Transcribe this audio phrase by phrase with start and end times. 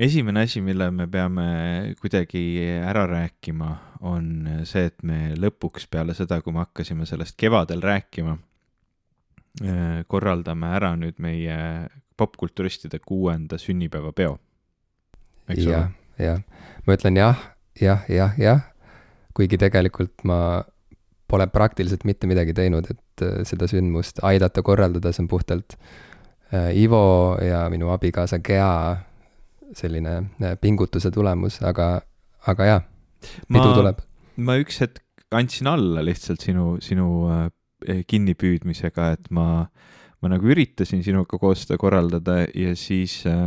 [0.00, 1.46] esimene asi, mille me peame
[2.00, 2.42] kuidagi
[2.88, 3.70] ära rääkima,
[4.08, 8.36] on see, et me lõpuks peale seda, kui me hakkasime sellest kevadel rääkima,
[9.64, 11.58] äh, korraldame ära nüüd meie
[12.16, 14.38] popkulturistide kuuenda sünnipäevapeo.
[15.56, 16.42] jah, jah,
[16.86, 17.46] ma ütlen jah,
[17.80, 18.64] jah, jah, jah,
[19.36, 20.62] kuigi tegelikult ma
[21.30, 25.76] pole praktiliselt mitte midagi teinud, et äh, seda sündmust aidata korraldada, see on puhtalt
[26.54, 29.09] äh, Ivo ja minu abikaasa Gea
[29.76, 31.92] selline äh, pingutuse tulemus, aga,
[32.50, 32.82] aga jaa,
[33.48, 34.02] pidu tuleb.
[34.40, 35.04] ma üks hetk
[35.36, 37.48] andsin alla lihtsalt sinu, sinu äh,
[38.10, 39.64] kinnipüüdmisega, et ma,
[40.20, 43.46] ma nagu üritasin sinuga koos seda korraldada ja siis äh,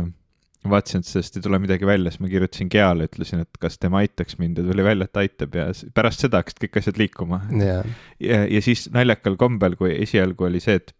[0.70, 4.00] vaatasin, et sellest ei tule midagi välja, siis ma kirjutasin Geale, ütlesin, et kas tema
[4.00, 7.84] aitaks mind ja tuli välja, et aitab ja pärast seda hakkasid kõik asjad liikuma yeah..
[8.22, 10.94] ja, ja siis naljakal kombel, kui esialgu oli see, et,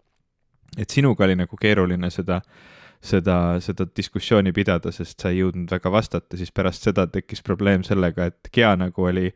[0.76, 2.73] et sinuga oli nagu keeruline seda äh,
[3.04, 7.84] seda, seda diskussiooni pidada, sest sa ei jõudnud väga vastata, siis pärast seda tekkis probleem
[7.86, 9.26] sellega, et Gea nagu oli,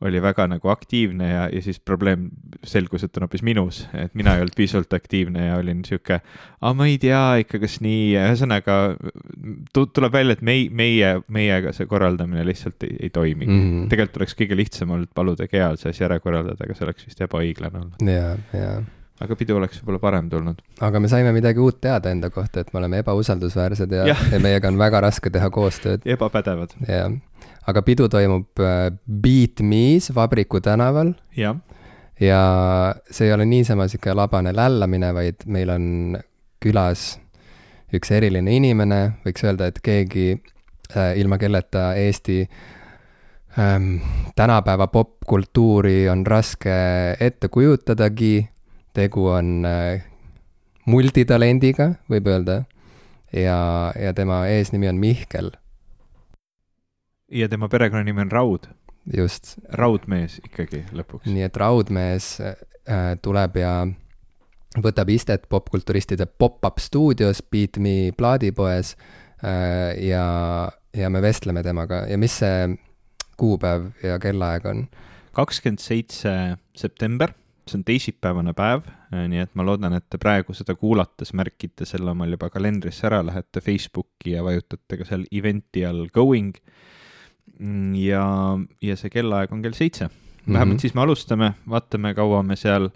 [0.00, 2.30] oli väga nagu aktiivne ja, ja siis probleem
[2.64, 6.20] selgus, et on hoopis minus, et mina ei olnud piisavalt aktiivne ja olin sihuke,
[6.60, 8.78] aa, ma ei tea ikka, kas nii, ühesõnaga
[9.76, 13.58] tuleb välja, et mei-, meie, meiega see korraldamine lihtsalt ei, ei toimi mm.
[13.58, 13.90] -hmm.
[13.92, 17.20] tegelikult oleks kõige lihtsam olnud paluda Geal see asi ära korraldada, aga see oleks vist
[17.28, 18.08] ebaõiglane olnud.
[18.08, 18.80] jaa, jaa
[19.20, 20.60] aga pidu oleks võib-olla parem tulnud.
[20.86, 24.16] aga me saime midagi uut teada enda kohta, et me oleme ebausaldusväärsed ja, ja.
[24.34, 26.06] ja meiega on väga raske teha koostööd.
[26.08, 26.74] ebapädevad.
[26.88, 27.12] jah,
[27.68, 31.14] aga pidu toimub äh, Beat Me's Vabriku tänaval.
[31.36, 31.58] jah.
[32.20, 32.42] ja
[33.10, 35.86] see ei ole niisama sihuke labane lällamine, vaid meil on
[36.60, 37.14] külas
[37.94, 42.44] üks eriline inimene, võiks öelda, et keegi äh, ilma kelleta Eesti
[43.58, 43.98] ähm,
[44.38, 46.72] tänapäeva popkultuuri on raske
[47.20, 48.48] ette kujutadagi
[48.96, 50.02] tegu on äh,
[50.90, 52.62] multitalendiga, võib öelda,
[53.32, 55.50] ja, ja tema eesnimi on Mihkel.
[57.30, 58.68] ja tema perekonnanimi on Raud.
[59.16, 59.58] just.
[59.72, 61.26] raudmees ikkagi lõpuks.
[61.30, 63.86] nii et Raudmees äh, tuleb ja
[64.78, 68.96] võtab istet popkulturistide pop-up stuudios Beat Me plaadipoes
[69.44, 72.76] äh, ja, ja me vestleme temaga ja mis see
[73.36, 74.88] kuupäev ja kellaaeg on?
[75.32, 77.32] kakskümmend seitse september
[77.70, 81.86] see on teisipäevane päev, äh, nii et ma loodan, et te praegu seda kuulates märkite
[81.88, 86.56] selle omal juba kalendrisse ära, lähete Facebooki ja vajutate ka seal event'i all going.
[87.58, 88.24] Mm, ja,
[88.82, 90.10] ja see kellaaeg on kell seitse.
[90.46, 90.80] vähemalt mm -hmm.
[90.80, 92.90] siis me alustame, vaatame, kaua me seal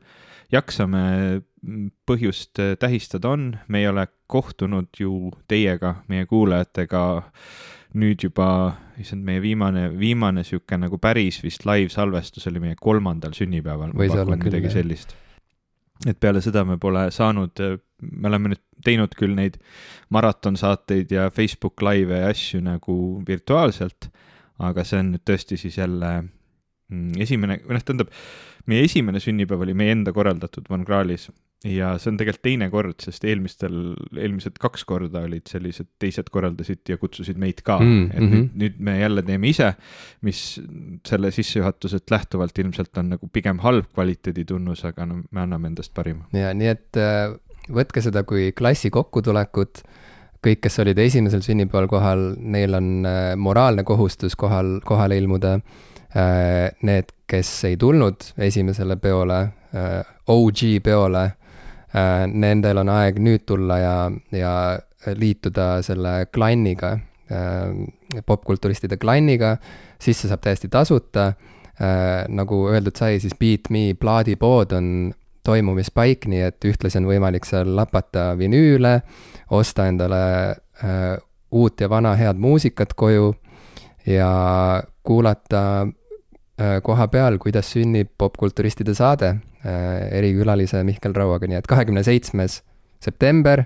[0.52, 7.22] jaksame, mm, põhjust äh, tähistada on, me ei ole kohtunud ju teiega, meie kuulajatega
[7.98, 8.48] nüüd juba,
[9.00, 13.94] issand, meie viimane, viimane sihuke nagu päris vist live-salvestus oli meie kolmandal sünnipäeval.
[13.94, 15.14] võis olla küll, midagi sellist.
[16.06, 17.62] et peale seda me pole saanud,
[18.02, 19.60] me oleme nüüd teinud küll neid
[20.14, 22.96] maratonsaateid ja Facebook live'e ja asju nagu
[23.26, 24.10] virtuaalselt,
[24.58, 28.10] aga see on nüüd tõesti siis jälle mm, esimene, või noh, tähendab,
[28.70, 31.30] meie esimene sünnipäev oli meie enda korraldatud Von Krahlis
[31.64, 36.92] ja see on tegelikult teine kord, sest eelmistel, eelmised kaks korda olid sellised, teised korraldasid
[36.92, 38.34] ja kutsusid meid ka mm,, et mm -hmm.
[38.34, 39.72] nüüd, nüüd me jälle teeme ise,
[40.20, 40.42] mis
[41.08, 46.28] selle sissejuhatuselt lähtuvalt ilmselt on nagu pigem halb kvaliteeditunnus, aga no me anname endast parima.
[46.32, 47.32] ja nii, et äh,
[47.72, 49.82] võtke seda kui klassi kokkutulekut,
[50.44, 55.60] kõik, kes olid esimesel sünnipäeval kohal, neil on äh, moraalne kohustus kohal, kohale ilmuda.
[56.14, 59.48] Äh, need, kes ei tulnud esimesele peole,
[60.30, 61.24] OG peole
[61.94, 63.96] nendel on aeg nüüd tulla ja,
[64.34, 64.52] ja
[65.14, 66.94] liituda selle klanniga,
[67.30, 69.56] äh, popkulturistide klanniga,
[70.02, 71.32] sisse saab täiesti tasuta.
[71.74, 74.88] Äh, nagu öeldud sai, siis Beat Me plaadipood on
[75.44, 78.94] toimumispaik, nii et ühtlasi on võimalik seal lapata vinüüle,
[79.52, 80.20] osta endale
[81.54, 83.34] uut ja vana head muusikat koju
[84.08, 84.30] ja
[85.04, 85.60] kuulata
[86.82, 92.58] koha peal, kuidas sünnib popkulturistide saade Äh, erikülalise Mihkel Rauaga, nii et kahekümne seitsmes
[93.04, 93.64] september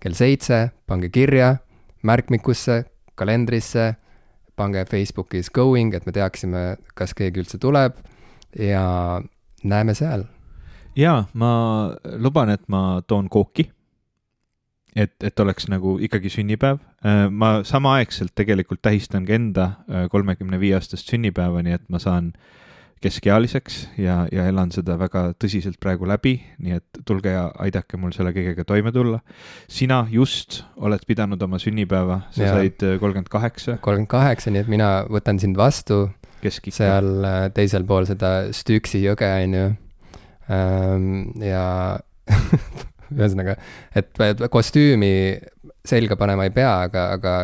[0.00, 1.56] kell seitse, pange kirja
[2.06, 2.84] märkmikusse,
[3.18, 3.94] kalendrisse,
[4.56, 6.62] pange Facebookis going, et me teaksime,
[6.98, 7.98] kas keegi üldse tuleb
[8.58, 9.20] ja
[9.64, 10.24] näeme seal.
[10.98, 11.50] jaa, ma
[12.18, 13.70] luban, et ma toon kooki.
[14.96, 16.78] et, et oleks nagu ikkagi sünnipäev.
[17.06, 22.00] Äh, ma samaaegselt tegelikult tähistan ka enda äh, kolmekümne viie aastast sünnipäeva, nii et ma
[22.02, 22.67] saan äh,
[23.02, 28.14] keskealiseks ja, ja elan seda väga tõsiselt praegu läbi, nii et tulge ja aidake mul
[28.16, 29.20] selle kõigega toime tulla.
[29.70, 32.54] sina just oled pidanud oma sünnipäeva, sa ja.
[32.56, 33.78] said äh, kolmkümmend kaheksa.
[33.80, 36.08] kolmkümmend kaheksa, nii et mina võtan sind vastu.
[36.42, 39.68] seal äh, teisel pool seda Stüksi jõge, on ju.
[40.48, 41.08] Ähm,
[41.44, 41.98] ja
[43.18, 43.56] ühesõnaga,
[43.96, 44.16] et
[44.50, 45.12] kostüümi
[45.88, 47.34] selga panema ei pea, aga, aga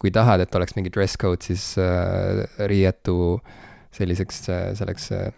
[0.00, 3.40] kui tahad, et oleks mingi dress code, siis äh, riietu
[3.92, 4.46] selliseks,
[4.78, 5.28] selleks äh,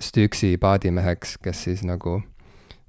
[0.00, 2.18] stüksi paadimeheks, kes siis nagu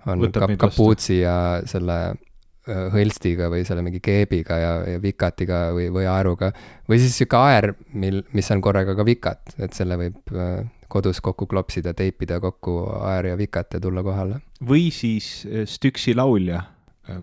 [0.08, 1.36] on kap, kapuutsi ja
[1.70, 6.52] selle äh, hõlstiga või selle mingi keebiga ja, ja vikatiga või, või aeruga.
[6.90, 11.22] või siis sihuke aer, mil, mis on korraga ka vikat, et selle võib äh, kodus
[11.22, 14.42] kokku klopsida, teipida kokku aer ja vikat ja tulla kohale.
[14.66, 16.64] või siis Stüksi laulja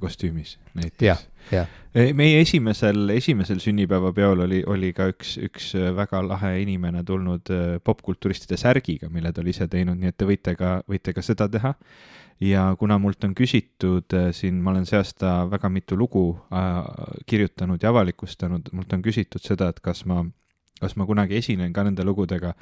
[0.01, 0.57] kostüümis
[1.01, 1.21] Jah,
[1.95, 2.15] näiteks.
[2.17, 7.65] meie esimesel, esimesel sünnipäevapeol oli, oli ka üks, üks eh, väga lahe inimene tulnud eh,
[7.85, 11.49] popkulturistide särgiga, mille ta oli ise teinud, nii et te võite ka, võite ka seda
[11.49, 11.75] teha.
[12.41, 16.83] ja kuna mult on küsitud siin, ma olen see aasta väga mitu lugu äh,
[17.27, 20.25] kirjutanud ja avalikustanud, mult on küsitud seda, et kas ma,
[20.81, 22.53] kas ma kunagi esinen ka nende lugudega.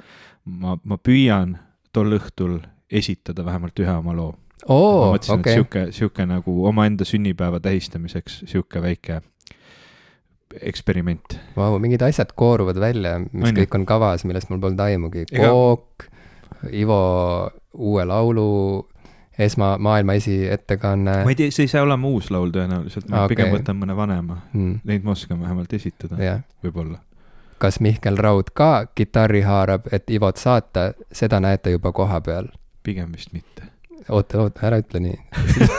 [0.45, 1.57] ma, ma püüan
[1.91, 2.59] tol õhtul
[2.91, 4.33] esitada vähemalt ühe oma loo
[4.67, 9.21] oo, mõtlesin okay., okei, sihuke, sihuke nagu omaenda sünnipäeva tähistamiseks sihuke väike
[10.61, 11.39] eksperiment.
[11.55, 13.61] vau, mingid asjad kooruvad välja, mis ju?
[13.61, 15.25] kõik on kavas, millest mul polnud aimugi.
[15.35, 16.07] Kook,
[16.71, 16.99] Ivo
[17.73, 18.87] uue laulu,
[19.39, 23.35] esma, maailma esiettekanne ma ei tea, see ei saa olema uus laul tõenäoliselt, ma okay.
[23.35, 23.59] pigem okei.
[23.59, 24.79] võtan mõne vanema, mm,.
[24.87, 27.01] neid ma oskan vähemalt esitada, jah, võib-olla.
[27.61, 32.49] kas Mihkel Raud ka kitarri haarab, et Ivot saata, seda näete juba koha peal.
[32.85, 33.74] pigem vist mitte.
[34.09, 35.15] oota, oota, ära ütle nii.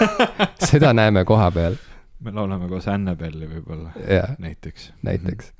[0.70, 1.76] seda näeme koha peal,
[2.24, 4.90] me laulame koos Annabelli võib-olla, jah, näiteks.
[5.06, 5.52] näiteks.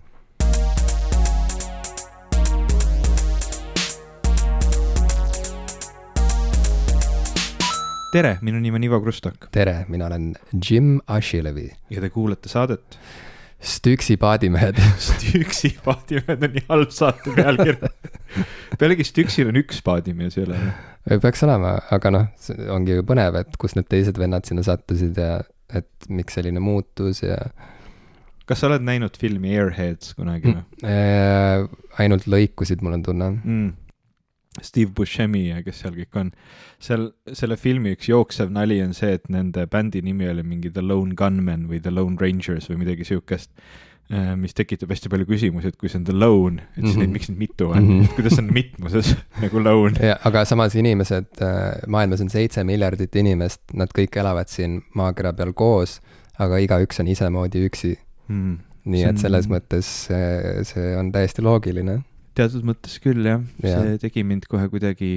[8.17, 12.97] tere, minu nimi on Ivo Krustok tere, mina olen Jim Ashilevi, ja te kuulate saadet
[13.67, 14.79] Stüksi paadimehed.
[15.09, 17.91] Stüksi paadimehed on nii halb saate pealkiri.
[18.79, 20.61] pealegi Stüksil on üks paadimees, või?
[21.23, 25.19] peaks olema, aga noh, see ongi ju põnev, et kus need teised vennad sinna sattusid
[25.19, 25.41] ja
[25.75, 27.41] et miks selline muutus ja
[28.47, 31.67] kas sa oled näinud filmi Airheads kunagi või äh,
[32.03, 33.31] ainult lõikusid, mul on tunne.
[33.43, 33.73] mm.?
[34.63, 36.31] Steve Buscemi ja kes seal kõik on.
[36.79, 40.83] seal, selle filmi üks jooksev nali on see, et nende bändi nimi oli mingi The
[40.83, 43.51] Lone Gunmen või The Lone Rangers või midagi siukest,
[44.39, 47.01] mis tekitab hästi palju küsimusi, et kui see on The Lone, et siis Mhm.
[47.01, 48.03] neid, miks neid mitu on mm, Mhm.
[48.05, 48.15] -hmm.
[48.15, 50.15] kuidas on mitmuses nagu Lone.
[50.25, 51.27] aga samas inimesed,
[51.87, 56.01] maailmas on seitse miljardit inimest, nad kõik elavad siin maakera peal koos,
[56.39, 57.97] aga igaüks on isemoodi üksi.
[58.29, 58.59] Mm.
[58.87, 62.05] nii See et selles mõttes see, see on täiesti loogiline.
[62.37, 65.11] Teatud mõttes küll jah ja., see tegi mind kohe kuidagi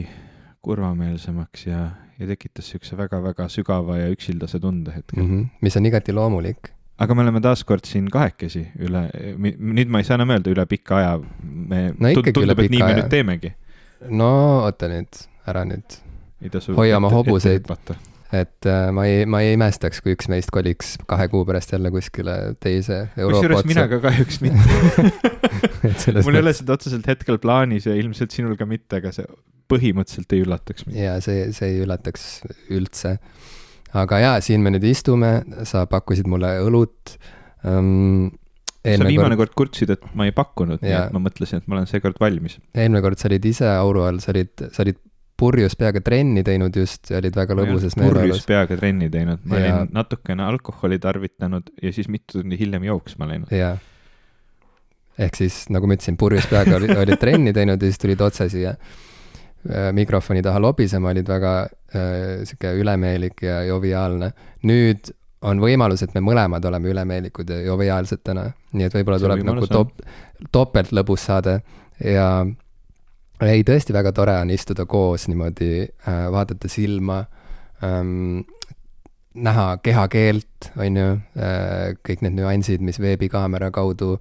[0.65, 1.85] kurvameelsemaks ja,
[2.19, 5.25] ja tekitas siukse väga-väga sügava ja üksildase tunde hetkel mm.
[5.25, 5.39] -hmm.
[5.39, 5.61] Mm -hmm.
[5.61, 6.71] mis on igati loomulik.
[6.97, 9.05] aga me oleme taaskord siin kahekesi üle,
[9.59, 12.85] nüüd ma ei saa enam öelda üle pika aja, me No tundub, et nii pika
[12.85, 13.01] me aja.
[13.01, 13.53] nüüd teemegi.
[14.09, 14.29] no
[14.63, 15.99] oota nüüd, ära nüüd,
[16.75, 17.65] Hoia oma hobuseid.
[18.29, 21.89] Et äh, ma ei, ma ei imestaks, kui üks meist koliks kahe kuu pärast jälle
[21.93, 26.21] kuskile teise Euroopa kusjuures mina ka kahjuks mitte.
[26.25, 29.25] mul ei ole seda otseselt hetkel plaanis ja ilmselt sinul ka mitte, aga see
[29.69, 30.99] põhimõtteliselt ei üllataks mind.
[31.01, 32.27] ja see, see ei üllataks
[32.75, 33.17] üldse.
[33.97, 35.39] aga jaa, siin me nüüd istume,
[35.69, 37.17] sa pakkusid mulle õlut
[37.65, 38.29] um,.
[38.85, 41.07] sa viimane kord kurtsid, et ma ei pakkunud, nii Jaa.
[41.09, 42.59] et ma mõtlesin, et ma olen seekord valmis.
[42.77, 45.01] eelmine kord sa olid ise auru all, sa olid, sa olid
[45.39, 48.47] purjus peaga trenni teinud just ja olid väga lõbusas purjus meeleolus.
[48.49, 53.27] peaga trenni teinud, ma Ja- olin natukene alkoholi tarvitanud ja siis mitu tundi hiljem jooksma
[53.29, 53.51] läinud.
[53.51, 53.77] jaa.
[55.19, 58.49] ehk siis nagu ma ütlesin, purjus peaga olid, olid trenni teinud ja siis tulid otse
[58.49, 64.31] siia äh, mikrofoni taha lobisema, olid väga äh, sihuke ülemeelik ja joviaalne.
[64.63, 69.43] nüüd on võimalus, et me mõlemad oleme ülemeelikud ja joviaalsed täna, nii et võib-olla tuleb
[69.47, 70.01] nagu top,
[70.51, 71.61] topelt lõbus saade
[72.03, 72.45] ja
[73.47, 77.23] ei, tõesti väga tore on istuda koos niimoodi äh,, vaadata silma
[77.83, 78.41] ähm,,
[79.33, 84.17] näha kehakeelt, on ju äh,, kõik need nüansid, mis veebikaamera kaudu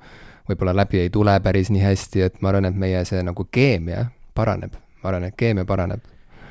[0.49, 4.07] võib-olla läbi ei tule päris nii hästi, et ma arvan, et meie see nagu keemia
[4.39, 6.07] paraneb, ma arvan, et keemia paraneb.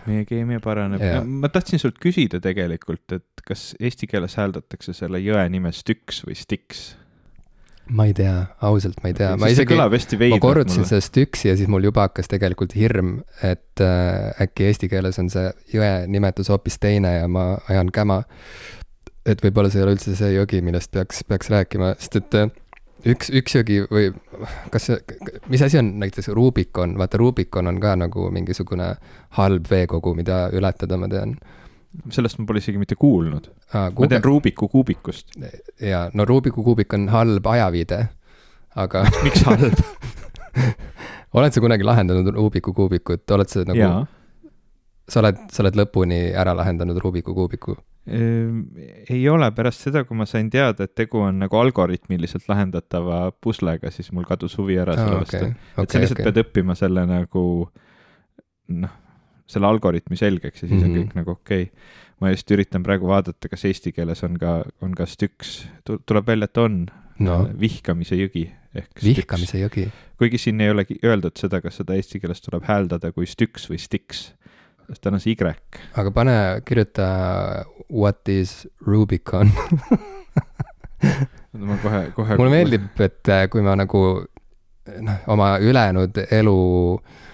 [0.08, 1.18] meie keemia paraneb Jaa.
[1.20, 1.24] ja..
[1.24, 6.38] ma tahtsin sult küsida tegelikult, et kas eesti keeles hääldatakse selle jõe nime Styx või
[6.40, 6.90] Styx?
[7.90, 8.36] Ma ei tea,
[8.68, 10.90] ausalt ma ei tea, ma isegi, ma korrutasin mulle.
[10.90, 15.32] seda stüksi ja siis mul juba hakkas tegelikult hirm, et äh, äkki eesti keeles on
[15.34, 18.24] see jõe nimetus hoopis teine ja ma ajan käma.
[19.28, 22.52] et võib-olla see ei ole üldse see jõgi, millest peaks, peaks rääkima, sest et äh,
[23.06, 24.10] üks, üks jõgi või
[24.74, 24.90] kas
[25.52, 28.94] mis asi on näiteks Rubicon, vaata Rubicon on ka nagu mingisugune
[29.38, 31.38] halb veekogu, mida ületada, ma tean
[32.14, 33.50] sellest ma pole isegi mitte kuulnud.
[33.74, 33.90] ah,.
[33.92, 35.38] ma tean Rubiku kuubikust.
[35.82, 38.04] jaa, no Rubiku kuubik on halb ajaviide,
[38.76, 39.82] aga miks halb?
[41.38, 44.06] oled sa kunagi lahendanud Rubiku kuubikut, oled sa nagu, jaa,
[45.10, 47.78] sa oled, sa oled lõpuni ära lahendanud Rubiku kuubiku?
[48.08, 48.62] Ehm,
[49.12, 53.92] ei ole, pärast seda, kui ma sain teada, et tegu on nagu algoritmiliselt lahendatava puslega,
[53.92, 56.30] siis mul kadus huvi ära selle Aa, vastu okei, et sa lihtsalt okei.
[56.30, 57.44] pead õppima selle nagu
[58.80, 58.96] noh,
[59.48, 60.98] selle algoritmi selgeks ja siis on Mhm.
[61.00, 61.94] kõik nagu okei okay.
[62.22, 66.46] ma just üritan praegu vaadata, kas eesti keeles on ka, on ka stüks, tuleb välja,
[66.50, 66.88] et on
[67.20, 69.88] no äh, vihkamise jõgi ehk vihkamise jõgi.
[70.18, 73.80] kuigi siin ei olegi öeldud seda, kas seda eesti keeles tuleb hääldada kui stüks või
[73.82, 74.32] stiks,
[74.90, 75.54] sest tal on see Y.
[75.98, 76.36] aga pane,
[76.66, 77.08] kirjuta
[77.90, 79.52] what is Rubicon
[81.58, 82.38] ma kohe, kohe.
[82.38, 84.04] mulle meeldib, et äh, kui ma nagu
[85.02, 86.58] noh, oma ülejäänud elu
[86.98, 87.27] ähm,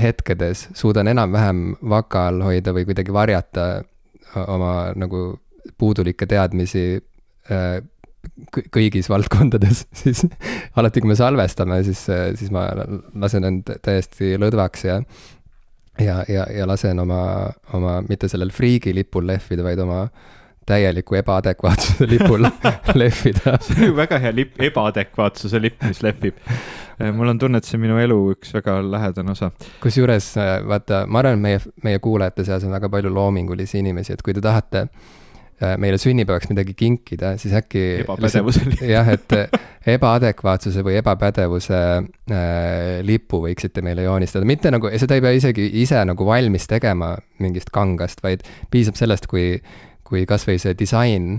[0.00, 3.64] hetkedes suudan enam-vähem vaka all hoida või kuidagi varjata
[4.46, 5.26] oma nagu
[5.78, 6.84] puudulikke teadmisi
[7.50, 7.78] äh,
[8.54, 10.24] kõ- kõigis valdkondades, siis
[10.76, 12.04] alati, kui me salvestame, siis,
[12.38, 12.66] siis ma
[13.20, 15.00] lasen end täiesti lõdvaks ja
[16.00, 20.06] ja, ja, ja lasen oma, oma, mitte sellel friigi lipul lehvida, vaid oma
[20.66, 22.46] täieliku ebaadekvaatsuse lipul
[23.00, 23.58] lehvida.
[23.60, 26.38] see on ju väga hea lipp, ebaadekvaatsuse lipp, mis lehvib.
[27.12, 29.50] mul on tunne, et see on minu elu üks väga lähedane osa.
[29.82, 30.32] kusjuures
[30.68, 34.34] vaata, ma arvan, et meie, meie kuulajate seas on väga palju loomingulisi inimesi, et kui
[34.36, 37.84] te tahate äh, meile sünnipäevaks midagi kinkida, siis äkki.
[38.04, 38.84] ebapädevuse lipp.
[38.88, 39.38] jah, et
[39.94, 46.00] ebaadekvaatsuse või ebapädevuse äh, lipu võiksite meile joonistada, mitte nagu, seda ei pea isegi ise
[46.08, 49.58] nagu valmis tegema mingist kangast, vaid piisab sellest, kui
[50.04, 51.38] kui kasvõi see disain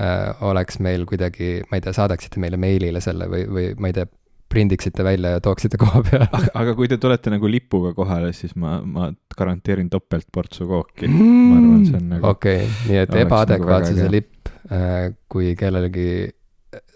[0.00, 3.96] äh, oleks meil kuidagi, ma ei tea, saadaksite meile meilile selle või, või ma ei
[4.00, 4.08] tea,
[4.50, 6.40] prindiksite välja ja tooksite koha peale.
[6.58, 11.30] aga kui te tulete nagu lipuga kohale, siis ma, ma garanteerin topeltportsu kooki mm..
[11.52, 12.32] ma arvan, see on nagu.
[12.34, 16.10] okei okay,, nii et ebaadekvaatsuse nagu lipp äh,, kui kellelgi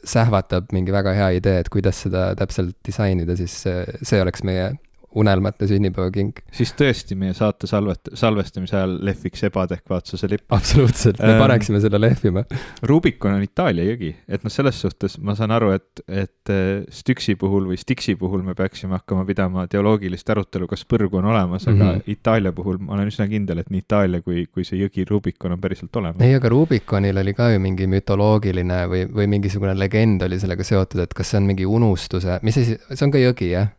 [0.04, 4.73] sähvatab mingi väga hea idee, et kuidas seda täpselt disainida, siis see, see oleks meie
[5.14, 6.40] unelmate sünnipäevakink.
[6.52, 10.47] siis tõesti meie saate salvet-, salvestamise ajal lehviks ebaadekvaatsuse lipp.
[10.54, 12.44] absoluutselt, me ähm, paneksime selle lehvima.
[12.83, 16.52] Rubicon on Itaalia jõgi, et noh, selles suhtes ma saan aru, et, et
[16.94, 21.68] Stüksi puhul või Stiksi puhul me peaksime hakkama pidama teoloogilist arutelu, kas põrgu on olemas,
[21.68, 22.16] aga mm -hmm.
[22.16, 25.61] Itaalia puhul ma olen üsna kindel, et nii Itaalia kui, kui see jõgi Rubicon on
[25.61, 26.23] päriselt olemas.
[26.23, 31.00] ei, aga Rubiconil oli ka ju mingi mütoloogiline või, või mingisugune legend oli sellega seotud,
[31.00, 33.73] et kas see on mingi unustuse, mis asi, see on ka jõgi, jah?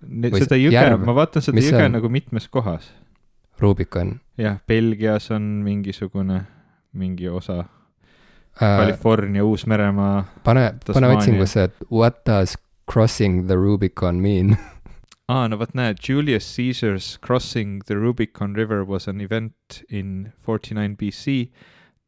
[0.00, 1.96] Seda jõge, ma vaatan seda jõge on?
[1.98, 2.90] nagu mitmes kohas.
[3.60, 4.18] Rubicon.
[4.40, 6.40] jah, Belgias on mingisugune,
[6.96, 8.76] mingi osa äh,.
[8.78, 10.24] California, Uus-Meremaa.
[10.44, 12.56] pane, pane otsingusse, et what does
[12.90, 14.56] crossing the Rubicon mean
[15.30, 20.32] aa ah,, no vot näed, Julius Caesar's crossing the Rubicon river was an event in
[20.38, 21.52] forty nine BC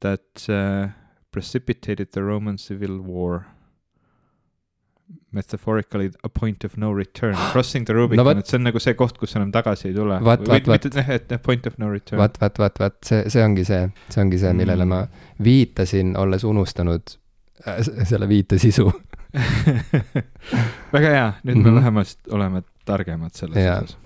[0.00, 0.88] that uh,
[1.30, 3.46] precipitated the Roman civil war
[5.32, 8.94] metaphorically a point of no return, crossing the Rubicon no,, et see on nagu see
[8.98, 10.18] koht, kus enam tagasi ei tule.
[10.24, 10.44] vaat.
[11.08, 12.20] et point of no return.
[12.20, 14.88] vaat, vaat, vaat, vaat see, see ongi see, see ongi see, millele mm.
[14.92, 17.16] ma viitasin, olles unustanud
[17.66, 18.90] äh, selle viite sisu
[20.96, 21.70] väga hea, nüüd mm -hmm.
[21.70, 23.96] me vähemalt oleme targemad selles osas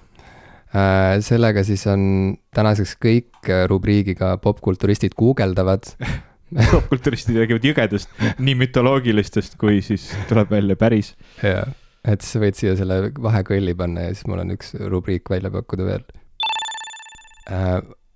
[0.75, 1.21] äh,.
[1.21, 5.91] sellega siis on tänaseks kõik rubriigiga popkulturistid guugeldavad
[6.75, 11.15] popkulturistid räägivad jõgedest, nii mütoloogilistest kui siis tuleb välja päris.
[11.43, 11.67] jaa,
[12.07, 15.89] et sa võid siia selle vahekõlli panna ja siis mul on üks rubriik välja pakkuda
[15.89, 16.07] veel.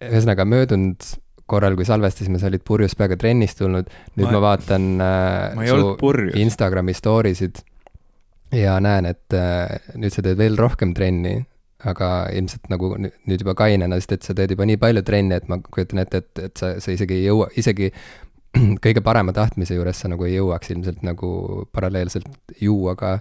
[0.00, 1.10] ühesõnaga, möödunud
[1.50, 5.66] korral, kui salvestasime, sa olid purjus peaga trennist tulnud, nüüd ma, ma vaatan äh, ma
[5.66, 7.62] su Instagrami story sid
[8.54, 11.40] ja näen, et äh, nüüd sa teed veel rohkem trenni,
[11.88, 15.48] aga ilmselt nagu nüüd juba kainena, sest et sa teed juba nii palju trenni, et
[15.48, 17.90] ma kujutan ette, et, et sa, sa isegi ei jõua, isegi
[18.84, 21.30] kõige parema tahtmise juures sa nagu ei jõuaks ilmselt nagu
[21.72, 23.18] paralleelselt juua ka.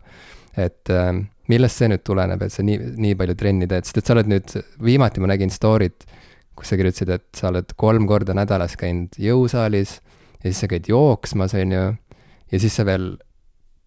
[0.60, 1.14] et äh,
[1.50, 4.30] millest see nüüd tuleneb, et sa nii, nii palju trenni teed, sest et sa oled
[4.30, 6.06] nüüd, viimati ma nägin story't,
[6.58, 10.00] kus sa kirjutasid, et sa oled kolm korda nädalas käinud jõusaalis
[10.42, 11.86] ja siis sa käid jooksmas, on ju,
[12.52, 13.14] ja siis sa veel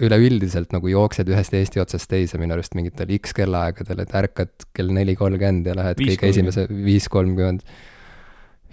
[0.06, 4.92] üleüldiselt nagu jooksed ühest Eesti otsast teise minu arust mingitel X kellaaegadel, et ärkad kell
[4.94, 7.62] neli kolmkümmend ja lähed kõige esimese viis kolmkümmend.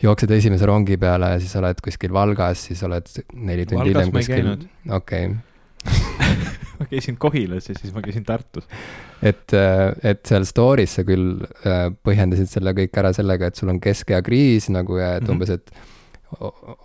[0.02, 4.56] jooksed esimese rongi peale ja siis oled kuskil Valgas, siis oled neli tundi hiljem kuskil.
[4.90, 5.38] okei okay.
[6.80, 8.68] ma käisin Kohilas ja siis ma käisin Tartus.
[9.22, 9.54] et,
[10.04, 14.70] et seal story's sa küll äh, põhjendasid selle kõik ära sellega, et sul on keskeakriis
[14.76, 15.32] nagu ja et mm -hmm.
[15.34, 15.72] umbes, et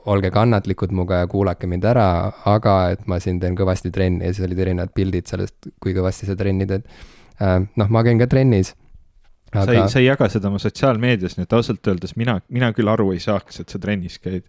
[0.08, 2.06] olge kannatlikud minuga ja kuulake mind ära,
[2.48, 6.28] aga et ma siin teen kõvasti trenni ja siis olid erinevad pildid sellest, kui kõvasti
[6.30, 6.86] sa trenni teed.
[7.76, 8.74] noh, ma käin ka trennis.
[9.54, 9.64] Aga...
[9.64, 12.90] sa ei, sa ei jaga seda oma sotsiaalmeedias, nii et ausalt öeldes mina, mina küll
[12.90, 14.42] aru ei saaks, et sa trennis käid.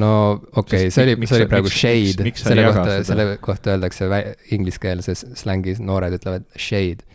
[0.00, 4.08] no okei okay,, see oli, see oli praegu miks, shade, selle kohta, selle kohta öeldakse
[4.56, 7.06] ingliskeelses slängis, noored ütlevad shade.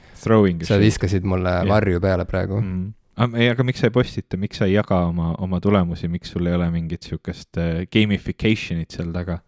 [0.68, 1.68] Sa viskasid mulle yeah.
[1.68, 2.88] varju peale praegu mm
[3.36, 6.50] ei, aga miks sa ei postita, miks sa ei jaga oma, oma tulemusi, miks sul
[6.50, 9.40] ei ole mingit sihukest äh, gamification'it seal taga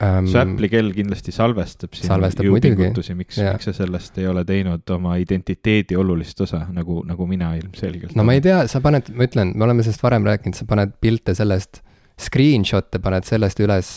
[0.00, 0.26] um,?
[0.28, 5.16] su Apple'i kell kindlasti salvestab sinu jõupingutusi, miks, miks sa sellest ei ole teinud oma
[5.22, 8.16] identiteedi olulist osa, nagu, nagu mina ilmselgelt.
[8.18, 10.96] no ma ei tea, sa paned, ma ütlen, me oleme sellest varem rääkinud, sa paned
[11.00, 11.82] pilte sellest,
[12.20, 13.96] screenshot'e paned sellest üles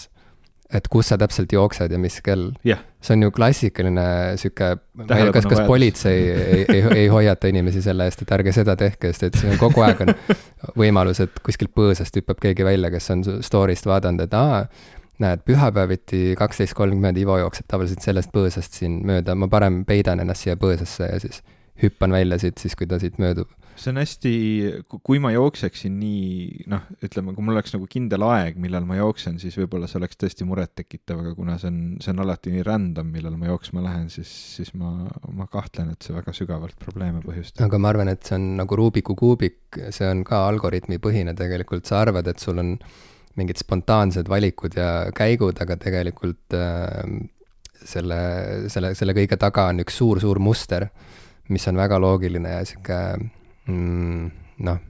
[0.74, 2.52] et kus sa täpselt jooksed ja mis kell.
[2.68, 2.84] Yeah..
[3.02, 4.06] see on ju klassikaline
[4.38, 8.34] sihuke, ma ei tea, kas, kas politsei ei, ei, ei hoiata inimesi selle eest, et
[8.36, 10.14] ärge seda tehke, sest et see on kogu aeg on
[10.82, 14.66] võimalus, et kuskilt põõsast hüppab keegi välja, kes on story'st vaadanud, et aa,
[15.24, 20.46] näed, pühapäeviti kaksteist kolmkümmend Ivo jookseb tavaliselt sellest põõsast siin mööda, ma parem peidan ennast
[20.46, 21.42] siia põõsasse ja siis
[21.81, 23.51] hüppan välja siit siis, kui ta siit möödub.
[23.79, 24.31] See on hästi,
[25.07, 29.38] kui ma jookseksin nii noh, ütleme, kui mul oleks nagu kindel aeg, millal ma jooksen,
[29.39, 33.13] siis võib-olla see oleks tõesti murettekitav, aga kuna see on, see on alati nii random,
[33.13, 34.91] millal ma jooksma lähen, siis, siis ma,
[35.31, 37.63] ma kahtlen, et see väga sügavalt probleeme põhjustab.
[37.69, 41.38] aga ma arvan, et see on nagu Rubiku kuubik, see on ka algoritmipõhine.
[41.39, 42.75] Tegelikult, sa arvad, et sul on
[43.39, 47.05] mingid spontaansed valikud ja käigud, aga tegelikult äh,
[47.86, 48.19] selle,
[48.71, 50.89] selle, selle kõige taga on üks suur-suur muster,
[51.50, 53.00] mis on väga loogiline ja sihuke
[53.68, 54.29] mm,
[54.65, 54.84] noh,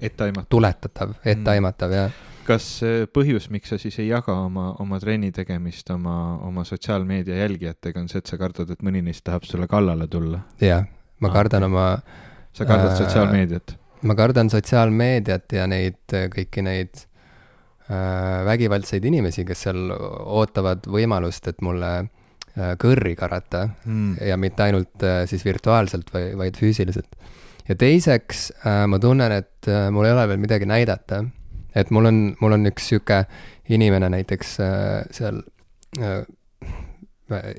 [0.50, 1.96] tuletatav, etteaimatav mm.
[1.96, 2.10] ja
[2.50, 2.68] kas
[3.13, 6.16] põhjus, miks sa siis ei jaga oma, oma trenni tegemist oma,
[6.48, 10.42] oma sotsiaalmeedia jälgijatega, on see, et sa kardad, et mõni neist tahab sulle kallale tulla?
[10.63, 10.88] jah,
[11.22, 11.74] ma kardan okay.
[11.74, 11.86] oma.
[12.58, 13.75] sa kardad äh, sotsiaalmeediat?
[14.01, 16.01] ma kardan sotsiaalmeediat ja neid,
[16.34, 22.10] kõiki neid äh, vägivaldseid inimesi, kes seal ootavad võimalust, et mulle äh,
[22.82, 24.16] kõrri karata mm.
[24.28, 27.20] ja mitte ainult äh, siis virtuaalselt, vaid, vaid füüsiliselt
[27.70, 31.24] ja teiseks äh, ma tunnen, et äh, mul ei ole veel midagi näidata.
[31.75, 33.24] et mul on, mul on üks sihuke
[33.70, 35.44] inimene näiteks äh, seal
[36.01, 36.24] äh,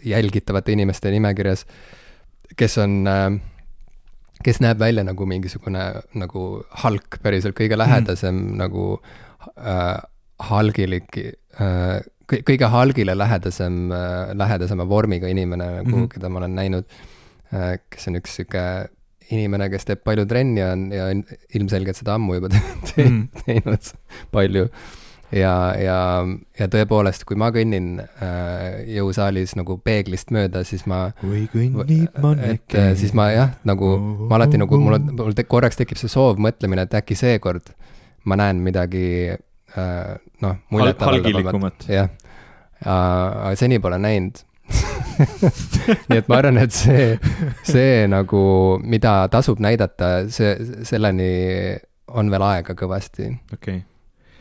[0.04, 1.62] jälgitavate inimeste nimekirjas,
[2.58, 3.38] kes on äh,
[4.44, 5.84] kes näeb välja nagu mingisugune
[6.18, 6.46] nagu
[6.82, 8.56] Hulk, päriselt kõige lähedasem mm.
[8.64, 8.86] nagu
[9.56, 10.00] äh,
[10.50, 16.08] Hulgilik äh, kõige Hulgile lähedasem äh,, lähedasema vormiga inimene nagu mm, -hmm.
[16.14, 16.88] keda ma olen näinud
[17.54, 18.64] äh,, kes on üks sihuke
[19.34, 21.10] inimene, kes teeb palju trenni on ja
[21.56, 23.44] ilmselgelt seda ammu juba te mm.
[23.44, 23.92] teinud
[24.34, 24.66] palju.
[25.30, 25.98] ja, ja,
[26.58, 31.12] ja tõepoolest, kui ma kõnnin äh, jõusaalis nagu peeglist mööda, siis ma.
[31.20, 32.56] kui kõnnib mannekäin.
[32.56, 36.00] et äh, siis ma jah, nagu ma alati nagu mul on, mul te, korraks tekib
[36.00, 37.70] see soov, mõtlemine, et äkki seekord
[38.26, 39.36] ma näen midagi
[39.78, 41.88] äh, noh, muljetavaldavamat.
[41.90, 42.10] jah,
[42.84, 44.44] aga seni pole näinud
[46.08, 47.16] nii et ma arvan, et see,
[47.66, 48.42] see nagu,
[48.86, 50.54] mida tasub näidata, see,
[50.86, 51.32] selleni
[52.16, 53.82] on veel aega kõvasti okay..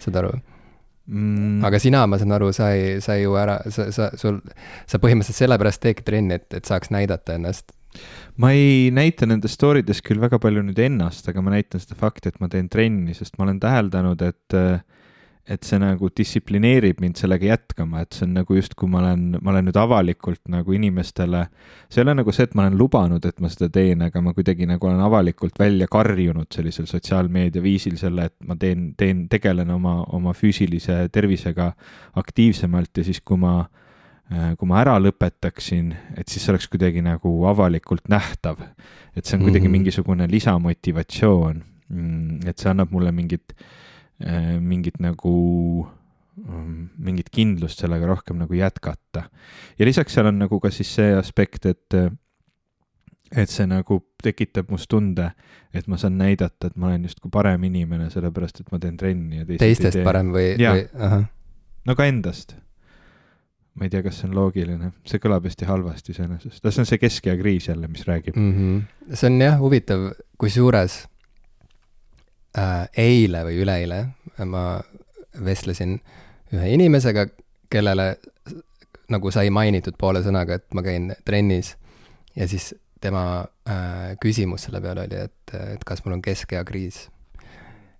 [0.02, 1.66] saad aru mm.?
[1.68, 4.40] aga sina, ma saan aru, sa ei, sa ei jõua ära, sa, sa, sul,
[4.90, 7.74] sa põhimõtteliselt sellepärast teedki trenni, et, et saaks näidata ennast
[8.40, 11.98] ma ei näita nendes story des küll väga palju nüüd ennast, aga ma näitan seda
[12.00, 14.80] fakti, et ma teen trenni, sest ma olen täheldanud, et äh,
[15.50, 19.54] et see nagu distsiplineerib mind sellega jätkama, et see on nagu justkui ma olen, ma
[19.54, 21.46] olen nüüd avalikult nagu inimestele,
[21.90, 24.36] see ei ole nagu see, et ma olen lubanud, et ma seda teen, aga ma
[24.38, 29.74] kuidagi nagu olen avalikult välja karjunud sellisel sotsiaalmeedia viisil selle, et ma teen, teen, tegelen
[29.74, 31.72] oma, oma füüsilise tervisega
[32.22, 33.64] aktiivsemalt ja siis, kui ma
[34.30, 38.60] kui ma ära lõpetaksin, et siis see oleks kuidagi nagu avalikult nähtav.
[39.18, 39.72] et see on kuidagi mm -hmm.
[39.72, 43.89] mingisugune lisamotivatsioon, mm, et see annab mulle mingit äh, Äh,
[44.20, 45.34] mingit nagu,
[46.44, 49.30] ähm, mingit kindlust sellega rohkem nagu jätkata.
[49.80, 51.98] ja lisaks seal on nagu ka siis see aspekt, et,
[53.32, 55.32] et see nagu tekitab must tunde,
[55.74, 59.44] et ma saan näidata, et ma olen justkui parem inimene, sellepärast et ma teen trenni
[59.44, 61.30] ja teised teistest parem või, või, ahah.
[61.86, 62.58] no ka endast
[63.80, 67.00] ma ei tea, kas see on loogiline, see kõlab hästi halvasti iseenesest, see on see
[67.00, 68.52] keskea kriis jälle, mis räägib mm.
[68.58, 69.16] -hmm.
[69.16, 70.10] see on jah huvitav,
[70.42, 71.06] kusjuures
[72.58, 74.00] äh, eile või üleeile
[74.48, 74.80] ma
[75.46, 75.98] vestlesin
[76.54, 77.28] ühe inimesega,
[77.70, 78.14] kellele
[79.10, 81.76] nagu sai mainitud poole sõnaga, et ma käin trennis
[82.38, 87.08] ja siis tema äh, küsimus selle peale oli, et, et kas mul on keskeakriis.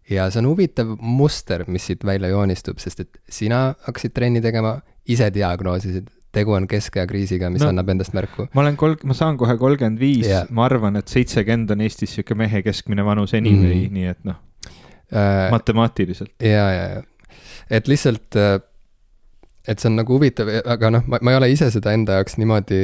[0.10, 4.80] ja see on huvitav muster, mis siit välja joonistub, sest et sina hakkasid trenni tegema,
[5.08, 8.48] ise diagnoosisid, tegu on keskeakriisiga, mis no, annab endast märku.
[8.54, 12.38] ma olen kolm, ma saan kohe kolmkümmend viis, ma arvan, et seitsekümmend on Eestis sihuke
[12.38, 14.38] mehe keskmine vanus anyway mm., nii et noh
[15.14, 15.50] äh,.
[15.52, 16.34] matemaatiliselt.
[16.44, 17.38] ja, ja, ja,
[17.70, 18.60] et lihtsalt, äh,
[19.68, 22.38] et see on nagu huvitav, aga noh, ma, ma ei ole ise seda enda jaoks
[22.42, 22.84] niimoodi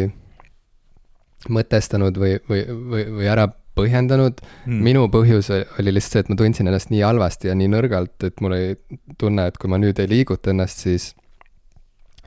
[1.54, 4.82] mõtestanud või, või, või, või ära põhjendanud hmm..
[4.86, 8.42] minu põhjus oli lihtsalt see, et ma tundsin ennast nii halvasti ja nii nõrgalt, et
[8.42, 11.12] mul oli tunne, et kui ma nüüd ei liiguta ennast, siis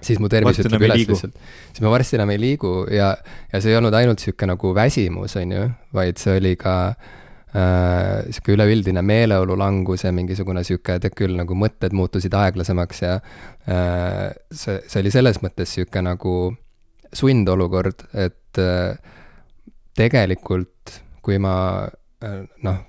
[0.04, 1.38] siis mu tervis ütleb üles lihtsalt.
[1.72, 3.12] siis ma varsti enam ei liigu ja,
[3.52, 5.64] ja see ei olnud ainult sihuke nagu väsimus, on ju,
[5.96, 11.58] vaid see oli ka äh, sihuke üleüldine meeleolu langus ja mingisugune sihuke, tead küll, nagu
[11.58, 16.38] mõtted muutusid aeglasemaks ja äh, see, see oli selles mõttes sihuke nagu
[17.16, 18.98] sundolukord, et äh,
[19.98, 21.54] tegelikult kui ma
[22.24, 22.84] äh, noh,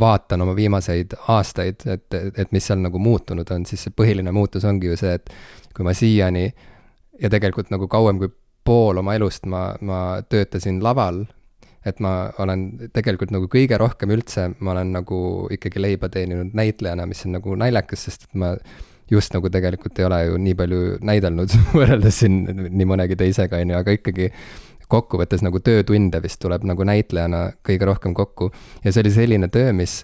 [0.00, 4.66] vaatan oma viimaseid aastaid, et, et mis seal nagu muutunud on, siis see põhiline muutus
[4.68, 5.32] ongi ju see, et
[5.76, 6.46] kui ma siiani
[7.22, 8.30] ja tegelikult nagu kauem kui
[8.68, 11.24] pool oma elust ma, ma töötasin laval,
[11.86, 15.20] et ma olen tegelikult nagu kõige rohkem üldse, ma olen nagu
[15.54, 18.54] ikkagi leiba teeninud näitlejana, mis on nagu naljakas, sest et ma
[19.10, 23.72] just nagu tegelikult ei ole ju nii palju näidelnud võrreldes siin nii mõnegi teisega, on
[23.72, 24.28] ju, aga ikkagi
[24.88, 28.50] kokkuvõttes nagu töötunde vist tuleb nagu näitlejana kõige rohkem kokku.
[28.84, 30.00] ja see oli selline töö, mis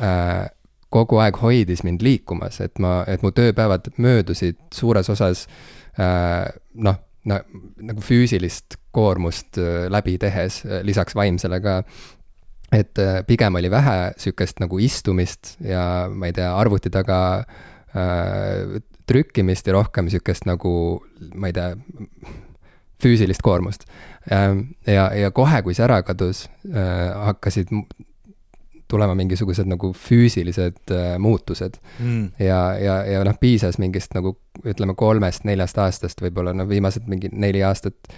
[0.00, 0.46] äh,
[0.90, 5.46] kogu aeg hoidis mind liikumas, et ma, et mu tööpäevad möödusid suures osas
[5.98, 7.40] äh, noh, no
[7.88, 11.82] nagu füüsilist koormust äh, läbi tehes, äh, lisaks vaimsele ka.
[12.72, 17.18] et äh, pigem oli vähe sihukest nagu istumist ja ma ei tea, arvuti taga
[17.94, 21.02] äh, trükkimist ja rohkem sihukest nagu,
[21.34, 21.76] ma ei tea,
[23.02, 23.84] füüsilist koormust.
[24.30, 27.70] Ja, ja kohe, kui see ära kadus, hakkasid
[28.88, 31.78] tulema mingisugused nagu füüsilised äh, muutused.
[31.98, 32.30] Mm..
[32.38, 34.36] ja, ja, ja noh, piisas mingist nagu
[34.66, 38.14] ütleme kolmest-neljast aastast võib-olla, no viimased mingi neli aastat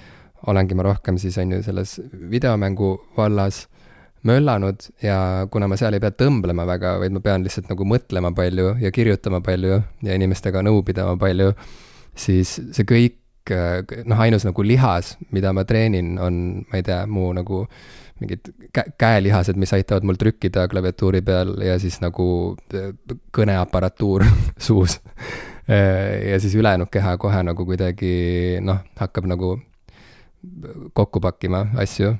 [0.47, 1.97] olengi ma rohkem siis on ju selles
[2.31, 3.64] videomängu vallas
[4.29, 8.33] möllanud ja kuna ma seal ei pea tõmblema väga, vaid ma pean lihtsalt nagu mõtlema
[8.37, 11.53] palju ja kirjutama palju ja inimestega nõu pidama palju,
[12.18, 13.18] siis see kõik,
[13.55, 18.09] äh, noh, ainus nagu lihas, mida ma treenin, on, ma ei tea, mu nagu äh,
[18.21, 18.41] mingid
[18.79, 22.91] kä-, käelihased, mis aitavad mul trükkida klaviatuuri peal ja siis nagu äh,
[23.35, 24.25] kõneaparatuur
[24.69, 24.99] suus.
[25.71, 29.57] Äh, ja siis ülejäänud keha kohe nagu kuidagi noh, hakkab nagu
[30.95, 32.15] kokku pakkima asju.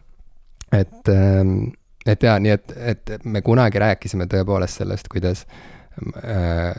[0.73, 1.73] et, ähm,
[2.07, 5.47] et jaa, nii et, et me kunagi rääkisime tõepoolest sellest, kuidas
[6.25, 6.75] äh,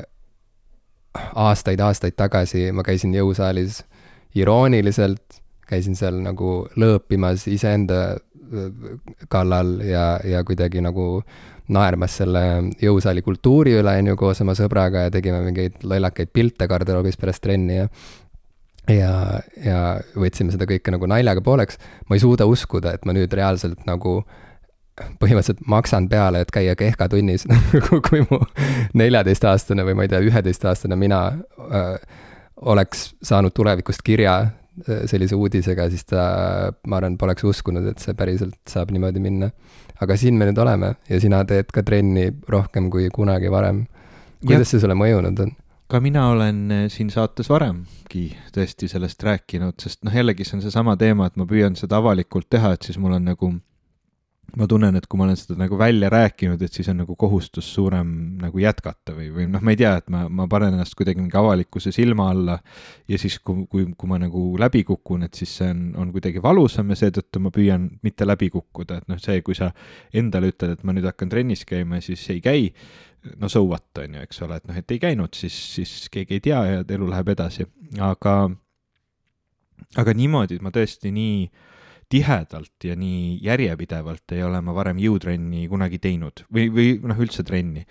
[1.36, 3.82] aastaid-aastaid tagasi ma käisin jõusaalis
[4.36, 5.40] irooniliselt,
[5.70, 8.18] käisin seal nagu lõõpimas iseenda
[9.30, 11.22] kallal ja, ja kuidagi nagu
[11.70, 12.42] naermas selle
[12.82, 17.44] jõusaali kultuuri üle, on ju, koos oma sõbraga ja tegime mingeid lollakaid pilte garderoobis pärast
[17.46, 17.88] trenni ja
[18.90, 19.14] ja,
[19.62, 19.80] ja
[20.18, 21.78] võtsime seda kõike nagu naljaga pooleks.
[22.10, 24.24] ma ei suuda uskuda, et ma nüüd reaalselt nagu
[25.22, 27.46] põhimõtteliselt maksan peale, et käia kehkatunnis
[28.10, 28.42] kui mu
[28.98, 31.22] neljateistaastane või ma ei tea, üheteistaastane mina
[31.70, 31.94] öö,
[32.62, 34.40] oleks saanud tulevikust kirja
[35.06, 36.24] sellise uudisega, siis ta,
[36.88, 39.52] ma arvan, poleks uskunud, et see päriselt saab niimoodi minna.
[40.00, 43.86] aga siin me nüüd oleme ja sina teed ka trenni rohkem kui kunagi varem.
[44.46, 44.72] kuidas ja.
[44.72, 45.52] see sulle mõjunud on?
[45.90, 50.64] ka mina olen eh, siin saates varemgi tõesti sellest rääkinud, sest noh, jällegi see on
[50.64, 53.52] seesama teema, et ma püüan seda avalikult teha, et siis mul on nagu
[54.58, 57.68] ma tunnen, et kui ma olen seda nagu välja rääkinud, et siis on nagu kohustus
[57.76, 61.22] suurem nagu jätkata või, või noh, ma ei tea, et ma, ma panen ennast kuidagi
[61.22, 62.58] mingi avalikkuse silma alla
[63.10, 66.42] ja siis, kui, kui, kui ma nagu läbi kukun, et siis see on, on kuidagi
[66.44, 69.72] valusam ja seetõttu ma püüan mitte läbi kukkuda, et noh, see, kui sa
[70.14, 72.72] endale ütled, et ma nüüd hakkan trennis käima ja siis ei käi,
[73.38, 76.40] no so what, on ju, eks ole, et noh, et ei käinud, siis, siis keegi
[76.40, 77.68] ei tea ja elu läheb edasi,
[78.02, 78.40] aga
[79.98, 81.50] aga niimoodi, et ma tõesti nii
[82.10, 87.46] tihedalt ja nii järjepidevalt ei ole ma varem jõutrenni kunagi teinud või, või noh, üldse
[87.46, 87.86] trenni.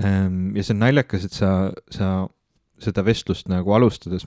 [0.00, 1.52] Ehm, ja see on naljakas, et sa,
[1.92, 2.12] sa
[2.82, 4.26] seda vestlust nagu alustades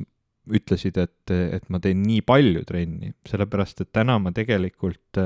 [0.51, 5.21] ütlesid, et, et ma teen nii palju trenni, sellepärast et täna ma tegelikult,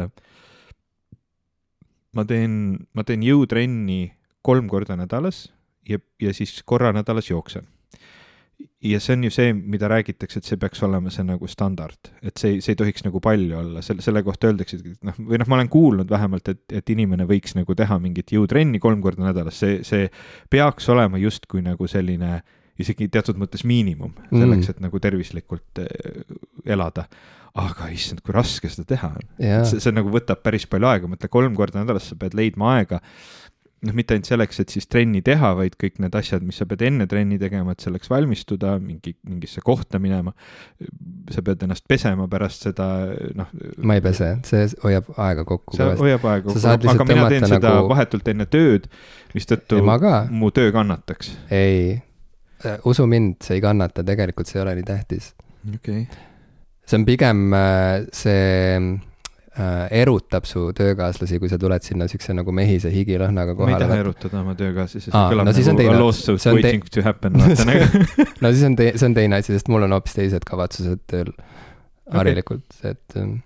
[2.16, 2.58] ma teen,
[2.96, 4.02] ma teen jõutrenni
[4.46, 5.48] kolm korda nädalas
[5.88, 7.66] ja, ja siis korra nädalas jooksen
[8.86, 12.38] ja see on ju see, mida räägitakse, et see peaks olema see nagu standard, et
[12.40, 15.50] see, see ei tohiks nagu palju olla, selle, selle kohta öeldakse, et noh, või noh,
[15.52, 19.58] ma olen kuulnud vähemalt, et, et inimene võiks nagu teha mingit jõutrenni kolm korda nädalas,
[19.64, 20.10] see, see
[20.54, 22.40] peaks olema justkui nagu selline
[22.82, 26.24] isegi teatud mõttes miinimum selleks mm., et nagu tervislikult eh,
[26.76, 27.08] elada.
[27.56, 29.28] aga issand, kui raske seda teha on.
[29.40, 29.62] Yeah..
[29.64, 33.00] see, see nagu võtab päris palju aega, mõtle kolm korda nädalas sa pead leidma aega
[33.86, 36.84] noh, mitte ainult selleks, et siis trenni teha, vaid kõik need asjad, mis sa pead
[36.88, 40.34] enne trenni tegema, et selleks valmistuda, mingi, mingisse kohta minema.
[41.32, 42.88] sa pead ennast pesema pärast seda,
[43.38, 43.52] noh.
[43.78, 45.78] ma ei pese, see hoiab aega kokku.
[45.78, 47.54] see hoiab aega kokku, aga mina teen nagu...
[47.56, 48.90] seda vahetult enne tööd,
[49.36, 49.82] mistõttu
[50.32, 51.34] mu töö kannataks.
[51.54, 51.98] ei,
[52.88, 55.34] usu mind, see ei kannata, tegelikult see ei ole nii tähtis.
[55.66, 56.24] okei okay..
[56.86, 58.94] see on pigem äh, see äh,
[59.56, 63.78] erutab su töökaaslasi, kui sa tuled sinna siukse nagu mehise higilõhnaga kohale.
[63.78, 66.94] ma ei taha erutada oma töökaaslasi, see kõlab no, nagu a lawsuit waiting te...
[66.98, 67.56] to happen nagu
[68.44, 71.32] no siis on tei-, see on teine asi, sest mul on hoopis teised kavatsused tööl
[72.12, 73.38] harilikult okay., et ähm,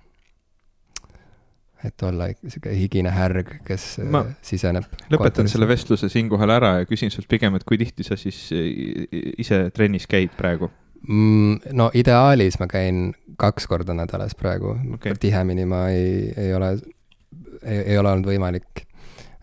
[1.85, 4.87] et olla sihuke higine härg, kes Ma äh, siseneb.
[5.13, 9.07] lõpetan selle vestluse siinkohal ära ja küsin sult pigem, et kui tihti sa siis eh,
[9.39, 10.71] ise trennis käid praegu?
[11.07, 11.71] mm,?
[11.79, 16.73] no ideaalis ma käin kaks korda nädalas praegu okay., tihemini ma ei, ei ole,
[17.63, 18.83] ei ole olnud võimalik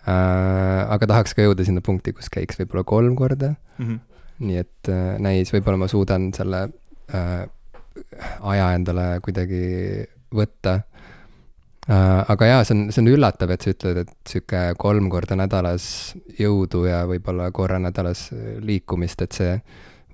[0.06, 0.82] äh,.
[0.86, 3.98] aga tahaks ka jõuda sinna punkti, kus käiks võib-olla kolm korda Mm -hmm.
[4.38, 6.68] nii et äh, näis, võib-olla ma suudan selle
[7.14, 7.48] äh,
[8.40, 10.80] aja endale kuidagi võtta
[11.90, 12.24] äh,.
[12.28, 16.16] aga jaa, see on, see on üllatav, et sa ütled, et sihuke kolm korda nädalas
[16.40, 18.30] jõudu ja võib-olla korra nädalas
[18.60, 19.60] liikumist, et see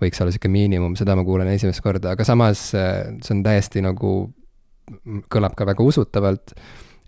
[0.02, 3.82] võiks olla sihuke miinimum, seda ma kuulen esimest korda, aga samas äh, see on täiesti
[3.84, 4.14] nagu,
[5.32, 6.56] kõlab ka väga usutavalt,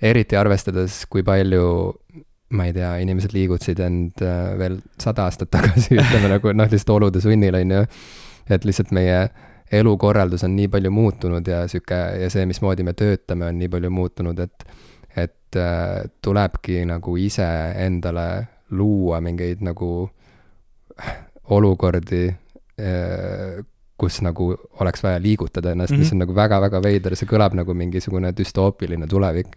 [0.05, 1.65] eriti arvestades, kui palju
[2.55, 6.95] ma ei tea, inimesed liigutasid end äh, veel sada aastat tagasi, ütleme nagu noh, lihtsalt
[6.97, 7.83] olude sunnil, on ju.
[8.55, 9.27] et lihtsalt meie
[9.75, 13.91] elukorraldus on nii palju muutunud ja sihuke ja see, mismoodi me töötame, on nii palju
[13.91, 14.67] muutunud, et
[15.15, 17.47] et äh, tulebki nagu ise
[17.79, 18.27] endale
[18.75, 20.09] luua mingeid nagu
[21.55, 22.25] olukordi,
[23.95, 24.49] kus nagu
[24.83, 26.03] oleks vaja liigutada ennast mm, -hmm.
[26.03, 29.53] mis on nagu väga-väga veider, see kõlab nagu mingisugune düstoopiline tulevik.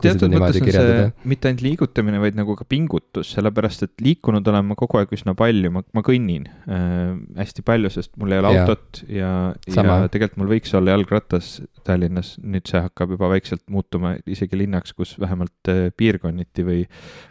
[0.00, 4.70] teatud mõttes on see mitte ainult liigutamine, vaid nagu ka pingutus, sellepärast et liikunud olen
[4.70, 8.54] ma kogu aeg üsna palju, ma, ma kõnnin äh, hästi palju, sest mul ei ole
[8.56, 8.62] Jaa.
[8.64, 9.32] autot ja,
[9.68, 14.96] ja tegelikult mul võiks olla jalgratas Tallinnas, nüüd see hakkab juba vaikselt muutuma isegi linnaks,
[14.96, 16.86] kus vähemalt äh, piirkonniti või,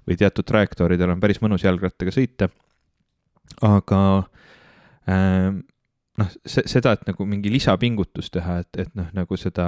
[0.05, 2.51] või teatud trajektooridel on päris mõnus jalgrattaga sõita.
[3.65, 4.40] aga äh,
[5.07, 9.67] noh, see, seda, et nagu mingi lisapingutus teha, et, et noh, nagu seda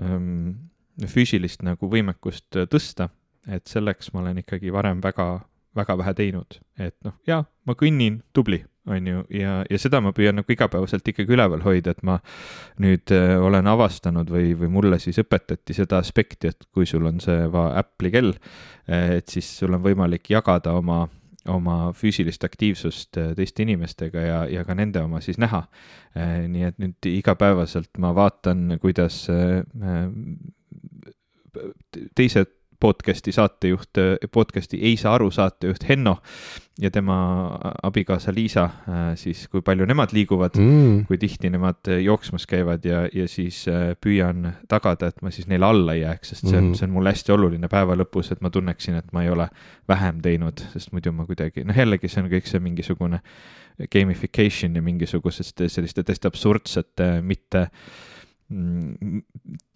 [0.00, 0.70] ähm,
[1.10, 3.10] füüsilist nagu võimekust tõsta,
[3.48, 5.32] et selleks ma olen ikkagi varem väga,
[5.76, 10.12] väga vähe teinud, et noh, jaa, ma kõnnin, tubli, on ju, ja, ja seda ma
[10.16, 12.18] püüan nagu igapäevaselt ikkagi üleval hoida, et ma
[12.82, 17.20] nüüd äh, olen avastanud või, või mulle siis õpetati seda aspekti, et kui sul on
[17.22, 18.34] see Apple'i kell,
[18.90, 21.04] et siis sul on võimalik jagada oma
[21.48, 25.64] oma füüsilist aktiivsust äh, teiste inimestega ja, ja ka nende oma siis näha.
[26.50, 29.62] nii et nüüd igapäevaselt ma vaatan, kuidas äh,
[32.18, 33.98] teised podcast'i saatejuht,
[34.32, 36.16] podcast'i Ei saa aru saatejuht Henno
[36.80, 37.16] ja tema
[37.82, 38.70] abikaasa Liisa,
[39.20, 41.04] siis kui palju nemad liiguvad mm.
[41.08, 45.68] kui tihti nemad jooksmas käivad ja, ja siis äh, püüan tagada, et ma siis neile
[45.68, 46.74] alla ei jääks, sest see on, Mhm.
[46.78, 49.48] see on mulle hästi oluline päeva lõpus, et ma tunneksin, et ma ei ole
[49.88, 53.20] vähem teinud, sest muidu ma kuidagi, noh jällegi see on kõik see mingisugune
[53.92, 58.19] gamification ja mingisugusest selliste täiesti absurdsete, mitte mm,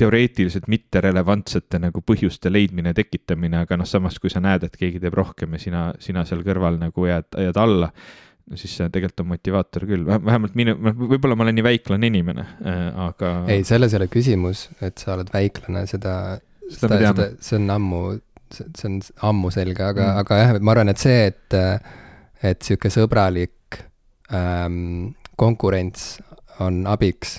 [0.01, 5.15] teoreetiliselt mitterelevantsete nagu põhjuste leidmine, tekitamine, aga noh, samas kui sa näed, et keegi teeb
[5.15, 7.91] rohkem ja sina, sina seal kõrval nagu jääd, jääd alla,
[8.51, 12.49] no siis see tegelikult on motivaator küll, vähemalt minu, võib-olla ma olen nii väiklane inimene,
[13.07, 13.33] aga.
[13.55, 16.15] ei, selles ei ole küsimus, et sa oled väiklane, seda,
[16.65, 17.31] Seda me teame.
[17.45, 18.03] see on ammu,
[18.57, 20.13] see on ammu selge, aga Mm.
[20.15, 21.59] mm., aga jah, ma arvan, et see, et,
[22.43, 23.83] et sihuke sõbralik
[24.33, 26.17] ähm, konkurents
[26.65, 27.39] on abiks,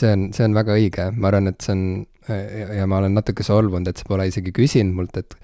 [0.00, 1.86] see on, see on väga õige, ma arvan, et see on
[2.28, 5.36] ja, ja ma olen natuke solvunud, et sa pole isegi küsinud mult, et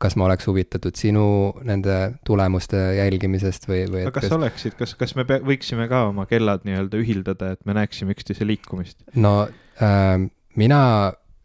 [0.00, 1.26] kas ma oleks huvitatud sinu
[1.64, 1.94] nende
[2.26, 6.66] tulemuste jälgimisest või, või kas sa oleksid, kas, kas me pea, võiksime ka oma kellad
[6.68, 8.98] nii-öelda ühildada, et me näeksime üksteise liikumist?
[9.16, 9.46] no
[9.80, 10.18] äh,
[10.60, 10.80] mina,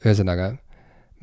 [0.03, 0.51] ühesõnaga,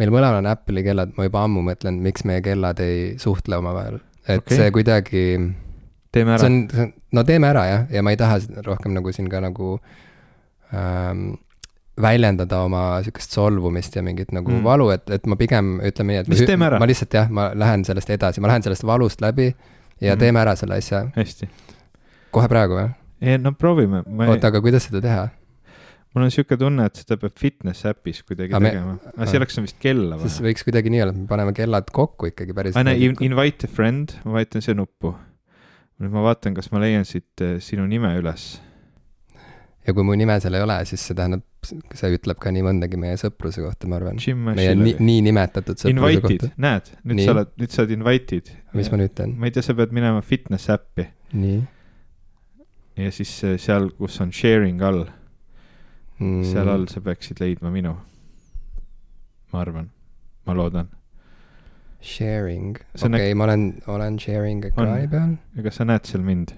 [0.01, 4.01] meil mõlemal on Apple'i kellad, ma juba ammu mõtlen, miks meie kellad ei suhtle omavahel.
[4.25, 4.63] et okay.
[4.63, 5.25] see kuidagi,
[6.15, 6.89] teeme ära.
[7.13, 9.77] no teeme ära jah, ja ma ei taha rohkem nagu siin ka nagu
[10.75, 11.31] ähm,
[11.99, 14.63] väljendada oma sihukest solvumist ja mingit nagu Mm.
[14.65, 16.79] valu, et, et ma pigem ütleme nii, et Siis teeme ära.
[16.79, 19.49] ma lihtsalt jah, ma lähen sellest edasi, ma lähen sellest valust läbi
[20.01, 20.19] ja mm.
[20.21, 21.05] teeme ära selle asja.
[21.17, 21.49] hästi.
[22.31, 23.35] kohe praegu või?
[23.43, 25.25] no proovime, ma ei, oota, aga kuidas seda teha?
[26.15, 28.95] mul on sihuke tunne, et seda peab fitness äpis kuidagi Aga me- tegema.
[29.17, 30.47] aga selleks on vist kella siis vaja.
[30.53, 32.77] võiks kuidagi nii olla, et me paneme kellad kokku ikkagi päris.
[32.79, 35.17] aa, näe, invite a friend, ma vajutan siia nuppu.
[35.99, 38.61] nüüd ma vaatan, kas ma leian siit eh, sinu nime üles.
[39.89, 43.01] Ja kui mu nime seal ei ole, siis see tähendab, see ütleb ka nii mõndagi
[43.01, 44.21] meie sõpruse kohta, ma arvan.
[44.21, 44.95] Meie nii, oli.
[45.09, 47.27] nii nimetatud sõpruse Invited kohta., näed, nüüd Nii.
[47.27, 48.53] sa oled, nüüd sa oled invited.
[48.77, 49.35] mis ma nüüd teen?
[49.41, 51.59] ma ei tea, sa pead minema fitness äppi nii
[52.99, 55.05] ja siis eh, seal, kus on sharing all
[56.19, 56.45] mm.
[56.51, 57.95] seal all sa peaksid leidma minu.
[59.53, 59.91] ma arvan,
[60.45, 60.91] ma loodan.
[62.05, 65.37] Sharing, okei okay,, ma olen, olen sharing ekraani peal.
[65.57, 66.55] ja kas sa näed seal mind?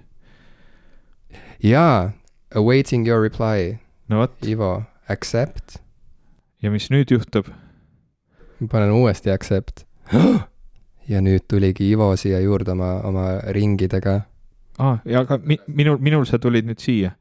[1.64, 2.10] jaa,
[2.54, 5.78] awaiting your reply, no vot, Ivo, accept.
[6.62, 7.48] ja mis nüüd juhtub?
[8.60, 9.84] ma panen uuesti accept.
[11.12, 14.20] ja nüüd tuligi Ivo siia juurde oma, oma ringidega.
[14.78, 17.14] aa, ja aga mi, minul, minul sa tulid nüüd siia.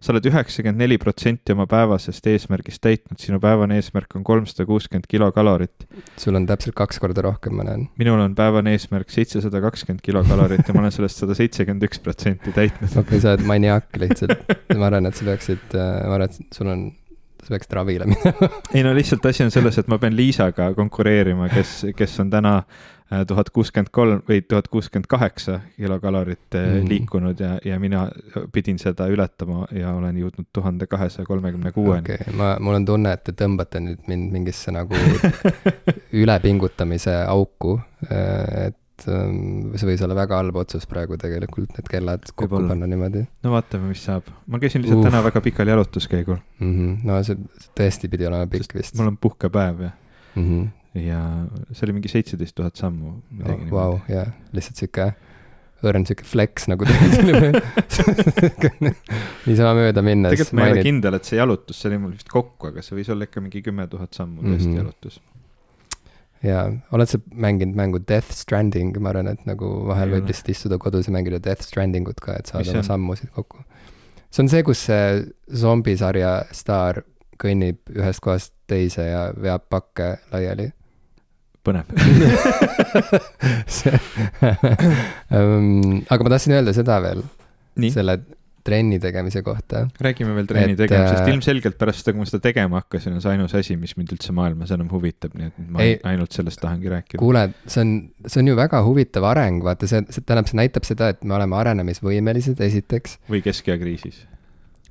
[0.00, 5.08] Sa oled üheksakümmend neli protsenti oma päevasest eesmärgist täitnud, sinu päevane eesmärk on kolmsada kuuskümmend
[5.10, 5.88] kilokalorit.
[6.16, 7.88] sul on täpselt kaks korda rohkem, ma näen.
[7.98, 12.54] minul on päevane eesmärk seitsesada kakskümmend kilokalorit ja ma olen sellest sada seitsekümmend üks protsenti
[12.54, 12.94] täitnud.
[13.02, 14.46] okei sa oled maniak lihtsalt.
[14.78, 16.86] ma arvan, et sa peaksid, ma arvan, et sul on
[17.42, 21.50] sa peaksid ravile minema ei no lihtsalt asi on selles, et ma pean Liisaga konkureerima,
[21.50, 22.97] kes, kes on täna äh,
[23.28, 26.88] tuhat kuuskümmend kolm või tuhat kuuskümmend kaheksa kilokalorit mm.
[26.88, 28.06] liikunud ja, ja mina
[28.52, 32.04] pidin seda ületama ja olen jõudnud tuhande kahesaja kolmekümne kuueni.
[32.04, 34.98] okei okay., ma, mul on tunne, et te tõmbate nüüd mind mingisse nagu
[36.22, 37.78] ülepingutamise auku,
[38.10, 42.88] äh, et ähm, see võis olla väga halb otsus praegu tegelikult, need kellad kokku panna
[42.90, 43.24] niimoodi.
[43.46, 44.28] no vaatame, mis saab.
[44.46, 45.08] ma käisin lihtsalt uh.
[45.08, 46.74] täna väga pikal jalutuskäigul mm.
[46.74, 46.98] -hmm.
[47.08, 47.40] no see
[47.78, 49.00] tõesti pidi olema pikk vist.
[49.00, 49.94] mul on puhkepäev ja
[50.34, 50.68] mm, -hmm.
[51.02, 51.22] Ja
[51.72, 53.14] see oli mingi seitseteist tuhat sammu.
[53.44, 55.10] Oh, vau, jaa, lihtsalt sihuke
[55.86, 57.32] õrn sihuke flex nagu tuli
[59.46, 60.34] niisama mööda minnes.
[60.34, 62.98] tegelikult ma ei ole kindel, et see jalutus, see oli mul vist kokku, aga see
[62.98, 64.80] võis olla ikka mingi kümme tuhat sammu tõesti mm -hmm.
[64.82, 65.20] jalutus
[66.44, 70.78] jaa, oled sa mänginud mängu Death Stranding, ma arvan, et nagu vahel võib lihtsalt istuda
[70.82, 73.62] kodus ja mängida Death Stranding ut ka, et saada oma sammusid kokku.
[74.30, 75.22] see on see, kus see
[75.62, 77.02] zombisarja staar
[77.38, 80.70] kõnnib ühest kohast teise ja veab pakke laiali.
[81.66, 81.86] Põnev
[85.36, 87.22] um, aga ma tahtsin öelda seda veel.
[87.92, 88.18] selle
[88.68, 89.86] trenni tegemise kohta.
[90.00, 93.24] räägime veel trenni et, tegemisest, äh, ilmselgelt pärast seda, kui ma seda tegema hakkasin, on
[93.24, 96.60] see ainus asi, mis mind üldse maailmas enam huvitab, nii et ma ei, ainult sellest
[96.64, 97.20] tahangi rääkida.
[97.22, 97.94] kuule, see on,
[98.26, 101.38] see on ju väga huvitav areng, vaata see, see tähendab, see näitab seda, et me
[101.38, 103.20] oleme arenemisvõimelised, esiteks.
[103.32, 104.26] või keskea kriisis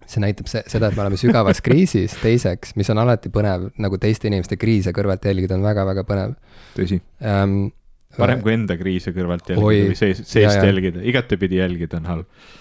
[0.07, 3.99] see näitab se-, seda, et me oleme sügavas kriisis, teiseks, mis on alati põnev, nagu
[4.01, 6.37] teiste inimeste kriise kõrvalt jälgida, on väga-väga põnev.
[6.77, 7.59] tõsi um,.
[8.17, 12.55] parem kui enda kriise kõrvalt jälgida oi, või sees, seest jälgida, igatepidi jälgida on halb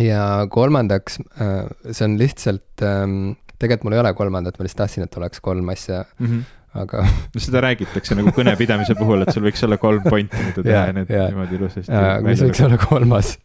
[0.00, 5.06] ja kolmandaks, äh, see on lihtsalt, ähm, tegelikult mul ei ole kolmandat, ma lihtsalt tahtsin,
[5.06, 6.42] et oleks kolm asja mm, -hmm.
[6.82, 7.04] aga.
[7.34, 10.96] no seda räägitakse nagu kõnepidamise puhul, et sul võiks olla kolm pointi, mida teha ja
[10.96, 12.04] need niimoodi ilusasti.
[12.26, 13.38] mis võiks olla kolmas,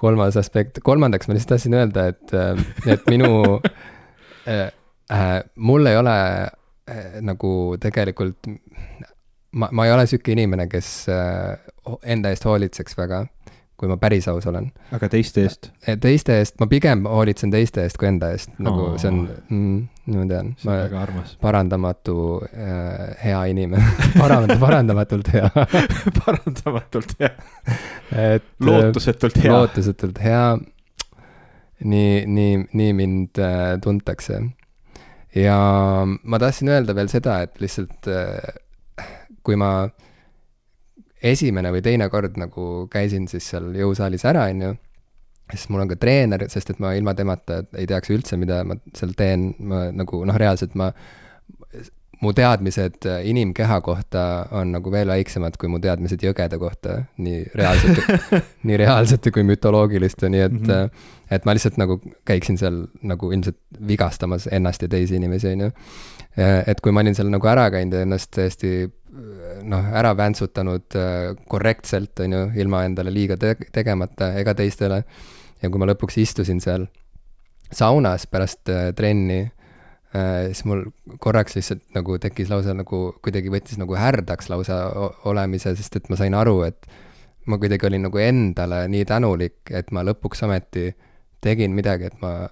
[0.00, 3.30] kolmas aspekt, kolmandaks ma lihtsalt tahtsin öelda, et, äh, et minu
[4.50, 4.68] äh,,
[5.12, 8.50] äh, mul ei ole äh, nagu tegelikult,
[9.52, 11.54] ma, ma ei ole sihuke inimene, kes äh,
[12.02, 13.24] enda eest hoolitseks väga
[13.76, 14.68] kui ma päris aus olen.
[14.94, 15.68] aga teiste eest?
[16.00, 18.92] Teiste eest, ma pigem hoolitsen teiste eest kui enda eest, nagu oh.
[19.00, 19.80] see on mm,,
[20.14, 20.52] ma tean.
[20.60, 21.34] see on väga armas.
[21.42, 22.16] parandamatu
[22.50, 25.50] äh, hea inimene parand-, parandamatult hea
[26.20, 27.32] parandamatult hea
[28.34, 29.52] et lootusetult hea.
[29.52, 30.44] lootusetult hea.
[31.84, 34.40] nii, nii, nii mind äh, tuntakse.
[35.34, 35.58] ja
[36.06, 38.54] ma tahtsin öelda veel seda, et lihtsalt äh,
[39.42, 40.03] kui ma äh,
[41.24, 44.72] esimene või teine kord nagu käisin siis seal jõusaalis ära, on ju,
[45.50, 48.76] siis mul on ka treener, sest et ma ilma temata ei teaks üldse, mida ma
[48.96, 50.90] seal teen, ma nagu noh, reaalselt ma,
[52.24, 54.22] mu teadmised inimkeha kohta
[54.56, 58.20] on nagu veel väiksemad kui mu teadmised jõgede kohta, nii reaalsete
[58.68, 61.06] nii reaalsete kui mütoloogiliste, nii et mm, -hmm.
[61.36, 65.70] et ma lihtsalt nagu käiksin seal nagu ilmselt vigastamas ennast ja teisi inimesi, on ju.
[66.66, 68.90] et kui ma olin seal nagu ära käinud ja ennast täiesti
[69.62, 75.04] noh, ära väntsutanud äh, korrektselt, on ju, ilma endale liiga te tegemata ega teistele.
[75.62, 76.88] ja kui ma lõpuks istusin seal
[77.72, 80.84] saunas pärast äh, trenni äh,, siis mul
[81.18, 84.84] korraks lihtsalt nagu tekkis lausa nagu, kuidagi võttis nagu härdaks lausa
[85.24, 86.86] olemise, sest et ma sain aru, et
[87.46, 90.90] ma kuidagi olin nagu endale nii tänulik, et ma lõpuks ometi
[91.44, 92.48] tegin midagi, et ma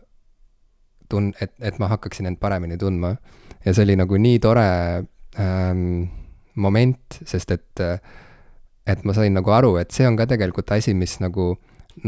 [1.12, 3.16] tun-, et, et ma hakkaksin end paremini tundma.
[3.64, 4.66] ja see oli nagu nii tore
[5.38, 6.08] ähm,
[6.54, 7.82] moment, sest et,
[8.86, 11.54] et ma sain nagu aru, et see on ka tegelikult asi, mis nagu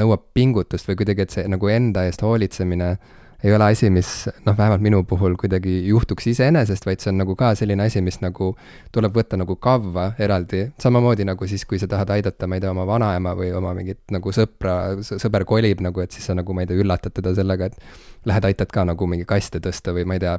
[0.01, 2.97] nõuab pingutust või kuidagi, et see nagu enda eest hoolitsemine
[3.45, 4.09] ei ole asi, mis
[4.47, 8.17] noh, vähemalt minu puhul kuidagi juhtuks iseenesest, vaid see on nagu ka selline asi, mis
[8.23, 8.55] nagu
[8.95, 12.73] tuleb võtta nagu kavva eraldi, samamoodi nagu siis, kui sa tahad aidata, ma ei tea,
[12.73, 16.65] oma vanaema või oma mingit nagu sõpra, sõber kolib nagu, et siis sa nagu, ma
[16.65, 20.17] ei tea, üllatad teda sellega, et lähed aitad ka nagu mingi kaste tõsta või ma
[20.19, 20.39] ei tea,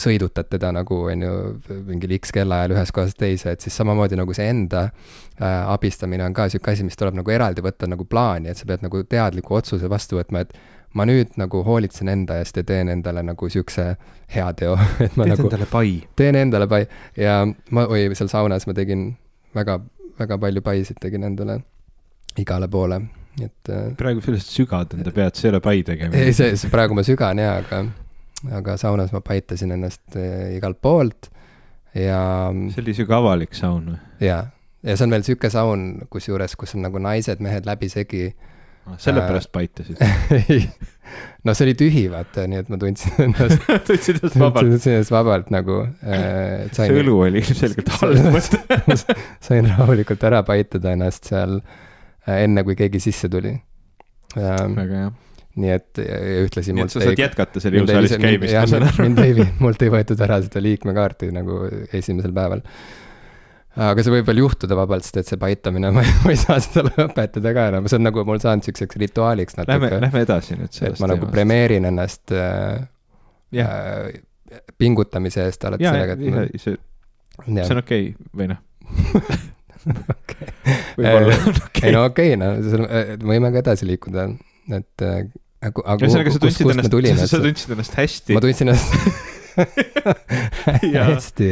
[0.00, 1.32] sõidutad teda nagu, on ju,
[1.86, 6.34] mingil X kellaajal ühest kohast teise, et siis samamoodi nagu see enda äh, abistamine on
[6.34, 9.60] ka niisugune asi, mis tuleb nagu eraldi võtta nagu plaani, et sa pead nagu teadliku
[9.60, 10.56] otsuse vastu võtma, et
[10.98, 13.92] ma nüüd nagu hoolitsen enda eest ja teen endale nagu niisuguse
[14.34, 15.96] heateo, et ma teed nagu endale pai.
[16.16, 16.86] teen endale pai
[17.20, 19.10] ja ma, oi, seal saunas ma tegin
[19.54, 19.78] väga,
[20.18, 21.60] väga palju paisid tegin endale
[22.40, 23.02] igale poole,
[23.40, 26.26] et äh, praegu sellest sügad enda pead, see ei ole pai tegemine.
[26.26, 27.84] ei, see, see praegu ma sügan jaa, aga
[28.58, 31.30] aga saunas ma paitasin ennast eh, igalt poolt
[31.94, 32.50] ja.
[32.72, 34.00] see oli sihuke avalik saun või?
[34.26, 34.46] jaa,
[34.82, 38.32] ja see on veel sihuke saun, kusjuures, kus on nagu naised-mehed läbisegi.
[38.98, 40.02] sellepärast paitasid
[40.36, 40.66] ei,
[41.46, 44.74] no see oli tühi, vaata, nii et ma tundsin ennast, tundsid ennast vabalt.
[44.74, 46.66] tundsin ennast vabalt nagu äh,.
[46.74, 49.16] see õlu oli ilmselgelt halb mõte.
[49.40, 51.80] sain rahulikult ära paitada ennast seal äh,
[52.30, 53.52] enne, kui keegi sisse tuli
[54.38, 54.74] ähm,.
[54.78, 55.12] väga hea.
[55.62, 58.86] nii et ühtlasi nii et mult sa saad ei- jätkata seal jõusaalis käimist, ma saan
[58.88, 59.06] aru.
[59.08, 61.58] mind ei, mult ei võetud ära seda liikmekaarti nagu
[61.92, 62.62] esimesel päeval.
[63.88, 67.54] aga see võib veel juhtuda vabalt, sest et see paitamine, ma ei, saa seda lõpetada
[67.58, 70.00] ka enam, see on nagu mul saanud siukseks rituaaliks Lähme, natuke.
[70.06, 71.28] lähme edasi nüüd et sellest ma nagu.
[71.32, 72.86] premeerin ennast äh,
[73.60, 74.12] äh,
[74.78, 76.16] pingutamise eest alati ja, sellega,
[76.46, 76.76] et see,
[77.48, 78.30] see on okei okay.
[78.36, 78.62] või noh.
[80.98, 84.28] Võib-olla Eh, on ei no okei okay,, no äh, võime ka edasi liikuda,
[84.78, 85.22] et äh,
[85.62, 88.96] aga aga ühesõnaga, sa tundsid ennast, sa et- tundsid ennast hästi ma tundsin ennast
[90.94, 91.48] Ja- hästi,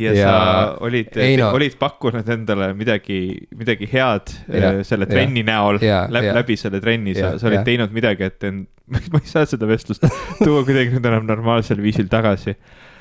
[0.00, 3.18] ja, sa olid, no- olid pakkunud endale midagi,
[3.56, 5.10] midagi head Ja, ja, selle ja.
[5.12, 6.36] trenni näol Ja, läbi, ja.
[6.38, 7.64] läbi selle trenni, sa sa olid ja.
[7.66, 10.04] teinud midagi, et end, ma ei saa seda vestlust
[10.40, 12.54] tuua kuidagi nüüd enam normaalsel viisil tagasi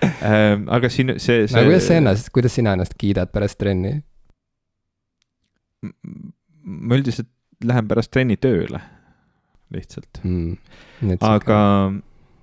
[0.03, 0.67] ähm,.
[0.71, 1.55] aga siin see, see.
[1.55, 3.99] aga kuidas sa ennast, kuidas sina ennast kiidad pärast trenni?
[5.81, 7.29] Ma üldiselt
[7.65, 8.81] lähen pärast trenni tööle,
[9.73, 11.17] lihtsalt, mm..
[11.25, 11.59] aga,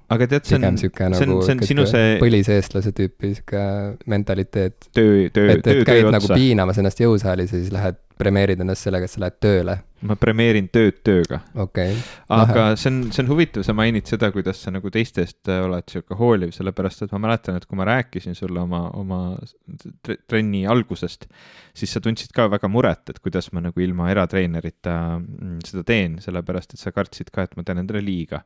[0.09, 3.65] aga tead, see on see on- nagu see on sinu see- põliseestlase tüüpi sihuke
[4.09, 6.39] mentaliteet, töö, töö, töö, töö nagu otsa.
[6.39, 9.75] piinamas ennast jõusaalis ja siis lähed, premeerid ennast sellega, et sa lähed tööle,
[10.09, 11.43] ma premeerin tööd tööga.
[11.55, 12.01] okei okay..
[12.39, 15.87] aga see on, see on huvitav, sa mainid seda, kuidas sa nagu teistest äh, oled
[15.93, 19.21] sihuke hooliv, sellepärast et ma mäletan, et kui ma rääkisin sulle oma, oma
[20.07, 21.29] tre- trenni algusest,
[21.77, 26.19] siis sa tundsid ka väga muret, et kuidas ma nagu ilma eratreenerita mm, seda teen,
[26.25, 28.43] sellepärast et sa kartsid ka, et ma teen endale liiga.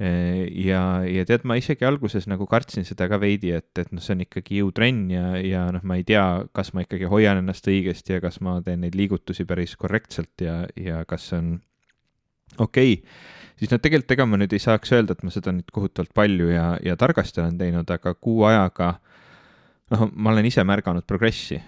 [0.00, 4.14] ja, ja tead, ma isegi alguses nagu kartsin seda ka veidi, et, et noh, see
[4.16, 6.24] on ikkagi jõutrenn ja, ja noh, ma ei tea,
[6.56, 10.62] kas ma ikkagi hoian ennast õigesti ja kas ma teen neid liigutusi päris korrektselt ja,
[10.80, 11.52] ja kas see on
[12.58, 13.20] okei okay.,
[13.60, 16.48] siis no tegelikult ega ma nüüd ei saaks öelda, et ma seda nüüd kohutavalt palju
[16.48, 18.94] ja, ja targasti olen teinud, aga kuu ajaga
[19.90, 21.58] noh, ma olen ise märganud progressi,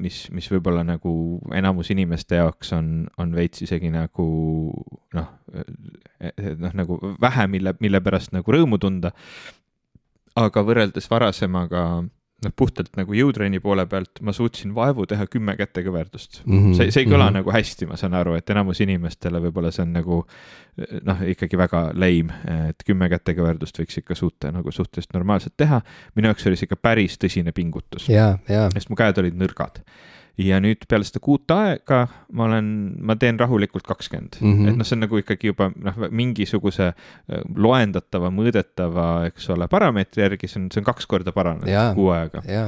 [0.00, 1.12] mis, mis võib-olla nagu
[1.56, 4.26] enamus inimeste jaoks on, on veits isegi nagu
[5.16, 5.30] noh,
[6.64, 9.12] noh nagu vähe, mille, mille pärast nagu rõõmu tunda.
[10.36, 12.04] aga võrreldes varasemaga
[12.44, 16.58] noh, puhtalt nagu jõutrenni poole pealt ma suutsin vaevu teha kümme kätekõverdust mm.
[16.58, 16.76] -hmm.
[16.76, 17.38] see, see ei kõla mm -hmm.
[17.40, 20.22] nagu hästi, ma saan aru, et enamus inimestele võib-olla see on nagu
[21.08, 25.80] noh, ikkagi väga lame, et kümme kätekõverdust võiks ikka suuta nagu suhteliselt normaalselt teha.
[26.14, 29.80] minu jaoks oli see ikka päris tõsine pingutus, ja, ja, sest mu käed olid nõrgad.
[30.38, 32.02] Ja nüüd peale seda kuut aega
[32.36, 32.70] ma olen,
[33.08, 34.52] ma teen rahulikult kakskümmend mm.
[34.52, 34.70] -hmm.
[34.70, 40.26] et noh, see on nagu ikkagi juba noh, mingisuguse äh, loendatava, mõõdetava, eks ole, parameetri
[40.26, 42.42] järgi see on, see on kaks korda paranenud kuu ajaga.
[42.50, 42.66] ja,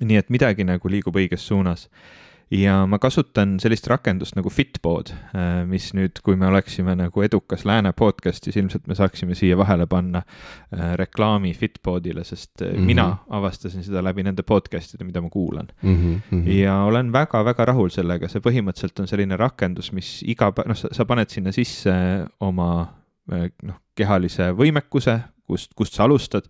[0.00, 1.88] nii et midagi nagu liigub õiges suunas.
[2.52, 5.12] Ja ma kasutan sellist rakendust nagu Fitbod,
[5.68, 9.86] mis nüüd, kui me oleksime nagu edukas lääne podcast, siis ilmselt me saaksime siia vahele
[9.90, 12.66] panna äh, reklaami Fitbodile, sest mm.
[12.66, 12.86] -hmm.
[12.92, 15.68] mina avastasin seda läbi nende podcast'ide, mida ma kuulan.
[15.82, 16.20] mm.
[16.30, 16.48] -hmm.
[16.48, 21.04] ja olen väga-väga rahul sellega, see põhimõtteliselt on selline rakendus, mis iga päev, noh, sa
[21.04, 21.92] paned sinna sisse
[22.40, 22.88] oma
[23.32, 25.20] äh, noh, kehalise võimekuse,
[25.52, 26.48] kust, kust sa alustad,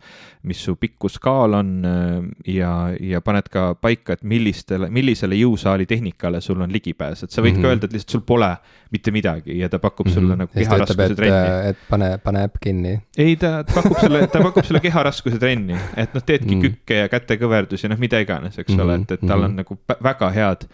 [0.48, 6.40] mis su pikkuskaal on äh, ja, ja paned ka paika, et millistele, millisele jõusaali tehnikale
[6.40, 7.58] sul on ligipääs, et sa võid mm Mhm.
[7.58, 7.62] -hmm.
[7.62, 8.50] ka öelda, et lihtsalt sul pole
[8.92, 10.14] mitte midagi ja ta pakub mm -hmm.
[10.14, 11.68] sulle nagu keharaskuse trenni.
[11.70, 12.94] et pane, pane äpp kinni.
[13.18, 16.62] ei, ta pakub sulle, ta pakub sulle keharaskuse trenni, et noh, teedki Mm.
[16.62, 16.62] mm.
[16.62, 18.82] kükke ja kätekõverdusi, noh, mida iganes, eks mm -hmm.
[18.84, 19.56] ole, et, et tal on Mhm.
[19.56, 20.66] nagu vä- väga head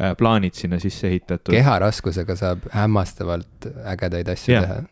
[0.00, 1.54] äh, plaanid sinna sisse ehitatud.
[1.54, 4.64] keharaskusega saab hämmastavalt ägedaid asju Jah.
[4.64, 4.82] teha.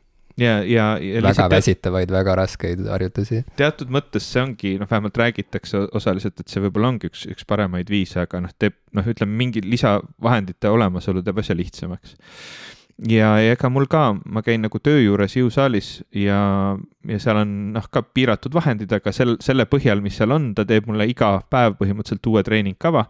[0.41, 3.43] ja, ja, ja väga väsitavaid, väga raskeid harjutusi.
[3.59, 7.91] teatud mõttes see ongi, noh, vähemalt räägitakse osaliselt, et see võib-olla ongi üks, üks paremaid
[7.91, 12.17] viise, aga noh, teeb noh, ütleme mingi lisavahendite olemasolu teeb asja lihtsamaks.
[13.11, 16.41] ja, ja ega mul ka, ma käin nagu töö juures jõusaalis ja,
[17.07, 20.67] ja seal on noh, ka piiratud vahendid, aga sel, selle põhjal, mis seal on, ta
[20.67, 23.07] teeb mulle iga päev põhimõtteliselt uue treeningkava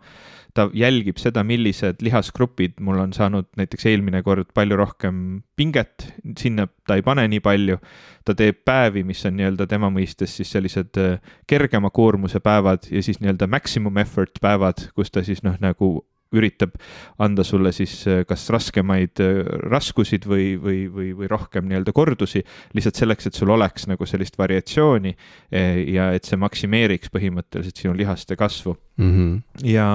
[0.54, 5.16] ta jälgib seda, millised lihasgrupid mul on saanud näiteks eelmine kord palju rohkem
[5.58, 6.06] pinget,
[6.38, 7.80] sinna ta ei pane nii palju.
[8.24, 11.18] ta teeb päevi, mis on nii-öelda tema mõistes siis sellised äh,
[11.50, 15.98] kergema koormuse päevad ja siis nii-öelda maximum effort päevad, kus ta siis noh, nagu
[16.34, 16.78] üritab
[17.22, 19.42] anda sulle siis äh, kas raskemaid äh,
[19.74, 22.44] raskusid või, või, või, või rohkem nii-öelda kordusi,
[22.78, 25.16] lihtsalt selleks, et sul oleks nagu sellist variatsiooni
[25.50, 29.10] ja et see maksimeeriks põhimõtteliselt sinu lihaste kasvu mm.
[29.10, 29.68] -hmm.
[29.74, 29.90] ja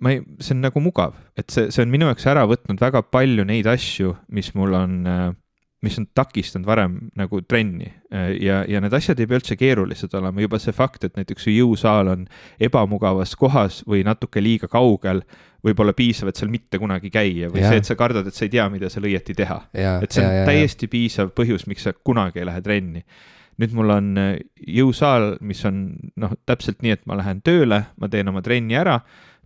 [0.00, 3.02] ma ei, see on nagu mugav, et see, see on minu jaoks ära võtnud väga
[3.10, 5.28] palju neid asju, mis mul on äh,
[5.82, 7.86] mis on takistanud varem nagu trenni
[8.42, 11.54] ja, ja need asjad ei pea üldse keerulised olema, juba see fakt, et näiteks su
[11.54, 12.24] jõusaal on
[12.62, 15.22] ebamugavas kohas või natuke liiga kaugel,
[15.62, 17.70] võib olla piisav, et seal mitte kunagi käia või ja.
[17.70, 19.60] see, et sa kardad, et sa ei tea, mida seal õieti teha.
[20.02, 20.94] et see on ja, ja, täiesti ja.
[20.96, 23.04] piisav põhjus, miks sa kunagi ei lähe trenni
[23.58, 24.10] nüüd mul on
[24.54, 25.80] jõusaal, mis on
[26.18, 29.00] noh, täpselt nii, et ma lähen tööle, ma teen oma trenni ära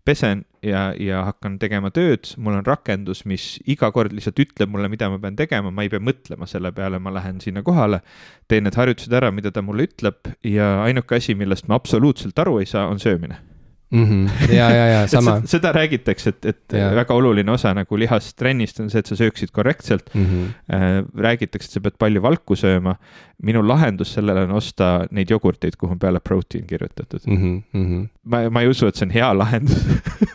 [0.05, 4.91] pesen ja, ja hakkan tegema tööd, mul on rakendus, mis iga kord lihtsalt ütleb mulle,
[4.93, 8.03] mida ma pean tegema, ma ei pea mõtlema selle peale, ma lähen sinna kohale,
[8.51, 12.61] teen need harjutused ära, mida ta mulle ütleb ja ainuke asi, millest ma absoluutselt aru
[12.63, 13.52] ei saa, on söömine
[13.93, 14.05] mm.
[14.05, 14.55] -hmm.
[14.55, 16.91] ja, ja, ja sama seda räägitakse, et, et ja.
[16.95, 20.27] väga oluline osa nagu lihastrennist on see, et sa sööksid korrektselt mm.
[20.27, 21.13] -hmm.
[21.29, 22.97] räägitakse, et sa pead palju valku sööma.
[23.43, 27.63] minu lahendus sellele on osta neid jogurteid, kuhu on peale protein kirjutatud mm.
[27.75, 28.09] -hmm.
[28.25, 29.87] ma, ma ei usu, et see on hea lahendus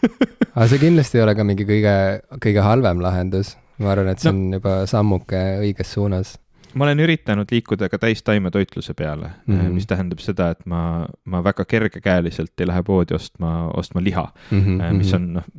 [0.56, 1.96] aga see kindlasti ei ole ka mingi kõige,
[2.44, 3.58] kõige halvem lahendus.
[3.78, 4.38] ma arvan, et see no.
[4.38, 6.38] on juba sammuke õiges suunas
[6.78, 9.78] ma olen üritanud liikuda ka täistaimetoitluse peale mm, -hmm.
[9.78, 14.62] mis tähendab seda, et ma, ma väga kergekäeliselt ei lähe poodi ostma, ostma liha mm,
[14.62, 14.94] -hmm.
[14.98, 15.50] mis on noh,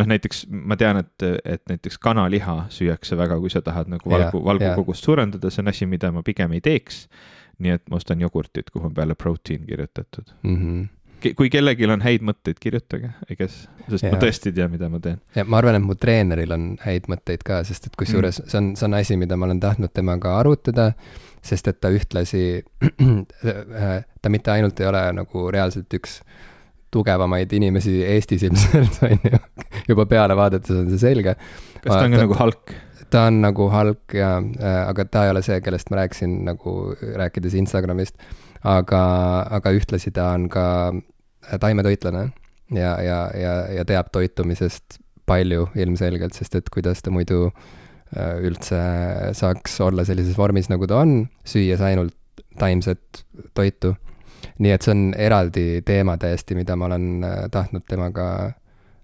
[0.00, 4.38] noh näiteks ma tean, et, et näiteks kanaliha süüakse väga, kui sa tahad nagu valgu
[4.38, 5.06] yeah,, valgukogust yeah.
[5.06, 7.08] suurendada, see on asi, mida ma pigem ei teeks.
[7.58, 10.56] nii et ma ostan jogurtit, kuhu on peale protein kirjutatud mm.
[10.56, 10.86] -hmm
[11.38, 14.12] kui kellelgi on häid mõtteid, kirjutage, guess, sest ja.
[14.12, 15.20] ma tõesti ei tea, mida ma teen.
[15.36, 18.50] ja ma arvan, et mu treeneril on häid mõtteid ka, sest et kusjuures mm.
[18.52, 20.90] see on, see on asi, mida ma olen tahtnud temaga arutada,
[21.44, 22.64] sest et ta ühtlasi,
[24.22, 26.20] ta mitte ainult ei ole nagu reaalselt üks
[26.94, 29.40] tugevamaid inimesi Eestis ilmselt, on ju,
[29.88, 31.36] juba peale vaadates on see selge.
[31.80, 32.74] kas ta on ka nagu Hulk?
[33.14, 36.94] ta on nagu Hulk ja äh,, aga ta ei ole see, kellest ma rääkisin nagu
[37.00, 38.18] rääkides Instagramist.
[38.64, 39.02] aga,
[39.58, 40.66] aga ühtlasi ta on ka
[41.60, 42.28] taimetoitlane
[42.74, 48.80] ja, ja, ja, ja teab toitumisest palju ilmselgelt, sest et kuidas ta muidu äh, üldse
[49.36, 52.16] saaks olla sellises vormis, nagu ta on, süües ainult
[52.58, 53.24] taimset
[53.54, 53.94] toitu.
[54.58, 58.26] nii et see on eraldi teema täiesti, mida ma olen äh, tahtnud temaga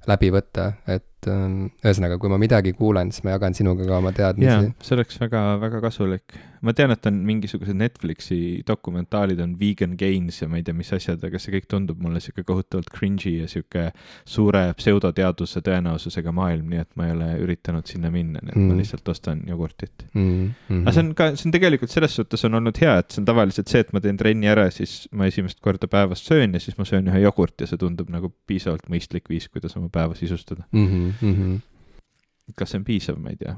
[0.09, 3.99] läbi võtta, et et ähm, ühesõnaga, kui ma midagi kuulen, siis ma jagan sinuga ka
[3.99, 4.73] oma teadmisi.
[4.81, 6.39] see oleks väga, väga kasulik.
[6.65, 10.91] ma tean, et on mingisugused Netflixi dokumentaalid on vegan gains ja ma ei tea, mis
[10.93, 13.87] asjad, aga see kõik tundub mulle sihuke kohutavalt cringy ja sihuke
[14.29, 18.69] suure pseudoteaduse tõenäosusega maailm, nii et ma ei ole üritanud sinna minna, nii et mm.
[18.69, 20.51] ma lihtsalt ostan jogurtit mm.
[20.69, 20.83] -hmm.
[20.85, 23.29] aga see on ka, see on tegelikult selles suhtes on olnud hea, et see on
[23.29, 26.77] tavaliselt see, et ma teen trenni ära, siis ma esimest korda päevas söön ja siis
[26.77, 30.69] ma söön ühe jogurti ja see tundub nagu piisavalt mõistlik viis, kuidas oma päeva sisustada
[30.73, 30.87] mm.
[30.87, 31.35] -hmm mm.
[31.35, 32.55] -hmm.
[32.57, 33.57] kas see on piisav, ma ei tea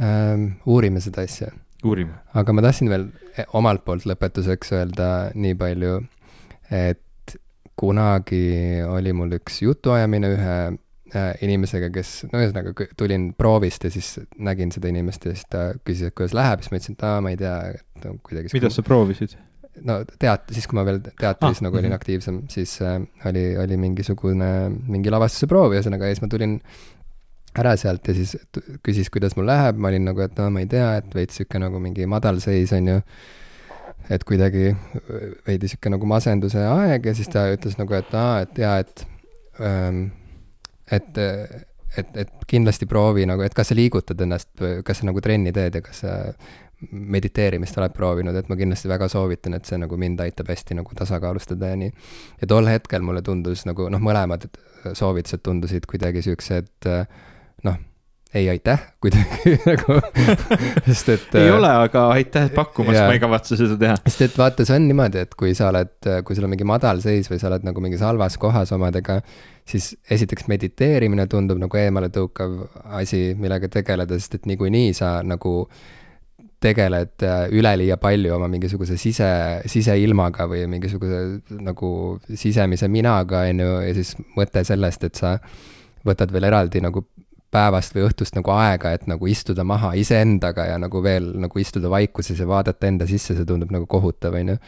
[0.00, 0.46] ähm,.
[0.66, 1.52] uurime seda asja.
[1.84, 2.14] uurime.
[2.34, 6.00] aga ma tahtsin veel e, omalt poolt lõpetuseks öelda nii palju,
[6.70, 7.36] et
[7.76, 14.14] kunagi oli mul üks jutuajamine ühe äh, inimesega, kes, no ühesõnaga tulin proovist ja siis
[14.38, 17.24] nägin seda inimest ja siis ta küsis, et kuidas läheb, siis ma ütlesin, et aa,
[17.24, 18.54] ma ei tea, et no kuidagi.
[18.54, 19.36] mida sa proovisid?
[19.82, 22.00] No teat-, siis kui ma veel teatris ah, nagu olin -hmm.
[22.00, 24.50] aktiivsem, siis äh, oli, oli mingisugune,
[24.88, 26.58] mingi lavastuse proov, ühesõnaga, ja siis ma tulin
[27.58, 28.36] ära sealt ja siis
[28.82, 31.60] küsis, kuidas mul läheb, ma olin nagu, et no ma ei tea, et veits sihuke
[31.62, 33.00] nagu mingi madalseis, on ju.
[34.10, 34.76] et kuidagi
[35.46, 39.06] veidi sihuke nagu masenduse aeg ja siis ta ütles nagu, et aa, et jaa, et
[39.60, 40.10] ähm,,
[40.90, 41.22] et
[41.96, 44.50] et, et kindlasti proovi nagu, et kas sa liigutad ennast,
[44.84, 46.14] kas sa nagu trenni teed ja kas sa
[46.90, 50.98] mediteerimist oled proovinud, et ma kindlasti väga soovitan, et see nagu mind aitab hästi nagu
[50.98, 51.94] tasakaalustada ja nii.
[52.42, 54.48] ja tol hetkel mulle tundus nagu noh, mõlemad
[54.92, 56.90] soovitused tundusid kuidagi siuksed
[57.64, 57.82] noh,
[58.34, 59.96] ei aitäh kuidagi nagu
[60.88, 63.96] sest et ei ole, aga aitäh pakkumast, ma ei kavatse seda teha.
[64.06, 65.94] sest et vaata, see on niimoodi, et kui sa oled,
[66.26, 69.20] kui sul on mingi madalseis või sa oled nagu mingis halvas kohas omadega,
[69.70, 72.56] siis esiteks mediteerimine tundub nagu eemaletõukav
[73.00, 75.60] asi, millega tegeleda, sest et niikuinii sa nagu
[76.64, 79.28] tegeled äh, üleliia palju oma mingisuguse sise,
[79.70, 81.20] siseilmaga või mingisuguse
[81.60, 81.90] nagu
[82.28, 85.36] sisemise minaga, on ju, ja siis mõte sellest, et sa
[86.04, 87.04] võtad veel eraldi nagu
[87.54, 91.90] päevast või õhtust nagu aega, et nagu istuda maha iseendaga ja nagu veel nagu istuda
[91.92, 94.60] vaikuses ja vaadata enda sisse, see tundub nagu kohutav, on ju.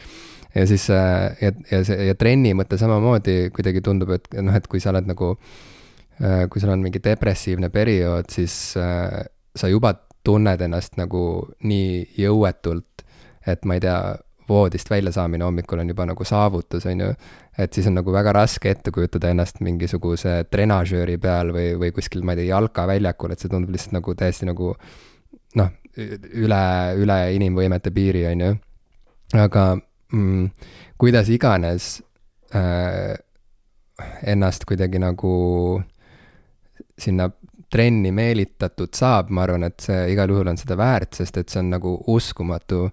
[0.55, 4.69] ja siis äh, ja, ja see, ja trenni mõte samamoodi kuidagi tundub, et noh, et
[4.71, 5.35] kui sa oled nagu,
[6.23, 8.77] äh, kui sul on mingi depressiivne periood, siis
[9.57, 9.97] sa juba
[10.27, 11.23] tunned ennast nagu
[11.63, 13.05] nii jõuetult,
[13.47, 13.99] et ma ei tea,
[14.49, 17.09] voodist väljasaamine hommikul on juba nagu saavutus, on ju.
[17.59, 22.23] et siis on nagu väga raske ette kujutada ennast mingisuguse trenažööri peal või, või kuskil,
[22.23, 24.73] ma ei tea, jalkaväljakul, et see tundub lihtsalt nagu täiesti nagu
[25.57, 26.63] noh, üle,
[27.01, 28.57] üle inimvõimete piiri, on ju.
[29.35, 29.65] aga
[30.13, 30.51] mm,
[31.01, 31.97] kuidas iganes
[32.55, 33.17] äh,
[34.23, 35.35] ennast kuidagi nagu
[36.99, 37.31] sinna
[37.77, 41.61] trenni meelitatud saab, ma arvan, et see igal juhul on seda väärt, sest et see
[41.61, 42.87] on nagu uskumatu,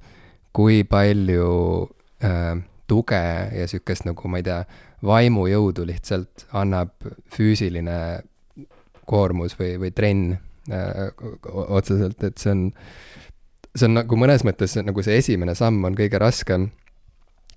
[0.53, 1.47] kui palju
[2.27, 2.51] äh,
[2.91, 3.23] tuge
[3.55, 4.59] ja sihukest nagu, ma ei tea,
[5.03, 6.93] vaimujõudu lihtsalt annab
[7.31, 7.97] füüsiline
[9.09, 11.09] koormus või, või trenn äh,
[11.53, 12.67] otseselt, et see on,
[13.71, 16.69] see on nagu mõnes mõttes nagu see esimene samm on kõige raskem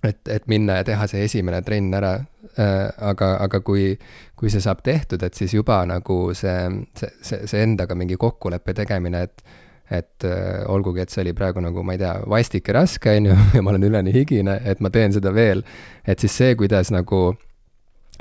[0.04, 2.88] et, et minna ja teha see esimene trenn ära äh,.
[3.10, 3.92] aga, aga kui,
[4.36, 6.58] kui see saab tehtud, et siis juba nagu see,
[6.98, 9.46] see, see, see endaga mingi kokkuleppe tegemine, et
[9.86, 13.28] et äh, olgugi, et see oli praegu nagu, ma ei tea, vastik ja raske, on
[13.30, 15.62] ju, ja ma olen üleni higine, et ma teen seda veel,
[16.02, 17.36] et siis see, kuidas nagu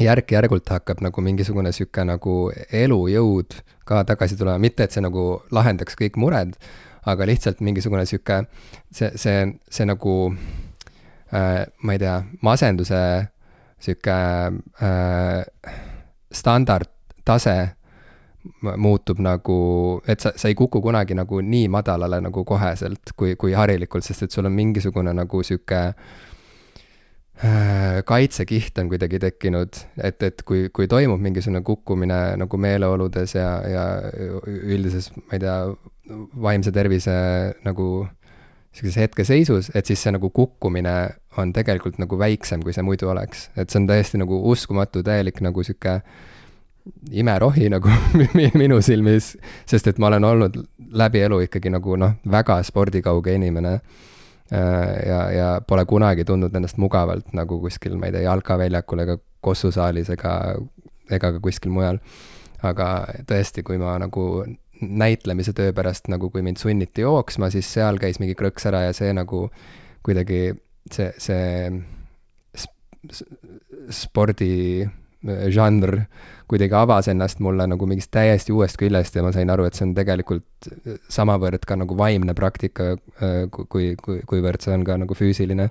[0.01, 2.35] järk-järgult hakkab nagu mingisugune sihuke nagu
[2.69, 3.55] elujõud
[3.87, 6.53] ka tagasi tulema, mitte et see nagu lahendaks kõik mured,
[7.07, 8.43] aga lihtsalt mingisugune sihuke,
[8.93, 10.15] see, see, see nagu
[11.31, 12.99] ma ei tea, masenduse
[13.81, 14.11] sihuke
[14.81, 15.45] äh,
[16.31, 17.55] standardtase
[18.77, 23.53] muutub nagu, et sa, sa ei kuku kunagi nagu nii madalale nagu koheselt kui, kui
[23.57, 25.81] harilikult, sest et sul on mingisugune nagu sihuke
[27.41, 33.49] äh, kaitsekiht on kuidagi tekkinud, et, et kui, kui toimub mingisugune kukkumine nagu meeleoludes ja,
[33.65, 33.85] ja
[34.45, 35.57] üldises, ma ei tea,
[36.37, 37.17] vaimse tervise
[37.65, 38.24] nagu äh,
[38.75, 40.95] sellises hetkeseisus, et siis see nagu kukkumine
[41.39, 43.49] on tegelikult nagu väiksem, kui see muidu oleks.
[43.55, 46.01] et see on täiesti nagu uskumatu, täielik nagu sihuke
[47.11, 47.91] imerohi nagu
[48.59, 50.59] minu silmis, sest et ma olen olnud
[50.91, 53.79] läbi elu ikkagi nagu noh, väga spordikauge inimene.
[54.53, 59.15] Äh, ja, ja pole kunagi tundnud ennast mugavalt nagu kuskil, ma ei tea, jalkaväljakul ega
[59.41, 60.35] kossusaalis ega,
[61.09, 61.97] ega ka kuskil mujal.
[62.65, 62.85] aga
[63.29, 64.45] tõesti, kui ma nagu
[64.81, 68.93] näitlemise töö pärast nagu, kui mind sunniti jooksma, siis seal käis mingi krõks ära ja
[68.95, 69.47] see nagu
[70.05, 70.41] kuidagi
[70.91, 71.81] see, see
[73.93, 76.05] spordi äh, žanr
[76.49, 79.87] kuidagi avas ennast mulle nagu mingist täiesti uuest küljest ja ma sain aru, et see
[79.87, 80.69] on tegelikult
[81.09, 85.69] samavõrd ka nagu vaimne praktika, äh, kui, kui, kuivõrd see on ka nagu füüsiline.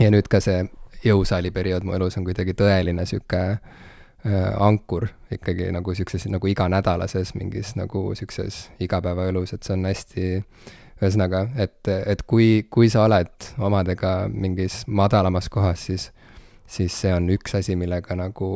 [0.00, 0.64] ja nüüd ka see
[1.04, 3.92] jõusaali periood mu elus on kuidagi tõeline sihuke äh, Äh,
[4.24, 10.26] ankur ikkagi nagu siukses nagu iganädalases mingis nagu siukses igapäevaelus, et see on hästi,
[11.02, 16.10] ühesõnaga, et, et kui, kui sa oled omadega mingis madalamas kohas, siis,
[16.66, 18.50] siis see on üks asi, millega nagu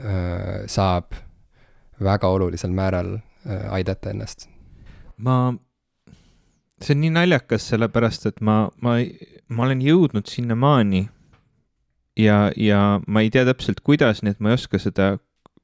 [0.00, 1.14] äh, saab
[2.02, 4.48] väga olulisel määral äh, aidata ennast.
[5.22, 5.54] ma,
[6.82, 8.98] see on nii naljakas, sellepärast et ma, ma,
[9.48, 11.06] ma olen jõudnud sinnamaani
[12.18, 15.14] ja, ja ma ei tea täpselt, kuidas, nii et ma ei oska seda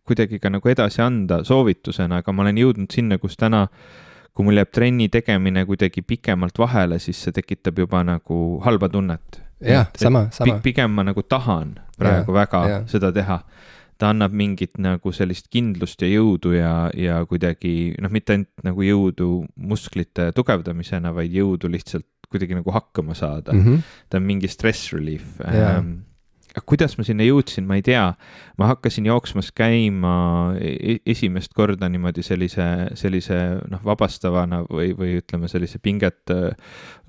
[0.08, 3.66] kuidagi ka nagu edasi anda soovitusena, aga ma olen jõudnud sinna, kus täna,
[4.32, 9.42] kui mul jääb trenni tegemine kuidagi pikemalt vahele, siis see tekitab juba nagu halba tunnet.
[9.60, 10.60] jah, sama, sama.
[10.62, 12.82] pigem ma nagu tahan praegu ja, väga ja.
[12.86, 13.42] seda teha.
[13.98, 18.84] ta annab mingit nagu sellist kindlust ja jõudu ja, ja kuidagi noh, mitte ainult nagu
[18.86, 23.64] jõudu musklite tugevdamisena, vaid jõudu lihtsalt kuidagi nagu hakkama saada mm.
[23.64, 23.82] -hmm.
[24.08, 26.06] ta on mingi stress relief ähm,
[26.68, 28.04] kuidas ma sinna jõudsin, ma ei tea.
[28.58, 32.66] ma hakkasin jooksmas käima e-, esimest korda niimoodi sellise,
[32.98, 33.38] sellise
[33.70, 36.52] noh, vabastavana või, või ütleme, sellise pinget äh,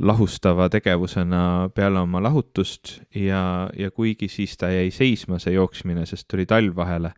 [0.01, 6.27] lahustava tegevusena peale oma lahutust ja, ja kuigi siis ta jäi seisma, see jooksmine, sest
[6.29, 7.13] tuli talv vahele,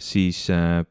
[0.00, 0.82] siis äh,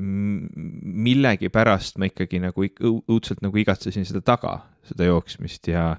[0.00, 4.54] millegipärast ma ikkagi nagu õudselt nagu igatsesin seda taga,
[4.86, 5.96] seda jooksmist ja,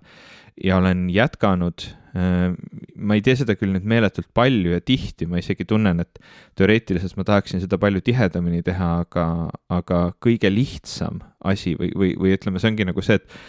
[0.63, 2.51] ja olen jätkanud Äh,
[2.99, 6.19] ma ei tee seda küll nüüd meeletult palju ja tihti, ma isegi tunnen, et
[6.59, 9.25] teoreetiliselt ma tahaksin seda palju tihedamini teha, aga,
[9.71, 13.39] aga kõige lihtsam asi või, või, või ütleme, see ongi nagu see, et,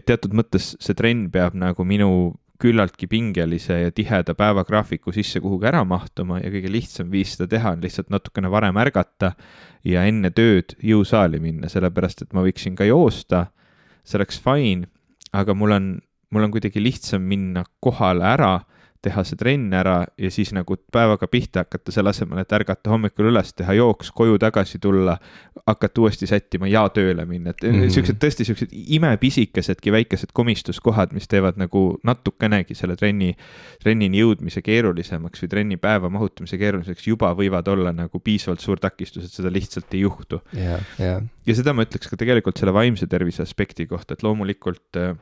[0.00, 2.10] et teatud mõttes see trenn peab nagu minu
[2.58, 7.76] küllaltki pingelise ja tiheda päevagraafiku sisse kuhugi ära mahtuma ja kõige lihtsam viis seda teha
[7.76, 9.34] on lihtsalt natukene varem ärgata
[9.86, 13.50] ja enne tööd jõusaali minna, sellepärast et ma võiksin ka joosta,
[14.02, 14.88] see oleks fine,
[15.36, 15.96] aga mul on
[16.30, 18.56] mul on kuidagi lihtsam minna kohale ära,
[19.04, 23.28] teha see trenn ära ja siis nagu päevaga pihta hakata, selle asemel, et ärgata hommikul
[23.30, 25.14] üles, teha jooks, koju tagasi tulla,
[25.68, 31.30] hakata uuesti sättima ja tööle minna, et mm siuksed tõesti siuksed imepisikesedki väikesed komistuskohad, mis
[31.30, 33.30] teevad nagu natukenegi selle trenni,
[33.82, 39.24] trennini jõudmise keerulisemaks või trenni päeva mahutamise keeruliseks, juba võivad olla nagu piisavalt suur takistus,
[39.24, 40.82] et seda lihtsalt ei juhtu yeah,.
[40.98, 41.22] Yeah.
[41.46, 45.14] ja seda ma ütleks ka tegelikult selle vaimse tervise aspekti kohta, et loomulikult äh,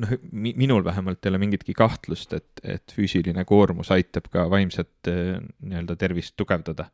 [0.00, 5.38] noh, minul vähemalt ei ole mingitki kahtlust, et, et füüsiline koormus aitab ka vaimset eh,
[5.60, 6.88] nii-öelda tervist tugevdada.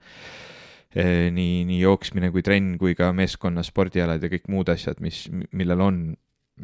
[0.89, 5.27] Eh, nii, nii jooksmine kui trenn kui ka meeskonna spordialad ja kõik muud asjad, mis,
[5.53, 6.01] millel on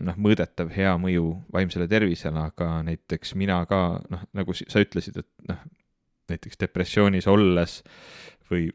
[0.01, 5.51] noh, mõõdetav hea mõju vaimsele tervisele, aga näiteks mina ka noh, nagu sa ütlesid, et
[5.51, 5.61] noh,
[6.33, 7.83] näiteks depressioonis olles
[8.51, 8.71] või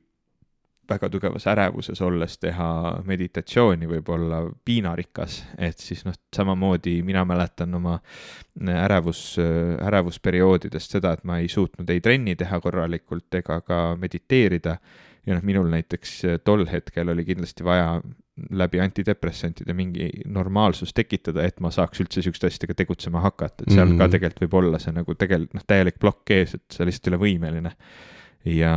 [0.89, 2.69] väga tugevas ärevuses olles teha
[3.05, 7.97] meditatsiooni võib olla piinarikas, et siis noh, samamoodi mina mäletan oma
[8.59, 9.23] ärevus,
[9.85, 14.77] ärevusperioodidest seda, et ma ei suutnud ei trenni teha korralikult ega ka mediteerida.
[15.25, 17.99] ja noh, minul näiteks tol hetkel oli kindlasti vaja
[18.49, 23.85] läbi antidepressantide mingi normaalsus tekitada, et ma saaks üldse sihukeste asjadega tegutsema hakata, et seal
[23.85, 23.97] mm -hmm.
[23.97, 24.11] ka mhm.
[24.11, 27.21] tegelikult võib olla see nagu tegelikult noh, täielik plokk ees, et sa lihtsalt ei ole
[27.25, 27.75] võimeline
[28.47, 28.73] ja,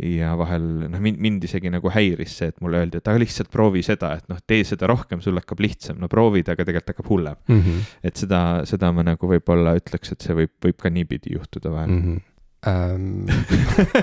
[0.00, 3.50] ja vahel noh, mind, mind isegi nagu häiris see, et mulle öeldi, et aga lihtsalt
[3.52, 7.10] proovi seda, et noh, tee seda rohkem, sul hakkab lihtsam, no proovid, aga tegelikult hakkab
[7.12, 7.60] hullem mm.
[7.60, 7.88] -hmm.
[8.10, 11.90] et seda, seda ma nagu võib-olla ütleks, et see võib, võib ka niipidi juhtuda vahel
[11.90, 12.06] mm.
[12.06, 12.30] -hmm
[12.66, 13.26] ähm...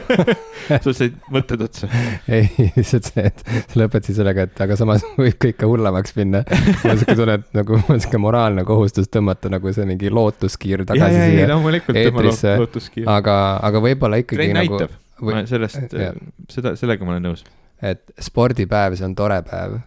[0.84, 1.90] sul said mõtted otsa?
[2.36, 6.44] ei, lihtsalt see, et sa lõpetasid sellega, et aga samas võib kõik ka hullemaks minna.
[6.48, 10.12] mul on siuke tunne, et nagu mul on siuke moraalne kohustus tõmmata nagu see mingi
[10.14, 12.58] lootuskiir tagasi ja, siia ja, eetrisse.
[13.06, 13.38] aga,
[13.70, 14.84] aga võib-olla ikkagi Trein nagu.
[15.22, 15.44] Või...
[15.46, 15.94] sellest,
[16.50, 17.46] seda, sellega ma olen nõus.
[17.86, 19.80] et spordipäev, see on tore päev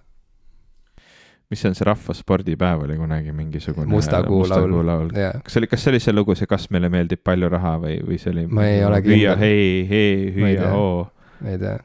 [1.55, 5.11] mis see on, see rahvaspordipäev oli kunagi mingisugune Musta kuu laul, laul..
[5.15, 8.01] kas see oli, kas see oli see lugu, see Kas meile meeldib palju raha või,
[8.03, 8.47] või see oli?
[8.51, 9.21] ma ei ole kindel.
[9.21, 11.05] hüüa hei, hei, hüüa hoo.
[11.41, 11.77] ma ei tea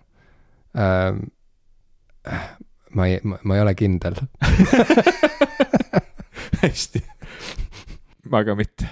[0.86, 1.22] ähm,.
[2.98, 4.18] ma ei, ma ei ole kindel
[6.64, 7.04] hästi,
[8.34, 8.90] ma ka mitte.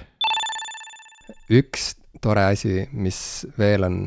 [1.49, 3.19] üks tore asi, mis
[3.57, 4.01] veel on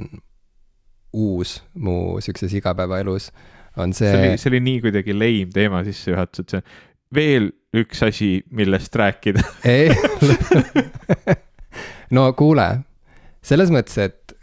[1.10, 3.32] uus mu siukses igapäevaelus
[3.76, 4.10] on see.
[4.10, 6.70] see oli, see oli nii kuidagi leim teema sissejuhatus, et see on
[7.14, 7.50] veel
[7.80, 9.90] üks asi, millest rääkida ei
[12.16, 12.66] no kuule,
[13.46, 14.34] selles mõttes, et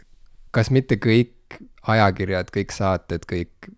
[0.54, 1.58] kas mitte kõik
[1.88, 3.68] ajakirjad, kõik saated, kõik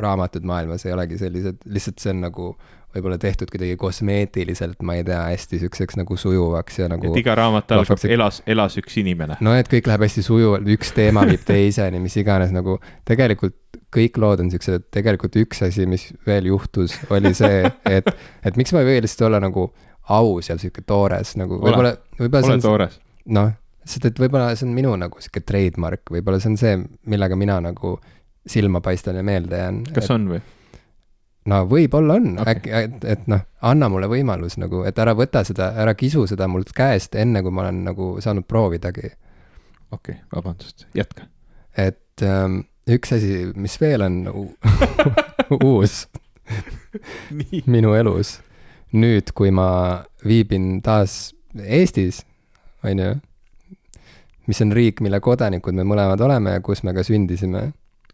[0.00, 2.48] raamatud maailmas ei olegi sellised, lihtsalt see on nagu
[2.94, 7.10] võib-olla tehtud kuidagi kosmeetiliselt, ma ei tea, hästi siukseks nagu sujuvaks ja nagu.
[7.10, 8.12] et iga raamat algab see...
[8.14, 9.38] elas, elas üks inimene.
[9.44, 12.78] no et kõik läheb hästi sujuvalt, üks teema viib teiseni, mis iganes nagu
[13.08, 13.58] tegelikult
[13.94, 18.08] kõik lood on siuksed, tegelikult üks asi, mis veel juhtus, oli see, et,
[18.46, 19.68] et miks ma ei või lihtsalt olla nagu
[20.14, 22.56] aus ja sihuke toores nagu võib-olla, võib-olla.
[22.56, 22.98] ole toores.
[23.34, 26.76] noh, sest et võib-olla see on minu nagu sihuke trademark, võib-olla see on see,
[27.10, 27.96] millega mina nagu
[28.46, 29.80] silma paistan ja meelde jään.
[29.94, 30.42] kas et, on või?
[31.50, 35.44] No võib-olla on okay., äkki, et, et noh, anna mulle võimalus nagu, et ära võta
[35.46, 39.12] seda, ära kisu seda mult käest, enne kui ma olen nagu saanud proovidagi.
[39.90, 41.28] okei okay,, vabandust, jätka.
[41.76, 44.22] et ähm, üks asi, mis veel on
[45.72, 46.04] uus
[47.74, 48.38] minu elus,
[48.92, 49.68] nüüd, kui ma
[50.24, 52.24] viibin taas Eestis,
[52.84, 53.10] on ju,
[54.50, 57.68] mis on riik, mille kodanikud me mõlemad oleme ja kus me ka sündisime.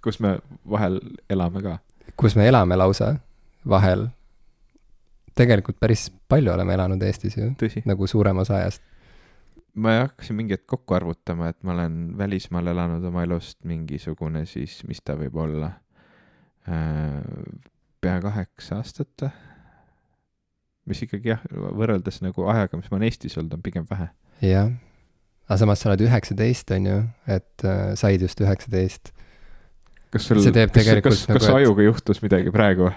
[0.05, 1.01] kus me vahel
[1.31, 1.79] elame ka.
[2.21, 3.15] Kus me elame lausa,
[3.69, 4.09] vahel.
[5.35, 7.53] tegelikult päris palju oleme elanud Eestis ju,
[7.89, 8.83] nagu suurem osa ajast
[9.75, 14.81] ma hakkasin mingi hetk kokku arvutama, et ma olen välismaal elanud oma elust mingisugune siis,
[14.89, 15.71] mis ta võib olla,
[16.69, 17.21] äh,
[18.01, 19.33] pea kaheksa aastat või?
[20.91, 21.43] mis ikkagi jah,
[21.77, 24.09] võrreldes nagu ajaga, mis ma olen Eestis olnud, on pigem vähe.
[24.43, 24.73] jah,
[25.47, 27.01] aga samas sa oled üheksateist, on ju,
[27.31, 29.13] et äh, said just üheksateist
[30.11, 32.89] kas sul, kas, kas, nagu, kas su ajuga juhtus midagi praegu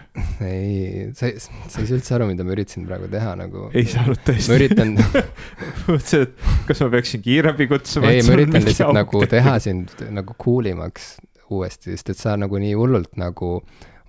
[0.42, 3.68] ei, sa ei, sa ei saa üldse aru, mida ma üritasin praegu teha nagu.
[3.78, 4.50] ei saanud tõesti.
[4.50, 4.94] ma üritan
[5.92, 8.10] mõtlesin, et kas ma peaksin kiirabi kutsuma.
[8.10, 11.12] ei, ma üritan lihtsalt nagu teha sind nagu cool imaks
[11.54, 13.60] uuesti, sest et sa nagu nii hullult nagu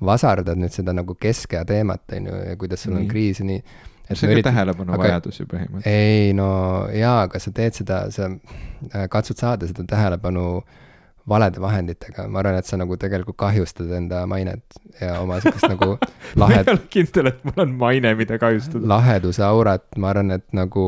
[0.05, 3.61] vasardad nüüd seda nagu keskea teemat, on ju, ja kuidas sul on kriis ja nii.
[4.07, 4.49] see on ka üritan...
[4.49, 5.03] tähelepanu aga...
[5.03, 5.93] vajadus ju põhimõtteliselt.
[5.93, 6.49] ei no
[6.89, 10.81] jaa, aga sa teed seda, sa äh, katsud saada seda tähelepanu äh,
[11.29, 15.95] valede vahenditega, ma arvan, et sa nagu tegelikult kahjustad enda mainet ja oma sihukest nagu
[16.41, 16.41] lahed...
[16.41, 18.85] ma ei ole kindel, et mul on maine, mida kahjustada.
[18.91, 20.85] laheduse aurat, ma arvan, et nagu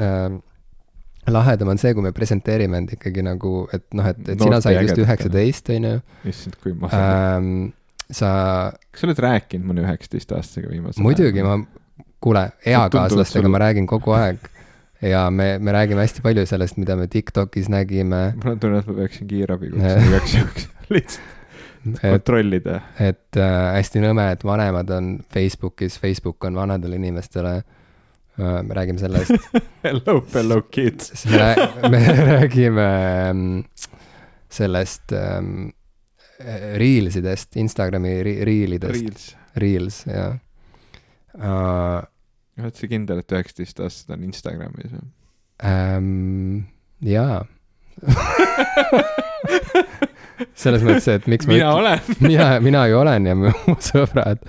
[0.00, 0.38] äh,
[1.32, 4.80] lahedam on see, kui me presenteerime end ikkagi nagu, et noh, et, et sina said
[4.80, 6.02] just üheksateist, on ju.
[6.32, 7.72] issand, kui masendav ähm,.
[8.08, 8.30] sa.
[8.88, 11.08] kas sa oled rääkinud mõne üheksateistaastasega viimasel ajal?
[11.10, 11.60] muidugi, ma,
[12.24, 13.52] kuule, eakaaslastega sul...
[13.52, 14.48] ma räägin kogu aeg
[15.02, 18.32] ja me, me räägime hästi palju sellest, mida me Tiktokis nägime.
[18.42, 22.80] mul on tunne, et ma peaksin kiirabi kutsuma igaks juhuks, lihtsalt kontrollida.
[23.00, 28.62] et äh, hästi nõme, et vanemad on Facebookis, Facebook on vanadele inimestele äh,.
[28.62, 29.36] me räägime sellest
[29.84, 32.88] Hello, hello kids me, rää, me räägime
[33.28, 33.60] ähm,
[34.48, 35.68] sellest ähm,
[36.76, 39.00] Reels idest, Instagrami ri Reelidest.
[39.00, 39.36] Reels.
[39.56, 40.34] Reels, jah
[41.38, 42.02] uh,
[42.60, 45.08] oled sa kindel, et üheksateist aastased on Instagramis või
[45.64, 46.64] ähm,?
[47.04, 47.42] jaa
[50.58, 53.50] selles mõttes, et miks mina ma olen mina, mina ju olen ja mu
[53.82, 54.42] sõbrad.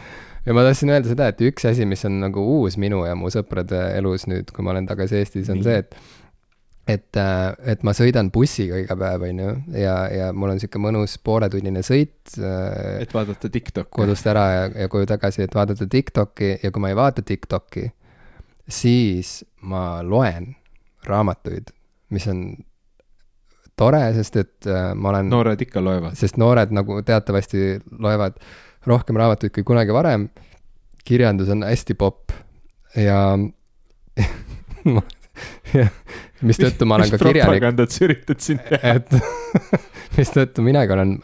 [0.46, 3.32] ja ma tahtsin öelda seda, et üks asi, mis on nagu uus minu ja mu
[3.34, 5.68] sõprade elus nüüd, kui ma olen tagasi Eestis, on Nii.
[5.68, 5.90] see, et
[6.88, 10.82] et, äh, et ma sõidan bussiga iga päev, on ju, ja, ja mul on sihuke
[10.82, 12.36] mõnus pooletunnine sõit.
[12.38, 13.92] et vaadata TikTok'i.
[13.92, 17.90] kodust ära ja, ja koju tagasi, et vaadata TikTok'i ja kui ma ei vaata TikTok'i,
[18.68, 20.54] siis ma loen
[21.06, 21.74] raamatuid,
[22.14, 22.46] mis on
[23.78, 25.30] tore, sest et äh, ma olen.
[25.30, 26.16] noored ikka loevad.
[26.18, 28.40] sest noored nagu teatavasti loevad
[28.86, 30.30] rohkem raamatuid kui kunagi varem.
[31.06, 32.32] kirjandus on hästi popp
[32.96, 33.38] ja
[36.42, 37.38] mistõttu ma olen ka kirjanik.
[37.38, 38.96] mis propagandat sa üritad siin teha?
[38.98, 39.12] et
[40.18, 41.18] mistõttu minagi olen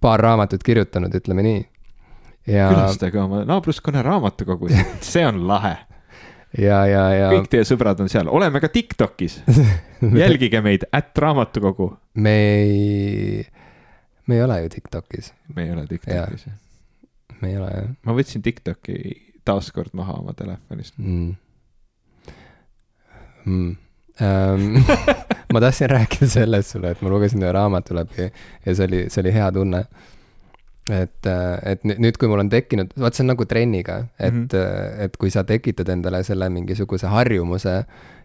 [0.00, 1.60] paar raamatut kirjutanud, ütleme nii.
[2.54, 2.70] ja.
[2.72, 5.76] külastage oma naabruskonna raamatukogusid, see on lahe
[6.56, 7.30] ja, ja, ja.
[7.34, 9.40] kõik teie sõbrad on seal, oleme ka Tiktokis
[10.22, 11.90] jälgige meid, ätt raamatukogu.
[12.24, 13.42] me ei,
[14.26, 15.32] me ei ole ju Tiktokis.
[15.54, 17.34] me ei ole Tiktokis, jah.
[17.42, 17.90] me ei ole, jah.
[18.02, 18.98] ma võtsin Tiktoki
[19.48, 21.36] taaskord maha oma telefonist mm..
[23.48, 23.76] Mm.
[24.18, 24.82] Um,
[25.54, 29.22] ma tahtsin rääkida sellest sulle, et ma lugesin ühe raamatu läbi ja see oli, see
[29.22, 29.84] oli hea tunne
[30.92, 34.46] et, äh, et nüüd, kui mul on tekkinud, vaat see on nagu trenniga, et mm,
[34.50, 35.04] -hmm.
[35.04, 37.84] et kui sa tekitad endale selle mingisuguse harjumuse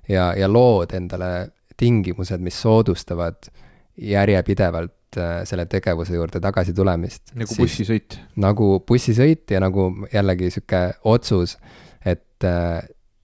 [0.09, 3.49] ja, ja lood endale tingimused, mis soodustavad
[3.97, 7.35] järjepidevalt äh, selle tegevuse juurde tagasi tulemist.
[7.35, 8.19] nagu bussisõit.
[8.35, 11.57] nagu bussisõit ja nagu jällegi sihuke otsus,
[12.05, 12.43] et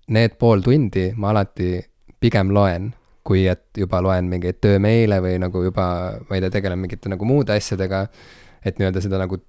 [0.08, 1.82] need pool tundi ma alati
[2.20, 2.94] pigem loen,
[3.24, 5.86] kui et juba loen mingeid töömeile või nagu juba,
[6.30, 8.08] ma ei tea, tegelen mingite nagu muude asjadega
[8.66, 9.40] et nii-öelda seda nagu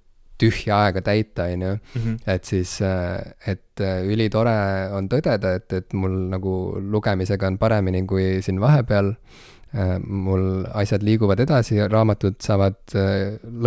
[0.41, 1.71] tühja aega täita, on ju.
[1.95, 2.15] Mhm.
[2.27, 8.05] et siis, äh, et äh, ülitore on tõdeda, et, et mul nagu lugemisega on paremini
[8.07, 9.15] kui siin vahepeal.
[9.71, 12.79] Äh, mul asjad liiguvad edasi, raamatud saavad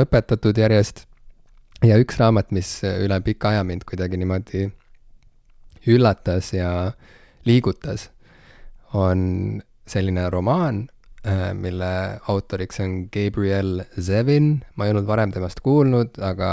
[0.00, 1.06] lõpetatud järjest.
[1.84, 4.70] ja üks raamat, mis üle pika aja mind kuidagi niimoodi
[5.86, 6.92] üllatas ja
[7.44, 8.10] liigutas,
[8.94, 10.84] on selline romaan
[11.24, 16.48] Äh, mille autoriks on Gabriel Zevin, ma ei olnud varem temast kuulnud, aga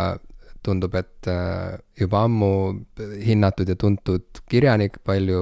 [0.64, 2.52] tundub, et äh, juba ammu
[3.26, 5.42] hinnatud ja tuntud kirjanik, palju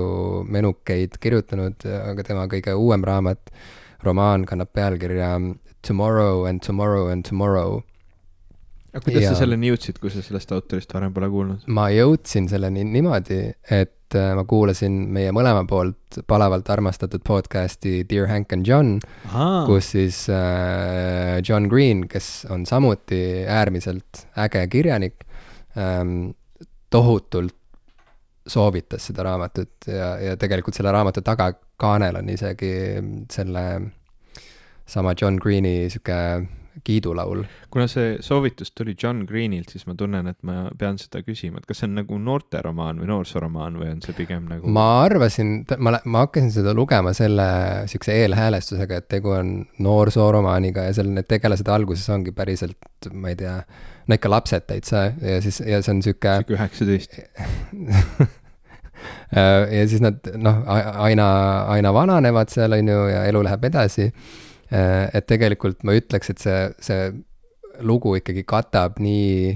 [0.49, 3.53] menukeid kirjutanud, aga tema kõige uuem raamat,
[4.01, 5.35] romaan kannab pealkirja
[5.85, 7.83] Tomorrow and Tomorrow and Tomorrow.
[8.95, 11.69] aga kuidas ja, sa selleni jõudsid, kui sa sellest autorist varem pole kuulnud?
[11.69, 18.01] ma jõudsin selleni niimoodi, et et äh, ma kuulasin meie mõlema poolt palavalt armastatud podcast'i
[18.09, 18.97] Dear Hank and John,
[19.67, 25.25] kus siis äh, John Green, kes on samuti äärmiselt äge kirjanik
[25.77, 26.33] ähm,,
[26.89, 27.55] tohutult
[28.49, 32.73] soovitas seda raamatut ja, ja tegelikult selle raamatu tagakaanel on isegi
[33.29, 33.65] selle
[34.89, 36.17] sama John Greeni sihuke
[36.83, 37.43] kiidulaul.
[37.71, 41.67] kuna see soovitus tuli John Greenilt, siis ma tunnen, et ma pean seda küsima, et
[41.69, 44.71] kas see on nagu noorteromaan või noorsooromaan või on see pigem nagu?
[44.75, 47.47] ma arvasin, ma, ma hakkasin seda lugema selle
[47.91, 49.53] siukse eelhäälestusega, et tegu on
[49.85, 53.55] noorsooromaaniga ja seal need tegelased alguses ongi päriselt, ma ei tea,
[54.07, 56.35] no ikka lapsed täitsa ja siis, ja see on sihuke.
[56.41, 57.17] sihuke üheksateist
[59.77, 60.61] ja siis nad noh,
[61.05, 61.31] aina,
[61.75, 64.09] aina vananevad seal, on ju, ja elu läheb edasi
[64.69, 67.09] et tegelikult ma ütleks, et see, see
[67.85, 69.55] lugu ikkagi katab nii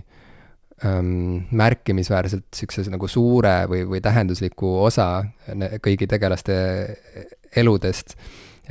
[0.86, 5.10] ähm, märkimisväärselt sihukese nagu suure või, või tähendusliku osa
[5.84, 6.58] kõigi tegelaste
[7.60, 8.16] eludest,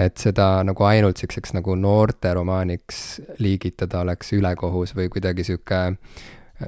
[0.00, 3.02] et seda nagu ainult sihukeseks nagu noorteromaaniks
[3.42, 5.82] liigitada oleks ülekohus või kuidagi sihuke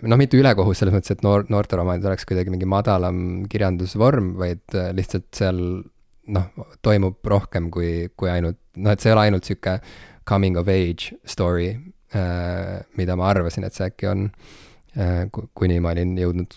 [0.03, 3.19] noh, mitte ülekohus selles mõttes, et noor, noorteromaanid oleks kuidagi mingi madalam
[3.51, 5.61] kirjandusvorm, vaid lihtsalt seal
[6.33, 9.79] noh, toimub rohkem kui, kui ainult, noh, et see ei ole ainult sihuke
[10.29, 11.75] coming of age story
[12.15, 14.29] äh,, mida ma arvasin, et see äkki on
[14.97, 16.57] äh,, kuni ma olin jõudnud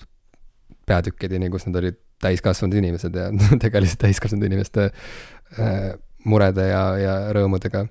[0.87, 3.29] peatükkideni, kus nad olid täiskasvanud inimesed ja
[3.63, 5.93] tegelesid täiskasvanud inimeste äh,
[6.27, 7.85] murede ja, ja rõõmudega.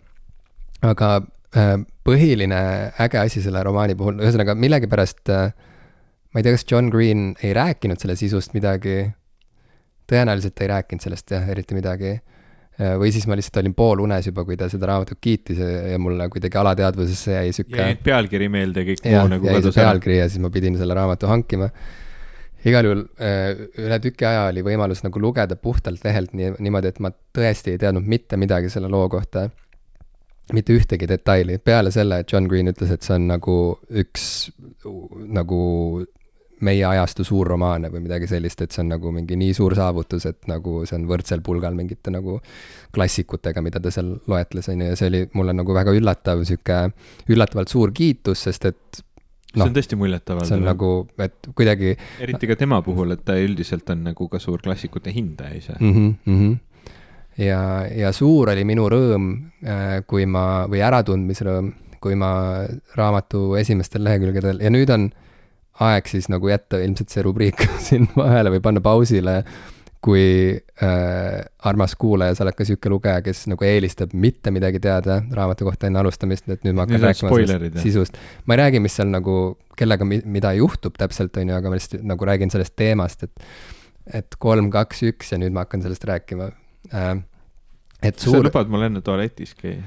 [0.86, 1.10] aga
[1.56, 2.60] äh, põhiline
[3.02, 5.52] äge asi selle romaani puhul, ühesõnaga millegipärast äh,
[6.32, 9.06] ma ei tea, kas John Green ei rääkinud selle sisust midagi
[10.10, 12.16] tõenäoliselt ei rääkinud sellest jah, eriti midagi.
[12.76, 16.58] või siis ma lihtsalt olin poolunes juba, kui ta seda raamatut kiitis ja mulle kuidagi
[16.60, 17.78] alateadvusesse jäi sihuke.
[17.80, 19.86] jäi pealkiri meelde kõik muu nagu kadus ära.
[19.86, 21.70] pealkiri ja siis ma pidin selle raamatu hankima.
[22.64, 23.06] igal juhul
[23.86, 27.80] üle tüki aja oli võimalus nagu lugeda puhtalt lehelt nii, niimoodi, et ma tõesti ei
[27.80, 29.48] teadnud mitte midagi selle loo kohta
[30.54, 33.56] mitte ühtegi detaili, peale selle, et John Green ütles, et see on nagu
[33.90, 34.26] üks
[35.38, 35.60] nagu
[36.64, 40.48] meie ajastu suurromaane või midagi sellist, et see on nagu mingi nii suur saavutus, et
[40.48, 42.38] nagu see on võrdsel pulgal mingite nagu
[42.96, 46.78] klassikutega, mida ta seal loetles, on ju, ja see oli mulle nagu väga üllatav, sihuke
[47.32, 49.02] üllatavalt suur kiitus, sest et
[49.56, 50.48] no, see on tõesti muljetavaldav.
[50.48, 50.92] see on nagu,
[51.26, 51.96] et kuidagi.
[52.24, 55.92] eriti ka tema puhul, et ta üldiselt on nagu ka suur klassikute hindaja ise mm.
[55.92, 56.56] -hmm, mm -hmm.
[57.44, 57.60] ja,
[57.92, 59.28] ja suur oli minu rõõm,
[60.06, 62.64] kui ma, või äratundmisrõõm, kui ma
[62.96, 65.10] raamatu esimestel lehekülgedel ja nüüd on
[65.84, 69.42] aeg siis nagu jätta ilmselt see rubriik siin vahele või panna pausile,
[70.06, 75.18] kui äh, armas kuulaja, sa oled ka niisugune lugeja, kes nagu eelistab mitte midagi teada
[75.34, 78.20] raamatu kohta enne alustamist, et nüüd ma hakkan rääkima sisust.
[78.46, 82.06] ma ei räägi, mis seal nagu, kellega, mida juhtub täpselt, on ju, aga ma lihtsalt
[82.06, 83.48] nagu räägin sellest teemast, et
[84.14, 86.52] et kolm, kaks, üks ja nüüd ma hakkan sellest rääkima
[86.94, 87.16] äh,.
[88.06, 88.38] et suur.
[88.38, 89.82] sa lubad mul enne tualetis käia?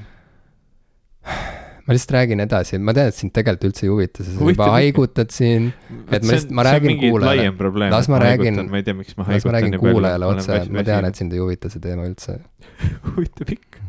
[1.90, 5.32] ma lihtsalt räägin edasi, ma tean, et sind tegelikult üldse ei huvita, sa juba haigutad
[5.34, 5.72] siin.
[6.12, 7.88] et ma lihtsalt, ma räägin kuulajale.
[7.90, 11.82] las ma räägin, las ma räägin kuulajale otse, ma tean, et sind ei huvita see
[11.82, 12.36] teema üldse
[13.08, 13.82] huvitab ikka.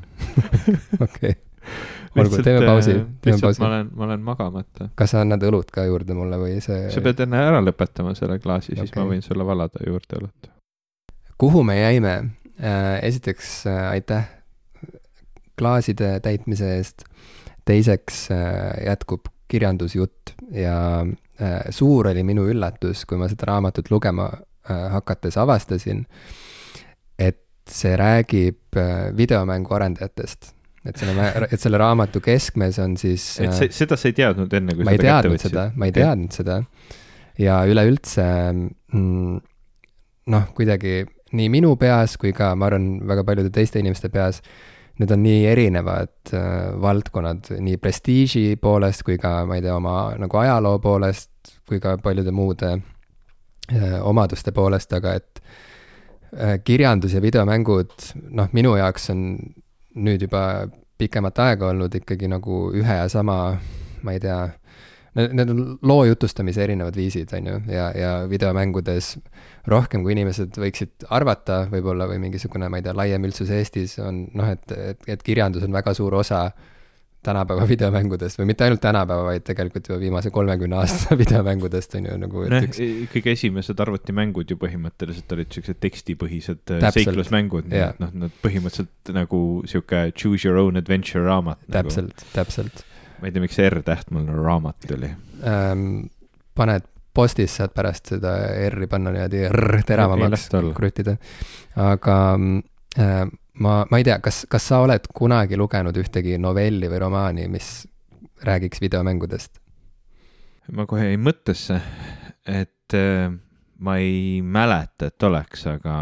[1.07, 1.35] okei,
[2.17, 3.61] olgu, teeme pausi, äh, teeme pausi.
[3.61, 4.89] ma olen, ma olen magamata.
[4.97, 6.89] kas sa annad õlut ka juurde mulle või see?
[6.95, 10.53] sa pead enne ära lõpetama selle klaasi okay., siis ma võin sulle valada juurde õlut.
[11.37, 12.17] kuhu me jäime?
[12.65, 14.25] Äh, esiteks äh, aitäh
[15.61, 17.05] klaaside täitmise eest
[17.71, 24.31] teiseks äh, jätkub kirjandusjutt ja äh, suur oli minu üllatus, kui ma seda raamatut lugema
[24.31, 26.05] äh, hakates avastasin,
[27.19, 28.79] et see räägib
[29.17, 30.55] videomängu arendajatest
[30.89, 33.25] et selle, et selle raamatu keskmes on siis.
[33.45, 36.35] et sa, seda sa ei teadnud enne, kui ma ei teadnud seda, ma ei teadnud
[36.35, 36.61] seda.
[37.39, 39.41] ja üleüldse mm,
[40.33, 41.03] noh, kuidagi
[41.37, 44.41] nii minu peas kui ka ma arvan, väga paljude teiste inimeste peas
[45.01, 46.43] need on nii erinevad äh,
[46.81, 51.97] valdkonnad nii prestiiži poolest kui ka, ma ei tea, oma nagu ajaloo poolest kui ka
[52.03, 55.43] paljude muude äh, omaduste poolest, aga et
[56.37, 57.97] äh, kirjandus ja videomängud,
[58.37, 59.25] noh, minu jaoks on
[59.97, 60.45] nüüd juba
[61.01, 63.57] pikemat aega olnud ikkagi nagu ühe ja sama,
[64.05, 64.43] ma ei tea,
[65.19, 69.17] need on loo jutustamise erinevad viisid, on ju, ja, ja videomängudes
[69.71, 74.27] rohkem, kui inimesed võiksid arvata võib-olla või mingisugune, ma ei tea, laiem üldsus Eestis on
[74.39, 76.49] noh, et, et, et kirjandus on väga suur osa
[77.27, 82.19] tänapäeva videomängudest või mitte ainult tänapäeva, vaid tegelikult juba viimase kolmekümne aasta videomängudest on ju
[82.23, 82.45] nagu.
[82.53, 82.81] noh üks...,
[83.15, 89.13] kõige esimesed arvutimängud ju põhimõtteliselt olid siuksed tekstipõhised äh, seiklusmängud, nii et noh, nad põhimõtteliselt
[89.17, 91.61] nagu sihuke choose your own adventure raamat.
[91.67, 92.87] täpselt nagu., täpselt
[93.21, 95.11] ma ei tea, miks R-täht mul raamat tuli
[95.47, 96.09] ähm,.
[96.55, 98.35] paned postis, saad pärast seda
[98.71, 101.17] R-i panna niimoodi R teravamaks kruttida.
[101.77, 102.17] aga
[102.99, 103.25] äh,
[103.61, 107.71] ma, ma ei tea, kas, kas sa oled kunagi lugenud ühtegi novelli või romaani, mis
[108.47, 109.61] räägiks videomängudest?
[110.73, 111.81] ma kohe jäin mõttesse,
[112.47, 113.33] et äh,
[113.79, 115.97] ma ei mäleta, et oleks, aga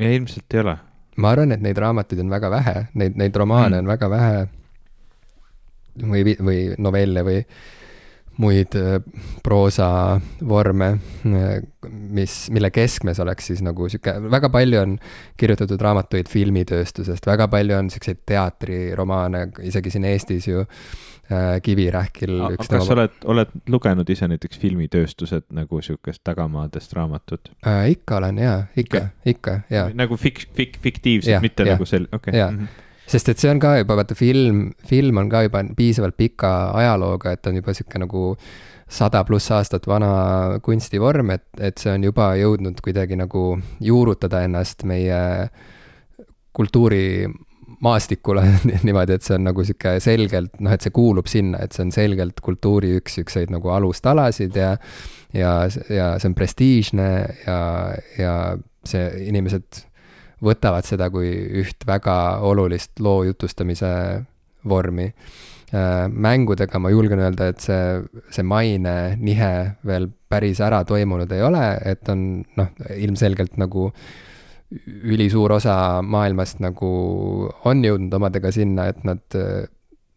[0.00, 0.76] ja ilmselt ei ole.
[1.16, 3.84] ma arvan, et neid raamatuid on väga vähe, neid, neid romaane mm.
[3.84, 4.48] on väga vähe
[5.98, 7.44] või, või novelle või
[8.40, 9.02] muid äh,
[9.42, 10.86] proosavorme,
[11.26, 14.96] äh, mis, mille keskmes oleks siis nagu sihuke, väga palju on
[15.40, 22.36] kirjutatud raamatuid filmitööstusest, väga palju on siukseid teatriromaane, isegi siin Eestis ju äh, Kivirähkil.
[22.56, 22.84] kas tema...
[22.86, 27.90] sa oled, oled lugenud ise näiteks filmitööstused nagu sihukest tagamaadest raamatut äh,?
[27.96, 29.90] ikka olen jaa, ikka, ikka, jaa.
[29.94, 31.74] nagu fik-, fik-, fiktiivsed, mitte ja.
[31.74, 32.70] nagu sel-, okei okay..
[33.10, 37.34] Sest et see on ka juba, vaata film, film on ka juba piisavalt pika ajalooga,
[37.34, 38.24] et on juba sihuke nagu
[38.90, 43.44] sada pluss aastat vana kunstivorm, et, et see on juba jõudnud kuidagi nagu
[43.82, 45.20] juurutada ennast meie
[46.58, 48.42] kultuurimaastikule
[48.86, 51.94] niimoodi, et see on nagu sihuke selgelt, noh, et see kuulub sinna, et see on
[51.94, 54.74] selgelt kultuuri üks siukseid nagu alustalasid ja
[55.34, 55.52] ja,
[55.90, 57.10] ja see on prestiižne
[57.46, 57.60] ja,
[58.18, 58.34] ja
[58.86, 59.84] see, inimesed
[60.44, 61.30] võtavad seda kui
[61.62, 62.16] üht väga
[62.46, 63.92] olulist loo jutustamise
[64.68, 65.10] vormi.
[65.70, 68.00] Äh, mängudega ma julgen öelda, et see,
[68.34, 69.52] see maine nihe
[69.86, 73.90] veel päris ära toimunud ei ole, et on noh, ilmselgelt nagu
[75.10, 75.74] ülisuur osa
[76.06, 76.90] maailmast nagu
[77.66, 79.38] on jõudnud omadega sinna, et nad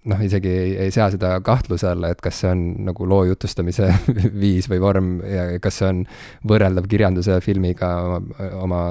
[0.09, 3.89] noh, isegi ei, ei sea seda kahtluse alla, et kas see on nagu loo jutustamise
[4.43, 6.01] viis või vorm ja kas see on
[6.49, 8.81] võrreldav kirjanduse ja filmiga oma, oma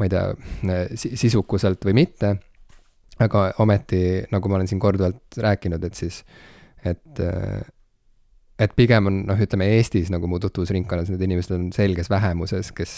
[0.00, 2.32] ma ei tea, sisukuselt või mitte,
[3.20, 4.00] aga ometi,
[4.32, 6.22] nagu ma olen siin korduvalt rääkinud, et siis,
[6.88, 7.20] et
[8.60, 12.94] et pigem on noh, ütleme Eestis nagu mu tutvusringkonnas need inimesed on selges vähemuses, kes,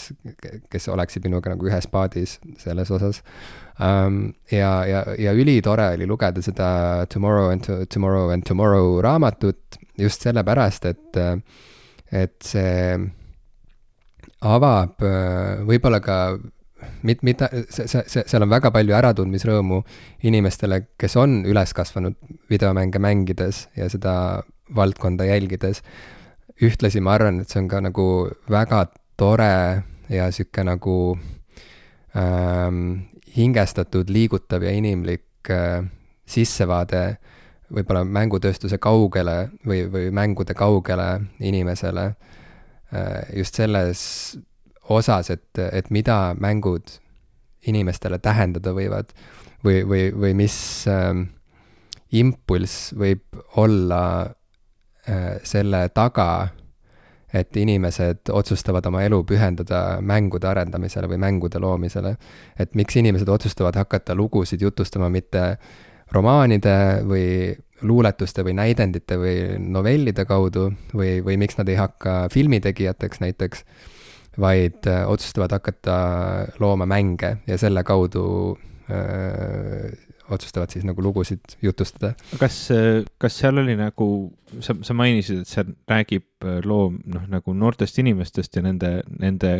[0.71, 3.21] kes oleksid minuga nagu ühes paadis selles osas
[3.79, 4.33] um,.
[4.51, 6.69] ja, ja, ja ülitore oli lugeda seda
[7.13, 11.19] Tomorrow and to, Tomorrow and Tomorrow raamatut just sellepärast, et,
[12.11, 12.97] et see
[14.43, 14.99] avab
[15.69, 16.17] võib-olla ka
[17.03, 19.81] mit-, mida, see, see, see, seal on väga palju äratundmisrõõmu
[20.29, 22.17] inimestele, kes on üles kasvanud
[22.51, 24.15] videomänge mängides ja seda
[24.75, 25.83] valdkonda jälgides.
[26.61, 28.05] ühtlasi ma arvan, et see on ka nagu
[28.49, 28.85] väga
[29.17, 31.17] tore ja sihuke nagu
[32.15, 35.83] ähm, hingestatud, liigutav ja inimlik äh,
[36.25, 37.17] sissevaade
[37.73, 41.09] võib-olla mängutööstuse kaugele või, või mängude kaugele
[41.41, 42.05] inimesele
[42.93, 44.03] äh, just selles
[44.89, 46.97] osas, et, et mida mängud
[47.67, 49.13] inimestele tähendada võivad
[49.63, 50.55] või, või, või mis
[50.91, 51.13] äh,
[52.11, 53.23] impulss võib
[53.57, 54.03] olla
[55.07, 56.49] äh, selle taga,
[57.33, 62.15] et inimesed otsustavad oma elu pühendada mängude arendamisele või mängude loomisele.
[62.59, 65.57] et miks inimesed otsustavad hakata lugusid jutustama mitte
[66.11, 73.19] romaanide või luuletuste või näidendite või novellide kaudu või, või miks nad ei hakka filmitegijateks
[73.19, 73.65] näiteks,
[74.39, 75.97] vaid äh, otsustavad hakata
[76.59, 78.25] looma mänge ja selle kaudu
[78.89, 82.13] öö, äh, otsustavad siis nagu lugusid jutustada.
[82.39, 82.57] kas,
[83.17, 84.07] kas seal oli nagu,
[84.59, 89.53] sa, sa mainisid, et see räägib äh, loo noh, nagu noortest inimestest ja nende, nende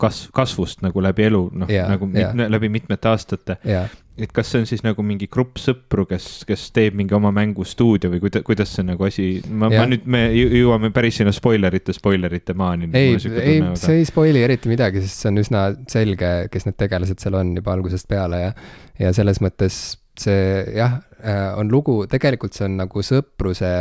[0.00, 2.34] kasv, kasvust nagu läbi elu, noh yeah, nagu yeah.
[2.52, 3.88] läbi mitmete aastate yeah.
[4.20, 8.10] et kas see on siis nagu mingi grupp sõpru, kes, kes teeb mingi oma mängustuudio
[8.12, 12.56] või kuida-, kuidas see nagu asi, ma, ma nüüd, me jõuame päris sinna spoilerite, spoilerite
[12.56, 12.90] maani.
[12.92, 17.22] ei, ei, see ei spoil'i eriti midagi, sest see on üsna selge, kes need tegelased
[17.22, 18.52] seal on juba algusest peale ja,
[19.00, 19.80] ja selles mõttes
[20.20, 23.72] see jah, äh, on lugu, tegelikult see on nagu sõpruse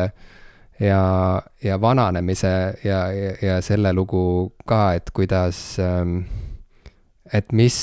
[0.80, 6.20] ja, ja vananemise ja, ja, ja selle lugu ka, et kuidas, ähm,
[7.34, 7.78] et mis,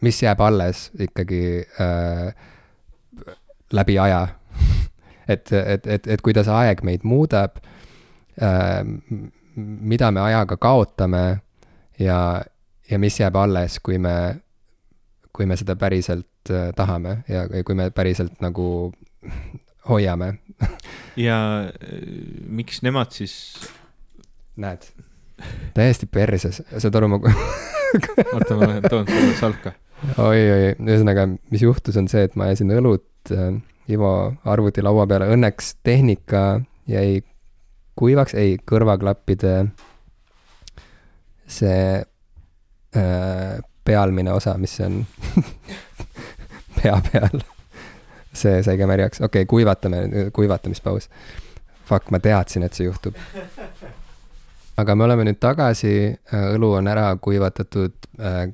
[0.00, 2.34] mis jääb alles ikkagi äh,
[3.72, 4.26] läbi aja.
[5.24, 7.54] Et, et, et, et kuidas aeg meid muudab
[8.36, 8.82] äh,,
[9.56, 11.38] mida me ajaga kaotame
[11.96, 12.44] ja,
[12.90, 14.12] ja mis jääb alles, kui me,
[15.32, 18.92] kui me seda päriselt äh, tahame ja kui me päriselt nagu
[19.88, 20.34] hoiame
[21.26, 21.38] ja
[21.68, 22.02] äh,
[22.46, 23.36] miks nemad siis?
[24.56, 24.86] näed,
[25.74, 27.20] täiesti perses, saad aru, ma
[28.34, 29.74] oota, ma toon sulle salka
[30.18, 33.54] oi, oi, ühesõnaga, mis juhtus, on see, et ma ajasin õlut äh,
[33.92, 34.10] Ivo
[34.48, 37.20] arvutilaua peale, õnneks tehnika jäi
[37.98, 39.54] kuivaks, ei, kõrvaklappide
[41.46, 41.80] see
[42.96, 45.02] äh, pealmine osa, mis on
[46.78, 47.44] pea peal.
[48.34, 51.08] See sai ka märjaks, okei okay,, kuivatame, kuivatamispaus.
[51.84, 53.16] Fuck, ma teadsin, et see juhtub.
[54.80, 55.94] aga me oleme nüüd tagasi,
[56.54, 58.48] õlu on ära kuivatatud äh,,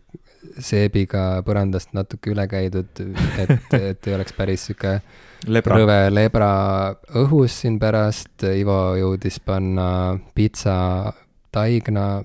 [0.61, 3.01] seebiga põrandast natuke üle käidud,
[3.41, 4.99] et, et ei oleks päris sihuke
[5.71, 6.51] rõve lebra
[7.21, 11.13] õhus siin pärast, Ivo jõudis panna pitsa
[11.53, 12.23] taigna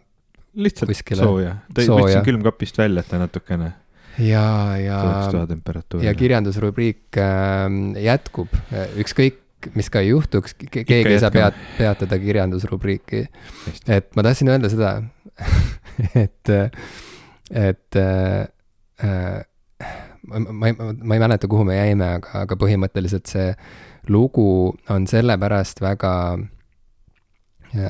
[0.55, 1.23] lihtsalt kuskile.
[1.23, 3.71] sooja, võtsin külmkapist välja, et ta natukene
[4.19, 4.45] ja,
[4.79, 4.99] ja,
[6.03, 7.65] ja kirjandusrubriik äh,
[8.03, 8.53] jätkub,
[9.01, 9.41] ükskõik,
[9.75, 13.25] mis ka ei juhtuks, keegi ei saa peat-, peatada kirjandusrubriiki.
[13.87, 14.95] et ma tahtsin öelda seda
[16.25, 16.53] et,
[17.51, 19.41] et äh,
[20.27, 23.49] ma, ma ei, ma ei mäleta, kuhu me jäime, aga, aga põhimõtteliselt see
[24.09, 26.13] lugu on sellepärast väga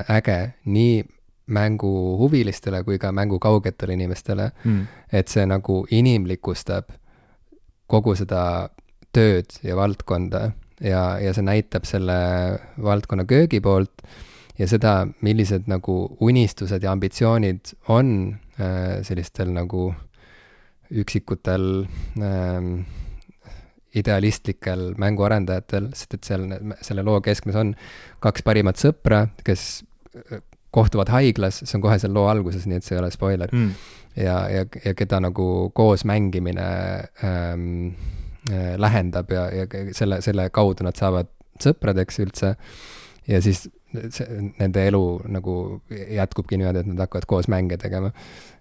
[0.09, 0.39] äge.
[0.65, 1.03] Nii
[1.47, 4.85] mänguhuvilistele kui ka mängu kaugetele inimestele mm..
[5.13, 6.89] et see nagu inimlikustab
[7.87, 8.69] kogu seda
[9.13, 10.49] tööd ja valdkonda
[10.81, 12.17] ja, ja see näitab selle
[12.81, 14.03] valdkonna köögi poolt
[14.59, 18.09] ja seda, millised nagu unistused ja ambitsioonid on
[18.59, 19.89] äh, sellistel nagu
[20.95, 21.85] üksikutel
[22.21, 22.69] äh,
[23.95, 26.49] idealistlikel mänguarendajatel, sest et seal
[26.83, 27.71] selle loo keskmes on
[28.23, 29.85] kaks parimat sõpra, kes
[30.76, 33.71] kohtuvad haiglas, see on kohe seal loo alguses, nii et see ei ole spoiler mm..
[34.19, 35.47] ja, ja, ja keda nagu
[35.78, 36.67] koos mängimine
[37.23, 37.95] ähm,
[38.51, 41.32] äh, lähendab ja, ja selle, selle kaudu nad saavad
[41.63, 42.55] sõpradeks üldse.
[43.28, 43.65] ja siis
[44.11, 45.55] see, nende elu nagu
[45.89, 48.11] jätkubki niimoodi, et nad hakkavad koos mänge tegema.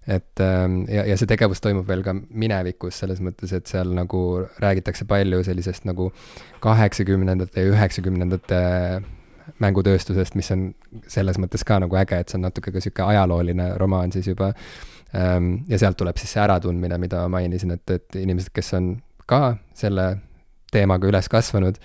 [0.07, 4.21] et ähm, ja, ja see tegevus toimub veel ka minevikus, selles mõttes, et seal nagu
[4.61, 6.11] räägitakse palju sellisest nagu
[6.65, 8.61] kaheksakümnendate ja üheksakümnendate
[9.63, 10.67] mängutööstusest, mis on
[11.11, 14.53] selles mõttes ka nagu äge, et see on natuke ka sihuke ajalooline romaan siis juba.
[15.15, 18.95] Ehm, ja sealt tuleb siis see äratundmine, mida ma mainisin, et, et inimesed, kes on
[19.31, 20.09] ka selle
[20.75, 21.79] teemaga üles kasvanud,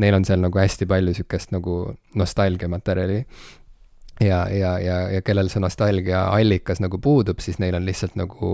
[0.00, 1.78] neil on seal nagu hästi palju sihukest nagu
[2.16, 3.24] nostalgiamaterjali.
[4.20, 8.50] ja, ja, ja, ja kellel see nostalgia allikas nagu puudub, siis neil on lihtsalt nagu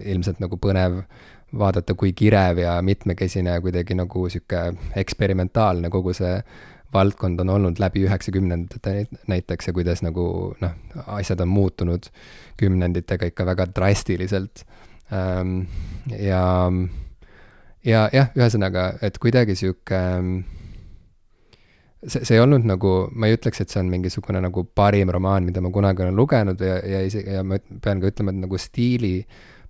[0.00, 1.02] ilmselt nagu põnev
[1.58, 6.36] vaadata, kui kirev ja mitmekesine ja kuidagi nagu sihuke eksperimentaalne kogu see
[6.92, 10.24] valdkond on olnud läbi üheksakümnendate näiteks ja kuidas nagu
[10.60, 10.76] noh,
[11.06, 12.10] asjad on muutunud
[12.60, 14.64] kümnenditega ikka väga drastiliselt.
[15.12, 15.60] Ähm,
[16.18, 16.42] ja,
[17.84, 20.00] ja jah, ühesõnaga, et kuidagi sihuke
[22.06, 25.46] see, see ei olnud nagu, ma ei ütleks, et see on mingisugune nagu parim romaan,
[25.46, 28.60] mida ma kunagi olen lugenud ja, ja isegi, ja ma pean ka ütlema, et nagu
[28.60, 29.14] stiili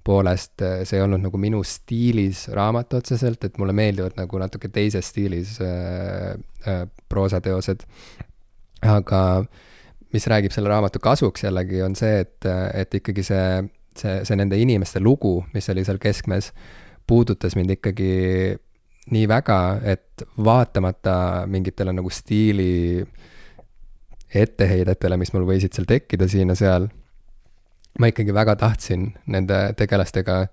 [0.05, 4.71] poolest äh, see ei olnud nagu minu stiilis raamat otseselt, et mulle meeldivad nagu natuke
[4.73, 6.37] teises stiilis äh,
[6.67, 7.85] äh, proosateosed.
[8.81, 9.45] aga
[10.13, 13.45] mis räägib selle raamatu kasuks jällegi, on see, et, et ikkagi see,
[13.97, 16.51] see, see nende inimeste lugu, mis oli seal keskmes,
[17.07, 18.15] puudutas mind ikkagi
[19.11, 19.61] nii väga,
[19.93, 23.05] et vaatamata mingitele nagu stiili
[24.35, 26.89] etteheidetele, mis mul võisid seal tekkida siin ja seal,
[27.99, 30.45] ma ikkagi väga tahtsin nende tegelastega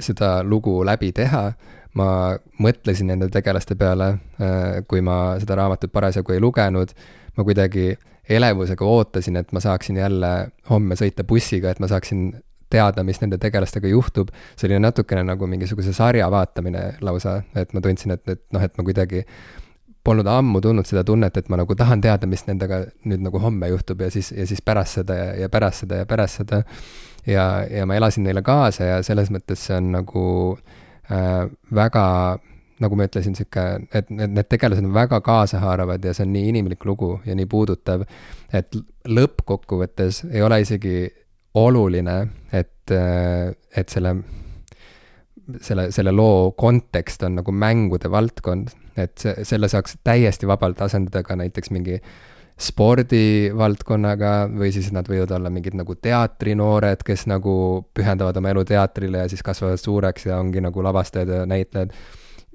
[0.00, 1.50] seda lugu läbi teha,
[1.98, 6.94] ma mõtlesin nende tegelaste peale, äh, kui ma seda raamatut parasjagu ei lugenud,
[7.36, 7.92] ma kuidagi
[8.30, 10.30] elevusega ootasin, et ma saaksin jälle
[10.70, 12.30] homme sõita bussiga, et ma saaksin
[12.70, 17.82] teada, mis nende tegelastega juhtub, see oli natukene nagu mingisuguse sarja vaatamine lausa, et ma
[17.82, 19.24] tundsin, et, et noh, et ma kuidagi
[20.04, 23.68] polnud ammu tundnud seda tunnet, et ma nagu tahan teada, mis nendega nüüd nagu homme
[23.72, 26.62] juhtub ja siis, ja siis pärast seda ja, ja pärast seda ja pärast seda.
[27.26, 30.24] ja, ja ma elasin neile kaasa ja selles mõttes see on nagu
[31.12, 31.44] äh,
[31.76, 32.04] väga,
[32.80, 36.48] nagu ma ütlesin, sihuke, et need, need tegelased on väga kaasahaaravad ja see on nii
[36.54, 38.06] inimlik lugu ja nii puudutav,
[38.52, 38.76] et
[39.08, 40.96] lõppkokkuvõttes ei ole isegi
[41.60, 42.16] oluline,
[42.52, 44.14] et, et selle,
[45.64, 51.36] selle, selle loo kontekst on nagu mängude valdkond, et selle saaks täiesti vabalt asendada ka
[51.38, 52.00] näiteks mingi
[52.60, 57.54] spordivaldkonnaga või siis nad võivad olla mingid nagu teatrinoored, kes nagu
[57.96, 61.94] pühendavad oma elu teatrile ja siis kasvavad suureks ja ongi nagu lavastajad ja näitlejad.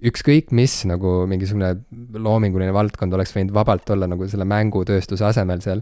[0.05, 1.71] ükskõik mis nagu mingisugune
[2.13, 5.81] loominguline valdkond oleks võinud vabalt olla nagu selle mängutööstuse asemel seal.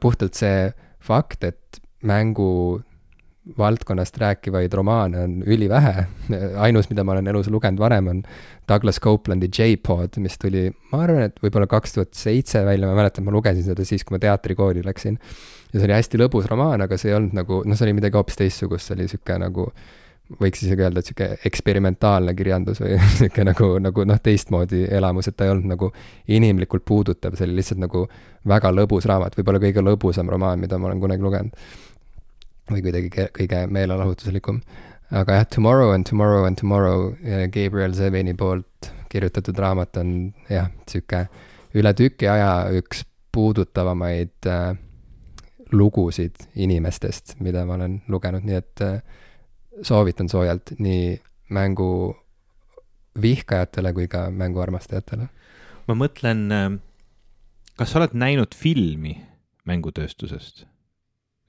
[0.00, 0.70] puhtalt see
[1.00, 2.82] fakt, et mängu
[3.58, 6.06] valdkonnast rääkivaid romaane on ülivähe.
[6.56, 8.22] ainus, mida ma olen elus lugenud varem, on
[8.68, 13.24] Douglas Coplandi J-Pod, mis tuli, ma arvan, et võib-olla kaks tuhat seitse välja, ma mäletan,
[13.24, 15.18] ma lugesin seda siis, kui ma teatrikooli läksin.
[15.72, 18.16] ja see oli hästi lõbus romaan, aga see ei olnud nagu, noh, see oli midagi
[18.20, 19.70] hoopis teistsugust, see oli sihuke nagu
[20.36, 25.36] võiks isegi öelda, et sihuke eksperimentaalne kirjandus või sihuke nagu, nagu noh, teistmoodi elamus, et
[25.36, 25.92] ta ei olnud nagu
[26.28, 28.04] inimlikult puudutav, see oli lihtsalt nagu
[28.48, 31.56] väga lõbus raamat, võib-olla kõige lõbusam romaan, mida ma olen kunagi lugenud
[32.72, 34.60] või kuidagi kõige meelelahutuslikum.
[35.10, 37.12] aga jah, Tomorrow and Tomorrow and Tomorrow
[37.52, 41.26] Gabriel Zevini poolt kirjutatud raamat on jah, sihuke
[41.78, 44.76] üle tüki aja üks puudutavamaid äh,
[45.72, 49.00] lugusid inimestest, mida ma olen lugenud, nii et äh,
[49.84, 51.18] soovitan soojalt nii
[51.54, 51.90] mängu
[53.20, 55.28] vihkajatele kui ka mänguarmastajatele.
[55.88, 56.66] ma mõtlen, äh,
[57.76, 59.18] kas sa oled näinud filmi
[59.68, 60.67] mängutööstusest?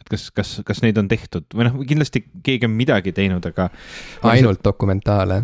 [0.10, 3.70] Et kas, kas, kas neid on tehtud või noh, kindlasti keegi on midagi teinud, aga.
[4.34, 5.44] ainult dokumentaale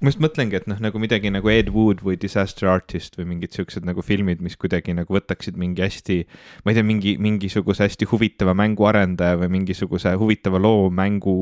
[0.00, 3.54] ma just mõtlengi, et noh, nagu midagi nagu Ed Wood või Disaster Artist või mingid
[3.56, 6.18] siuksed nagu filmid, mis kuidagi nagu võtaksid mingi hästi,
[6.64, 11.36] ma ei tea, mingi, mingisuguse hästi huvitava mänguarendaja või mingisuguse huvitava loo mängu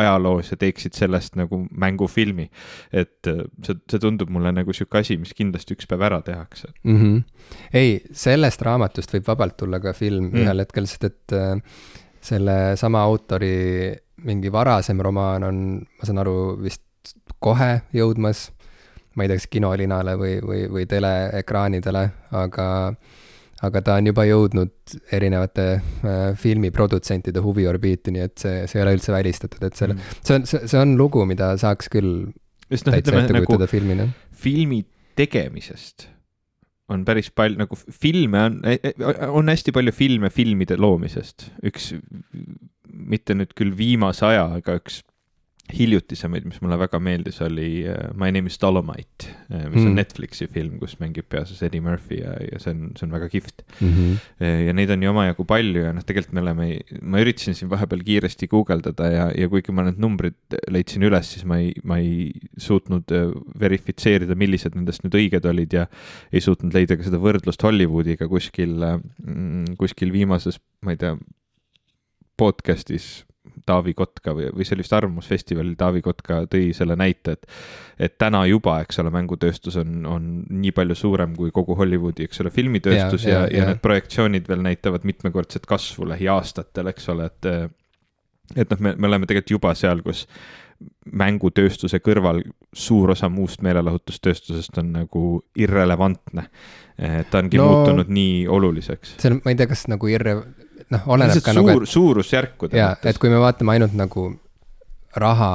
[0.00, 2.48] ajaloos ja teeksid sellest nagu mängufilmi.
[2.92, 6.70] et äh, see, see tundub mulle nagu sihuke asi, mis kindlasti üks päev ära tehakse
[6.84, 6.96] mm.
[6.96, 7.58] -hmm.
[7.76, 10.46] ei, sellest raamatust võib vabalt tulla ka film mm.
[10.46, 11.58] ühel hetkel, sest et äh,
[12.22, 13.92] selle sama autori
[14.24, 16.84] mingi varasem romaan on, ma saan aru, vist
[17.42, 18.46] kohe jõudmas,
[19.16, 22.06] ma ei tea, kas kinolinale või, või, või teleekraanidele,
[22.38, 22.68] aga
[23.62, 28.96] aga ta on juba jõudnud erinevate äh, filmiprodutsentide huviorbiiti, nii et see, see ei ole
[28.96, 32.32] üldse välistatud, et selle mm., see on, see, on lugu, mida saaks küll
[32.72, 34.08] Just, no, täitsa ette kujutada nagu filmina.
[34.42, 34.80] filmi
[35.18, 36.08] tegemisest
[36.92, 38.92] on päris palju, nagu filme on, e, e,
[39.28, 41.50] on hästi palju filme filmide loomisest.
[41.68, 41.92] üks,
[42.92, 45.02] mitte nüüd küll viimase aja, aga üks
[45.72, 49.86] hiljutisemaid, mis mulle väga meeldis, oli uh, My name is Dolomite, uh, mis mm.
[49.88, 53.28] on Netflixi film, kus mängib peaosas Eddie Murphy ja, ja see on, see on väga
[53.32, 53.92] kihvt mm.
[53.94, 54.50] -hmm.
[54.66, 56.68] ja neid on ju omajagu palju ja noh, tegelikult me oleme,
[57.00, 61.46] ma üritasin siin vahepeal kiiresti guugeldada ja, ja kuigi ma need numbrid leidsin üles, siis
[61.48, 63.14] ma ei, ma ei suutnud
[63.62, 65.86] verifitseerida, millised nendest nüüd õiged olid ja
[66.32, 71.16] ei suutnud leida ka seda võrdlust Hollywoodiga kuskil, mm, kuskil viimases, ma ei tea,
[72.40, 73.22] podcast'is
[73.66, 77.46] Taavi Kotka või, või see oli vist Arvamusfestivalil, Taavi Kotka tõi selle näite, et
[78.02, 82.42] et täna juba, eks ole, mängutööstus on, on nii palju suurem kui kogu Hollywoodi, eks
[82.42, 87.30] ole, filmitööstus ja, ja, ja, ja need projektsioonid veel näitavad mitmekordset kasvu lähiaastatel, eks ole,
[87.30, 87.52] et
[88.56, 90.26] et noh, me, me oleme tegelikult juba seal, kus
[91.12, 92.42] mängutööstuse kõrval
[92.74, 95.24] suur osa muust meelelahutustööstusest on nagu
[95.58, 96.48] irrelevantne.
[97.30, 99.16] ta ongi no, muutunud nii oluliseks.
[99.22, 100.42] see on, ma ei tea, kas nagu irre-,
[100.92, 101.88] noh, oleneb ka suur, nagu.
[101.88, 104.28] suurusjärkude jaa, et kui me vaatame ainult nagu
[105.22, 105.50] raha,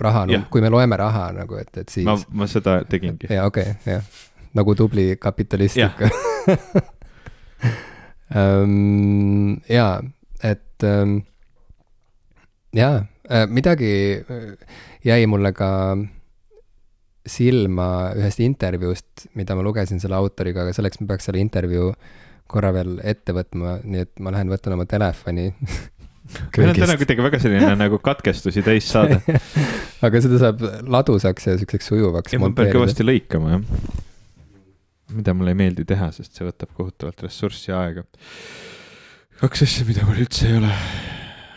[0.00, 2.06] raha, kui me loeme raha nagu, et, et siis.
[2.08, 3.30] ma, ma seda tegingi.
[3.30, 4.24] jaa, okei okay,, jah.
[4.56, 6.10] nagu tubli kapitalist ikka
[8.34, 9.56] um,.
[9.78, 9.94] jaa,
[10.42, 11.20] et um,
[12.74, 12.96] jaa
[13.30, 15.70] äh,, midagi äh, jäi mulle ka
[17.24, 21.94] silma ühest intervjuust, mida ma lugesin selle autoriga, aga selleks ma peaks selle intervjuu
[22.50, 25.50] korra veel ette võtma, nii et ma lähen võtan oma telefoni
[26.56, 29.20] meil on täna kuidagi väga selline nagu katkestusi täis saade
[30.06, 30.62] aga seda saab
[30.96, 32.34] ladusaks ja siukseks sujuvaks.
[32.34, 33.62] ja ma pean kõvasti lõikama, jah.
[35.14, 38.06] mida mulle ei meeldi teha, sest see võtab kohutavalt ressurssi ja aega.
[39.42, 40.72] kaks asja, mida mul üldse ei ole.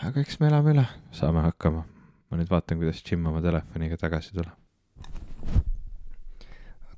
[0.08, 0.86] aga eks me elame üle,
[1.16, 1.84] saame hakkama.
[2.28, 4.52] ma nüüd vaatan, kuidas Jim oma telefoniga tagasi tuleb.
[5.48, 5.64] okei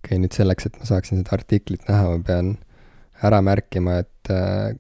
[0.00, 2.56] okay,, nüüd selleks, et ma saaksin seda artiklit näha, ma pean
[3.26, 4.72] ära märkima, et äh,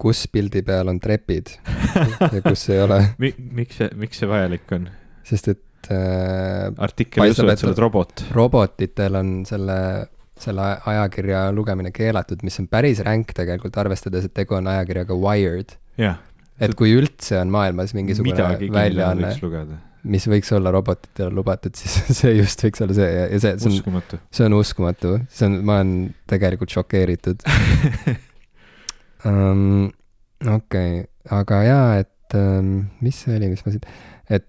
[0.00, 1.54] kus pildi peal on trepid
[2.34, 3.32] ja kus ei ole Mi.
[3.36, 4.90] miks see, miks see vajalik on?
[5.26, 6.68] sest et äh,.
[6.76, 8.26] artikkel ei usu, et sa oled robot.
[8.36, 9.78] robotitel on selle,
[10.40, 15.76] selle ajakirja lugemine keelatud, mis on päris ränk tegelikult, arvestades, et tegu on ajakirjaga Wired.
[15.96, 19.32] et kui üldse on maailmas mingisugune väljaanne,
[20.06, 23.70] mis võiks olla robotitele lubatud, siis see just võiks olla see ja, ja see, see
[23.90, 24.02] on,
[24.38, 25.94] see on uskumatu, see on, ma olen
[26.30, 27.46] tegelikult šokeeritud
[29.26, 29.88] um,.
[30.56, 33.86] okei okay., aga jaa, et um, mis see oli, mis ma siit,
[34.30, 34.46] et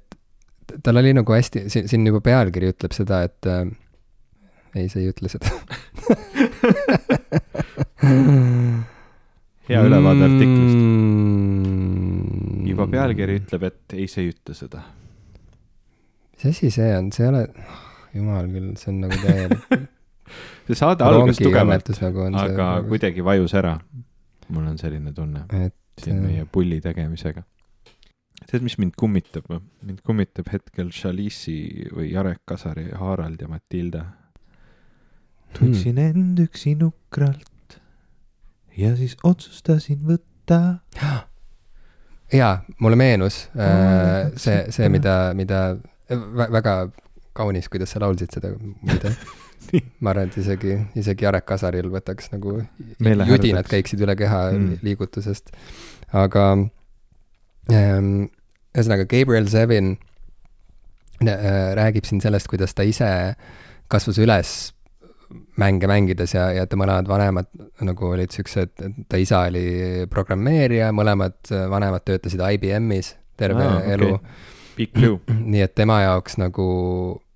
[0.83, 3.63] tal oli nagu hästi, siin, siin juba pealkiri ütleb seda, et uh,
[4.75, 5.49] ei, see ei ütle seda
[9.67, 12.67] hea ülevaade artiklist mm..
[12.69, 14.83] juba pealkiri ütleb, et ei, see ei ütle seda.
[16.37, 17.45] Mis asi see on, see ei ole,
[18.13, 19.87] jumal küll, see on nagu täielik
[20.67, 23.77] see saade algas tugevalt, nagu aga see, kuidagi vajus ära
[24.53, 27.43] mul on selline tunne et, siin meie äh, pulli tegemisega.
[28.45, 29.49] tead, mis mind kummitab?
[29.81, 34.05] mind kummitab hetkel Chalice'i või Jarek Kasari Harald ja Matilda.
[35.57, 36.05] tundsin hmm.
[36.05, 37.79] end üksi nukralt
[38.77, 40.61] ja siis otsustasin võtta.
[42.39, 45.61] jaa, mulle meenus äh, see, see, mida, mida
[46.09, 46.77] väga
[47.37, 49.13] kaunis, kuidas sa laulsid seda muide.
[49.99, 52.59] Ma arvan, et isegi, isegi Jarek Kasaril võtaks nagu
[53.01, 54.79] judinad käiksid üle keha mm.
[54.85, 55.51] liigutusest.
[56.15, 56.43] aga
[57.73, 58.29] ähm,
[58.71, 59.97] ühesõnaga, Gabriel Zevin
[61.25, 63.09] äh, räägib siin sellest, kuidas ta ise
[63.91, 64.55] kasvas üles
[65.59, 67.49] mänge mängides ja, ja ta mõlemad vanemad
[67.83, 68.77] nagu olid siuksed,
[69.09, 74.13] ta isa oli programmeerija, mõlemad vanemad töötasid IBM-is terve ah, elu.
[74.15, 74.55] okay..
[75.53, 76.67] nii et tema jaoks nagu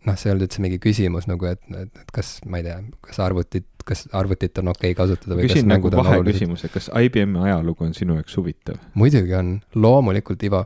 [0.08, 2.78] noh, see ei olnud üldse mingi küsimus nagu, et, et, et kas, ma ei tea,
[3.06, 7.86] kas arvutit, kas arvutit on okei okay kasutada või küsin nagu vaheküsimuse, kas IBM-i ajalugu
[7.88, 8.80] on sinu jaoks huvitav?
[8.98, 10.64] muidugi on, loomulikult, Ivo,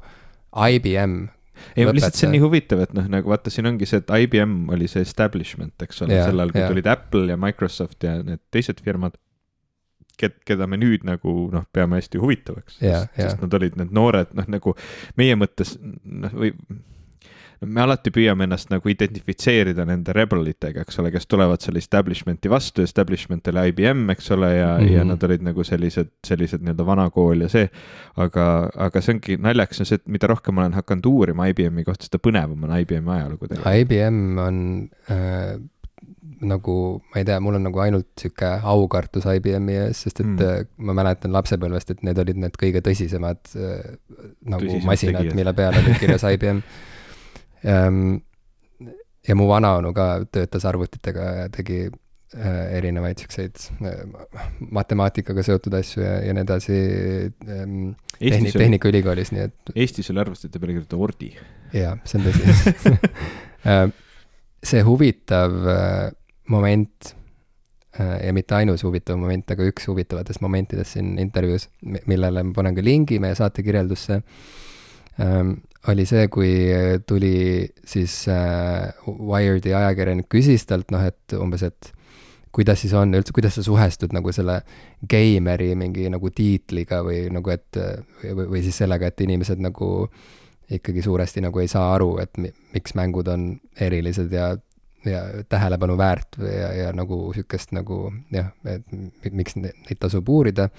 [0.76, 1.26] IBM
[1.76, 4.72] ei, lihtsalt see on nii huvitav, et noh, nagu vaata, siin ongi see, et IBM
[4.76, 6.72] oli see establishment, eks ole, sel ajal, kui ja.
[6.72, 9.16] tulid Apple ja Microsoft ja need teised firmad,
[10.20, 14.50] keda me nüüd nagu noh, peame hästi huvitavaks, sest, sest nad olid need noored, noh
[14.58, 14.76] nagu
[15.20, 16.54] meie mõttes noh, või
[17.64, 22.84] me alati püüame ennast nagu identifitseerida nende rebelitega, eks ole, kes tulevad selle establishment'i vastu,
[22.86, 24.94] establishment oli IBM, eks ole, ja mm, -hmm.
[24.94, 25.14] ja mhm.
[25.14, 27.70] nad olid nagu sellised, sellised nii-öelda vana kool ja see.
[28.16, 31.84] aga, aga see ongi naljakas on see, et mida rohkem ma olen hakanud uurima IBM-i
[31.84, 33.82] kohta, seda põnevam on IBM-i ajalugu tegelikult.
[33.82, 34.60] IBM on
[35.12, 35.60] äh,
[36.46, 36.78] nagu,
[37.14, 40.74] ma ei tea, mul on nagu ainult sihuke aukartus IBM-i ees, sest et mm.
[40.86, 43.96] ma mäletan lapsepõlvest, et need olid need kõige tõsisemad äh,
[44.52, 46.62] nagu Tõsisemad masinad, mille peal oli kirjas IBM
[47.66, 48.18] Ehm,
[49.26, 54.04] ja mu vanaonu ka töötas arvutitega ja tegi äh, erinevaid siukseid äh,
[54.60, 56.80] matemaatikaga seotud asju ja, ja nii edasi
[57.50, 57.80] ähm,
[58.20, 59.74] tehni-, Tehnikaülikoolis, nii et.
[59.74, 61.32] Eestis oli arvestite peale kirjutatud ordi.
[61.74, 62.94] jaa, see on tõsi
[63.66, 63.88] äh,
[64.66, 65.54] see huvitav
[66.52, 67.16] moment
[67.96, 71.70] ja mitte ainus huvitav moment, aga üks huvitavatest momentidest siin intervjuus,
[72.10, 74.20] millele ma panen ka lingi meie saate kirjeldusse,
[75.24, 75.54] ähm,
[75.88, 76.52] oli see, kui
[77.08, 77.36] tuli
[77.88, 81.92] siis äh, Wired'i ajakirjanik küsis talt noh, et umbes, et
[82.56, 84.62] kuidas siis on üldse, kuidas sa suhestud nagu selle
[85.10, 87.80] geimeri mingi nagu tiitliga või nagu, et
[88.24, 89.90] või, või siis sellega, et inimesed nagu
[90.72, 94.56] ikkagi suuresti nagu ei saa aru, et mi, miks mängud on erilised ja,
[95.06, 100.70] ja tähelepanu väärt ja, ja nagu sihukest nagu jah, et miks neid tasub uurida.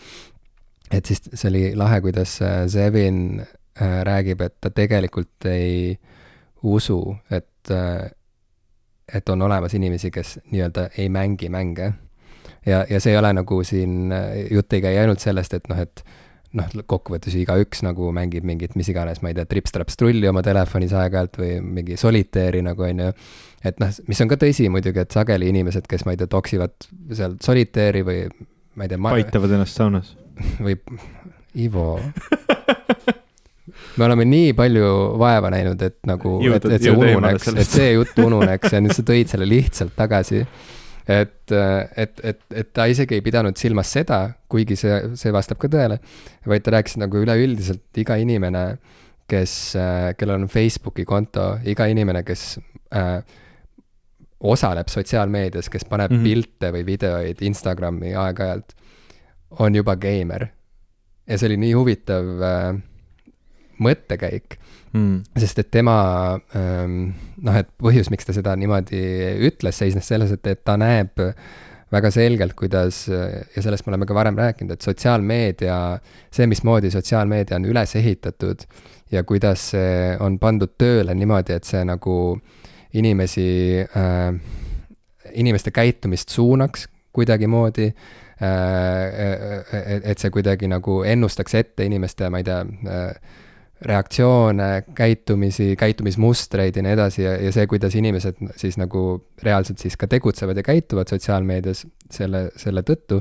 [0.90, 2.38] et siis see oli lahe, kuidas
[2.70, 3.40] Zevin
[3.82, 5.98] Äh, räägib, et ta tegelikult ei
[6.62, 8.10] usu, et, äh,
[9.12, 11.92] et on olemas inimesi, kes nii-öelda ei mängi mänge.
[12.66, 15.78] ja, ja see ei ole nagu siin, äh, jutt ei käi ainult sellest, et noh,
[15.78, 16.04] et
[16.56, 20.94] noh, kokkuvõttes ju igaüks nagu mängib mingit mis iganes, ma ei tea, trips-traps-trulli oma telefonis
[20.96, 23.12] aeg-ajalt või mingi solitairi nagu on ju.
[23.66, 26.88] et noh, mis on ka tõsi muidugi, et sageli inimesed, kes ma ei tea, toksivad
[27.12, 28.24] seal solitairi või
[28.76, 29.14] ma ei tea ma....
[29.16, 30.14] paitavad ennast saunas.
[30.64, 30.76] või
[31.56, 31.94] Ivo
[33.96, 34.88] me oleme nii palju
[35.20, 39.04] vaeva näinud, et nagu, et, et see ununeks, et see jutt ununeks ja nüüd sa
[39.06, 40.42] tõid selle lihtsalt tagasi.
[41.06, 41.52] Et,
[41.96, 44.20] et, et, et ta isegi ei pidanud silmas seda,
[44.50, 46.00] kuigi see, see vastab ka tõele,
[46.46, 48.64] vaid ta rääkis nagu üleüldiselt iga inimene,
[49.30, 49.76] kes,
[50.18, 52.56] kellel on Facebooki konto, iga inimene, kes
[52.94, 53.20] äh,
[54.46, 56.22] osaleb sotsiaalmeedias, kes paneb mm -hmm.
[56.22, 58.76] pilte või videoid Instagrami aeg-ajalt,
[59.62, 60.48] on juba geimer.
[61.26, 62.82] ja see oli nii huvitav äh,
[63.82, 64.58] mõttekäik
[64.92, 65.98] mm., sest et tema
[66.56, 69.00] ähm, noh, et põhjus, miks ta seda niimoodi
[69.48, 71.22] ütles, seisnes selles, et, et ta näeb
[71.92, 75.76] väga selgelt, kuidas, ja sellest me oleme ka varem rääkinud, et sotsiaalmeedia,
[76.34, 78.64] see, mismoodi sotsiaalmeedia on üles ehitatud
[79.14, 82.66] ja kuidas see on pandud tööle niimoodi, et see nagu äh,
[82.96, 84.34] inimesi äh,,
[85.32, 87.86] inimeste käitumist suunaks kuidagimoodi
[88.42, 90.02] äh,.
[90.04, 93.34] et see kuidagi nagu ennustaks ette inimeste, ma ei tea äh,,
[93.80, 99.02] reaktsioone, käitumisi, käitumismustreid ja nii edasi ja, ja see, kuidas inimesed siis nagu
[99.42, 103.20] reaalselt siis ka tegutsevad ja käituvad sotsiaalmeedias selle, selle tõttu,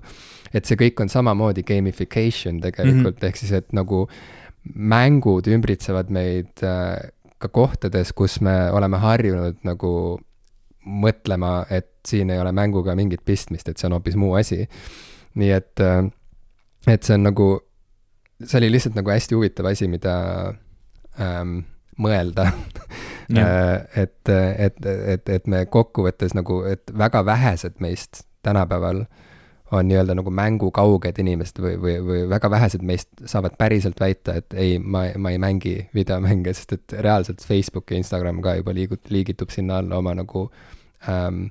[0.56, 3.28] et see kõik on samamoodi gamification tegelikult mm, -hmm.
[3.28, 4.06] ehk siis, et nagu
[4.74, 9.92] mängud ümbritsevad meid äh, ka kohtades, kus me oleme harjunud nagu
[10.86, 14.68] mõtlema, et siin ei ole mänguga mingit pistmist, et see on hoopis muu asi.
[15.36, 16.06] nii et, äh,
[16.88, 17.48] et see on nagu,
[18.44, 20.16] see oli lihtsalt nagu hästi huvitav asi, mida
[21.20, 21.60] ähm,
[21.98, 22.52] mõelda.
[23.26, 29.00] Äh, et, et, et, et me kokkuvõttes nagu, et väga vähesed meist tänapäeval
[29.74, 34.54] on nii-öelda nagu mängukauged inimesed või, või, või väga vähesed meist saavad päriselt väita, et
[34.54, 39.10] ei, ma, ma ei mängi videomänge, sest et reaalselt Facebook ja Instagram ka juba liigut-,
[39.10, 40.46] liigitub sinna alla oma nagu
[41.10, 41.48] ähm,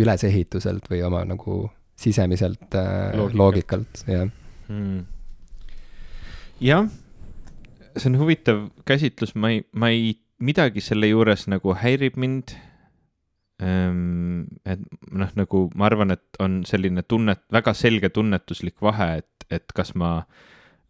[0.00, 1.60] ülesehituselt või oma nagu
[1.98, 3.42] sisemiselt äh, Loogika.
[3.42, 4.28] loogikalt, jah.
[4.68, 5.04] Hmm..
[6.60, 6.88] Jah,
[7.96, 12.54] see on huvitav käsitlus, ma ei, ma ei, midagi selle juures nagu häirib mind.
[13.58, 19.48] Ehm, et noh, nagu ma arvan, et on selline tunnet, väga selge tunnetuslik vahe, et,
[19.50, 20.20] et kas ma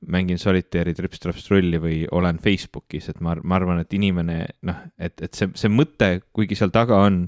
[0.06, 5.34] mängin solitaari trips-traps-trulli või olen Facebookis, et ma, ma arvan, et inimene noh, et, et
[5.34, 7.24] see, see mõte, kuigi seal taga on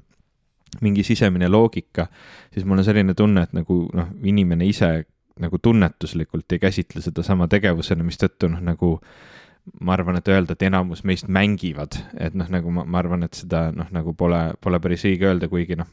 [0.84, 2.06] mingi sisemine loogika,
[2.54, 4.92] siis mul on selline tunne, et nagu noh, inimene ise
[5.40, 8.96] nagu tunnetuslikult ei käsitle seda sama tegevusena, mistõttu noh, nagu
[9.84, 13.36] ma arvan, et öelda, et enamus meist mängivad, et noh, nagu ma, ma arvan, et
[13.36, 15.88] seda noh, nagu pole, pole päris õige öelda, kuigi noh,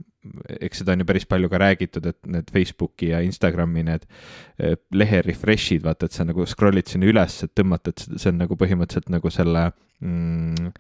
[0.60, 4.78] eks seda on ju päris palju ka räägitud, et need Facebooki ja Instagrami need eh,
[4.96, 8.58] lehe refresh'id, vaata, et sa nagu scroll'id sinna üles, et tõmmata, et see on nagu
[8.60, 9.68] põhimõtteliselt nagu selle
[10.00, 10.72] mm,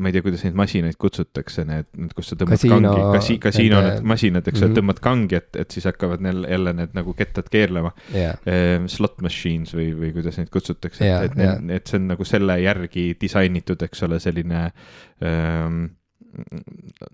[0.00, 3.36] ma ei tea, kuidas neid masinaid kutsutakse, need, need, kus sa tõmbad Kasiino, kangi, kasi-,
[3.42, 6.72] kasiino need masinad, eks ole mm -hmm., tõmbad kangi, et, et siis hakkavad neil jälle
[6.78, 8.40] need nagu kettad keerlema yeah..
[8.88, 12.24] Slot machines või, või kuidas neid kutsutakse yeah,, et, et yeah., et see on nagu
[12.24, 14.62] selle järgi disainitud, eks ole, selline
[15.20, 15.84] ähm,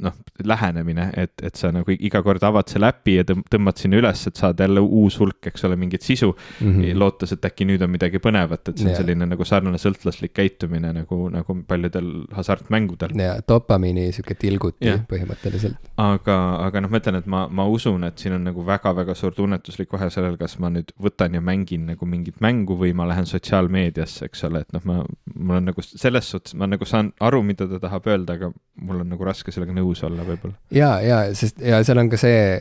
[0.02, 0.12] noh,
[0.44, 4.38] lähenemine, et, et sa nagu iga kord avad selle äpi ja tõmbad sinna üles, et
[4.38, 6.66] saad jälle uus hulk, eks ole, mingit sisu mm.
[6.66, 6.98] -hmm.
[7.00, 9.00] lootes, et äkki nüüd on midagi põnevat, et see on yeah.
[9.00, 13.16] selline nagu sarnane sõltlaslik käitumine nagu, nagu paljudel hasartmängudel.
[13.20, 15.00] ja dopamiini sihuke tilguti yeah.
[15.12, 15.90] põhimõtteliselt.
[15.96, 19.34] aga, aga noh, ma ütlen, et ma, ma usun, et siin on nagu väga-väga suur
[19.34, 23.26] tunnetuslik vahe sellel, kas ma nüüd võtan ja mängin nagu mingit mängu või ma lähen
[23.26, 25.00] sotsiaalmeediasse, eks ole, et noh, ma,
[25.34, 28.52] mul on nagu selles suhtes, ma nagu saan aru, mida ta tahab öelda, aga
[28.82, 30.58] mul on on nagu raske sellega nõus olla võib-olla.
[30.74, 32.58] ja, ja sest ja seal on ka see,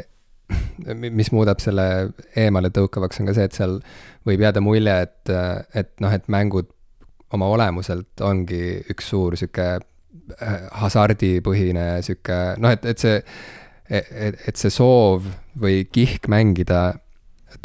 [0.93, 1.87] mis muudab selle
[2.37, 3.79] eemale tõukavaks, on ka see, et seal
[4.27, 5.35] võib jääda mulje, et,
[5.81, 6.69] et noh, et mängud
[7.35, 8.61] oma olemuselt ongi
[8.93, 13.17] üks suur sihuke äh, hasardipõhine sihuke noh, et, et see,
[13.89, 15.25] et, et see soov
[15.59, 16.93] või kihk mängida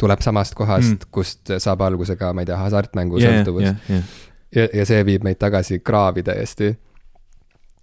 [0.01, 3.89] tuleb samast kohast mm., kust saab alguse ka, ma ei tea, hasartmängu yeah, sõltuvus yeah,.
[3.89, 4.15] Yeah.
[4.55, 6.73] ja, ja see viib meid tagasi kraavi täiesti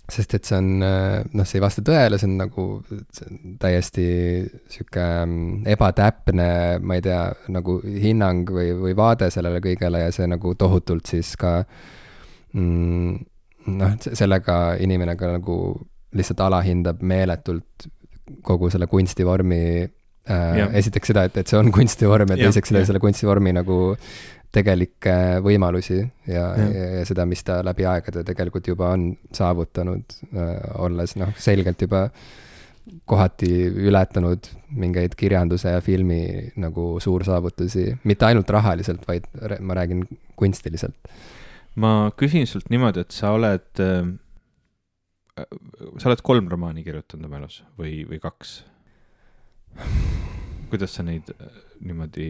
[0.08, 2.64] sest et see on, äh, noh, see ei vasta tõele, see on nagu
[3.12, 4.06] see on täiesti
[4.72, 6.48] sihuke mm, ebatäpne,
[6.80, 7.20] ma ei tea,
[7.52, 11.58] nagu hinnang või, või vaade sellele kõigele ja see nagu tohutult siis ka
[12.56, 13.20] mm,
[13.76, 15.58] noh, sellega inimene ka nagu
[16.16, 17.88] lihtsalt alahindab meeletult
[18.44, 23.02] kogu selle kunstivormi äh, esiteks seda, et, et see on kunstivorm ja teiseks selle, selle
[23.02, 23.78] kunstivormi nagu
[24.54, 25.14] tegelikke
[25.44, 26.66] võimalusi ja, ja.,
[26.98, 30.52] ja, seda, mis ta läbi aegade tegelikult juba on saavutanud äh,,
[30.84, 32.06] olles noh, selgelt juba
[33.08, 33.50] kohati
[33.88, 34.48] ületanud
[34.80, 36.22] mingeid kirjanduse ja filmi
[36.60, 39.28] nagu suursaavutusi, mitte ainult rahaliselt, vaid
[39.60, 40.06] ma räägin
[40.40, 40.96] kunstiliselt.
[41.78, 44.08] ma küsin sult niimoodi, et sa oled äh,,
[46.00, 48.58] sa oled kolm romaani kirjutanud oma elus või, või kaks?
[50.70, 52.28] kuidas sa neid äh, niimoodi,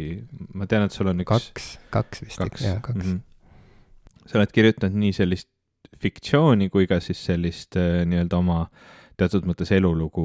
[0.55, 1.49] ma tean, et sul on üks.
[1.49, 3.17] kaks, kaks vist, jah, kaks mm.
[3.17, 4.27] -hmm.
[4.27, 5.51] sa oled kirjutanud nii sellist
[5.99, 8.67] fiktsiooni kui ka siis sellist äh, nii-öelda oma
[9.19, 10.25] teatud mõttes elulugu,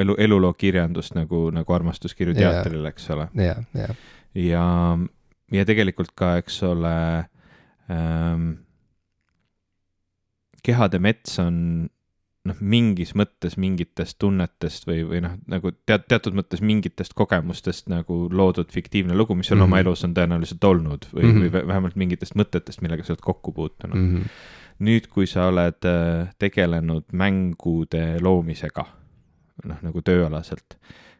[0.00, 3.94] elu, eluloo kirjandust nagu, nagu armastuskirju teatrile, eks ole jah, jah.
[4.36, 4.66] ja,
[5.52, 6.96] ja tegelikult ka, eks ole
[7.90, 8.52] ähm,,
[10.64, 11.56] Kehade mets on
[12.44, 18.28] noh, mingis mõttes mingitest tunnetest või, või noh, nagu tead, teatud mõttes mingitest kogemustest nagu
[18.30, 19.64] loodud fiktiivne lugu, mis sul mm -hmm.
[19.64, 19.86] oma Mhm.
[19.86, 21.38] elus on tõenäoliselt olnud või mm, Mhm.
[21.38, 21.44] -hmm.
[21.50, 24.02] või vä- vähemalt mingitest mõtetest, millega sa oled kokku puutunud mm.
[24.10, 24.28] Mm -hmm.
[24.80, 28.84] nüüd, kui sa oled äh, tegelenud mängude loomisega,
[29.64, 30.76] noh, nagu tööalaselt,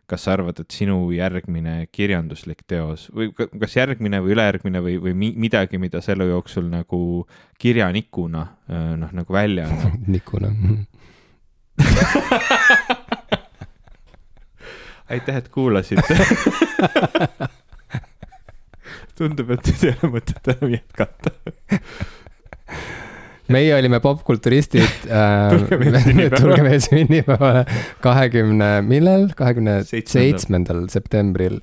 [0.06, 4.98] kas sa arvad, et sinu järgmine kirjanduslik teos või ka- kas järgmine või ülejärgmine või,
[5.00, 7.26] või mi- midagi, mida elu jooksul nagu
[7.58, 10.48] kirjanikuna äh, noh, nagu välja annad Nikuna.
[15.10, 16.16] aitäh, et kuulasite
[19.18, 21.30] tundub, et nüüd ei ole mõtet enam jätkata.
[23.54, 25.52] meie olime popkulturistid äh,.
[26.38, 27.62] tulge meie sünnipäevale
[28.04, 29.28] kahekümne, millal?
[29.36, 31.56] kahekümne seitsmendal septembril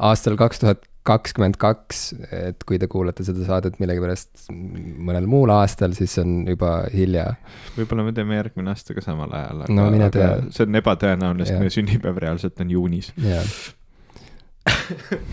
[0.00, 2.00] aastal kaks tuhat kakskümmend kaks,
[2.36, 7.30] et kui te kuulate seda saadet millegipärast mõnel muul aastal, siis on juba hilja.
[7.78, 10.52] võib-olla me teeme järgmine aasta ka samal ajal, No mine aga tea.
[10.52, 13.12] see on ebatõenäoline, sest meie sünnipäev reaalselt on juunis.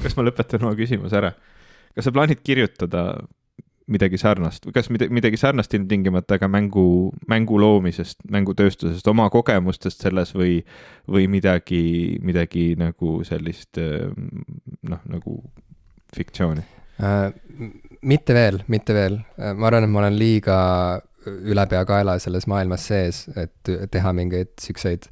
[0.04, 1.34] kas ma lõpetan oma küsimuse ära?
[1.98, 3.04] kas sa plaanid kirjutada
[3.88, 6.88] midagi sarnast või kas midagi, midagi sarnast ilmtingimata, aga mängu,
[7.32, 10.60] mängu loomisest, mängutööstusest, oma kogemustest selles või,
[11.08, 14.10] või midagi, midagi nagu sellist eh,
[14.88, 15.40] noh, nagu
[16.16, 16.66] fiktsiooni?
[17.04, 17.30] Äh,
[18.02, 20.58] mitte veel, mitte veel, ma arvan, et ma olen liiga
[21.28, 25.08] ülepeakaela selles maailmas sees, et teha mingeid siukseid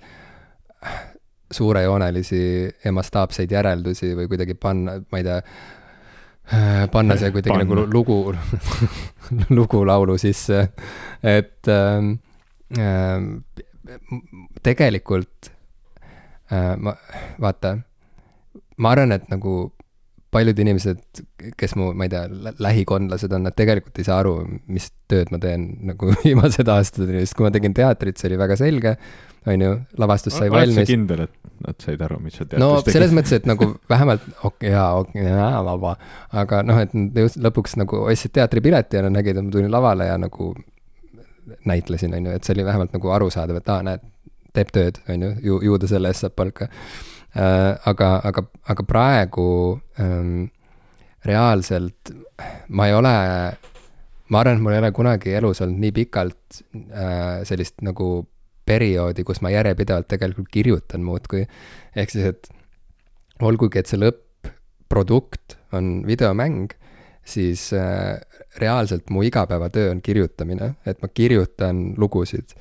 [1.51, 2.43] suurejoonelisi
[2.85, 5.41] ja mastaapseid järeldusi või kuidagi panna, ma ei tea,
[6.91, 7.65] panna see kuidagi Panna.
[7.65, 8.35] nagu lugu,
[9.57, 10.69] lugu laulu sisse,
[11.23, 12.19] et ähm,
[14.63, 15.51] tegelikult
[16.51, 16.95] äh, ma,
[17.41, 17.77] vaata,
[18.77, 19.71] ma arvan, et nagu
[20.35, 20.99] paljud inimesed,
[21.59, 22.25] kes mu, ma ei tea,
[22.61, 24.35] lähikondlased on, nad tegelikult ei saa aru,
[24.71, 28.59] mis tööd ma teen nagu viimased aastad, sest kui ma tegin teatrit, see oli väga
[28.59, 28.95] selge,
[29.45, 30.89] on ju, lavastus sai oled sa valmis.
[30.89, 32.97] kindel, et nad said aru, mis sa teatris no tegid?
[32.97, 35.25] selles mõttes, et nagu vähemalt okei, jaa, okei,
[35.69, 35.95] vaba,
[36.43, 39.71] aga noh, et nad jõudsid lõpuks nagu ostsid teatripileti ja nad nägid, et ma tulin
[39.73, 40.51] lavale ja nagu
[41.65, 44.05] näitlesin, on ju, et see oli vähemalt nagu arusaadav, et aa, näed,
[44.55, 46.69] teeb tööd, on ju, ju, ju ta selle eest saab palka.
[47.35, 49.47] aga, aga, aga praegu
[49.99, 50.45] ähm,
[51.25, 52.13] reaalselt
[52.69, 53.15] ma ei ole,
[54.29, 58.25] ma arvan, et mul ei ole kunagi elus olnud nii pikalt äh, sellist nagu
[58.65, 61.45] perioodi, kus ma järjepidevalt tegelikult kirjutan muudkui.
[61.95, 62.49] ehk siis, et
[63.43, 66.73] olgugi, et see lõpp-produkt on videomäng,
[67.25, 68.17] siis äh,
[68.61, 72.55] reaalselt mu igapäevatöö on kirjutamine, et ma kirjutan lugusid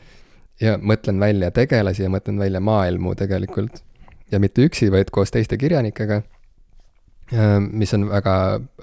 [0.61, 3.83] ja mõtlen välja tegelasi ja mõtlen välja maailmu tegelikult.
[4.35, 6.21] Ja mitte üksi, vaid koos teiste kirjanikega,
[7.73, 8.35] mis on väga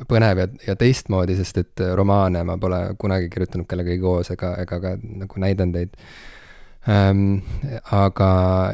[0.09, 4.79] põnev ja, ja teistmoodi, sest et romaane ma pole kunagi kirjutanud kellegagi koos ega, ega
[4.81, 5.93] ka nagu näidendeid
[6.89, 7.43] ähm,.
[7.91, 8.31] aga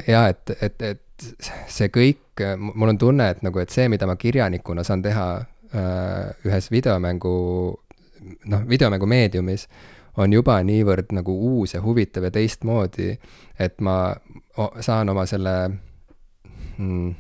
[0.08, 1.28] jaa, et, et, et
[1.68, 6.48] see kõik, mul on tunne, et nagu, et see, mida ma kirjanikuna saan teha äh,
[6.48, 7.36] ühes videomängu,
[8.54, 9.68] noh, videomängu meediumis,
[10.18, 13.12] on juba niivõrd nagu uus ja huvitav ja teistmoodi,
[13.60, 14.16] et ma
[14.82, 15.58] saan oma selle
[16.78, 17.16] mm,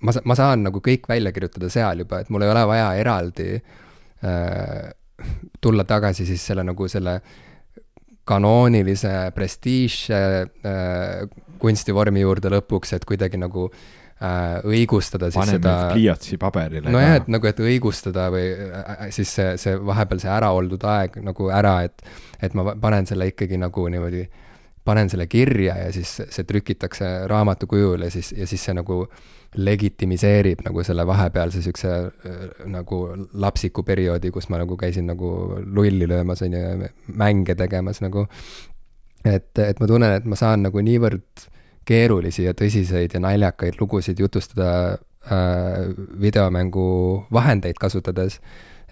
[0.00, 3.48] ma, ma saan nagu kõik välja kirjutada seal juba, et mul ei ole vaja eraldi
[3.56, 4.90] äh,
[5.60, 7.20] tulla tagasi siis selle nagu selle
[8.24, 11.26] kanoonilise prestiižse äh,
[11.62, 17.30] kunstivormi juurde lõpuks, et kuidagi nagu äh, õigustada siis paneme seda pliiatsi paberile nojah, et
[17.32, 21.80] nagu, et õigustada või äh, siis see, see vahepeal see ära oldud aeg nagu ära,
[21.88, 22.06] et
[22.42, 24.24] et ma panen selle ikkagi nagu niimoodi,
[24.84, 29.04] panen selle kirja ja siis see trükitakse raamatu kujul ja siis, ja siis see nagu
[29.54, 32.42] legitimiseerib nagu selle vahepealse niisuguse äh,
[32.72, 33.02] nagu
[33.32, 35.30] lapsiku perioodi, kus ma nagu käisin nagu
[35.62, 38.26] lulli löömas, on ju, ja mänge tegemas nagu.
[39.24, 41.46] et, et ma tunnen, et ma saan nagu niivõrd
[41.86, 44.98] keerulisi ja tõsiseid ja naljakaid lugusid jutustada
[45.30, 48.40] äh, videomängu vahendeid kasutades,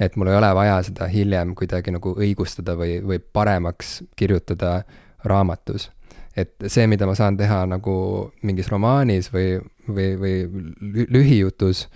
[0.01, 4.83] et mul ei ole vaja seda hiljem kuidagi nagu õigustada või, või paremaks kirjutada
[5.25, 5.91] raamatus.
[6.37, 7.93] et see, mida ma saan teha nagu
[8.47, 10.35] mingis romaanis või, või, või
[10.81, 11.89] lü- lühijutus,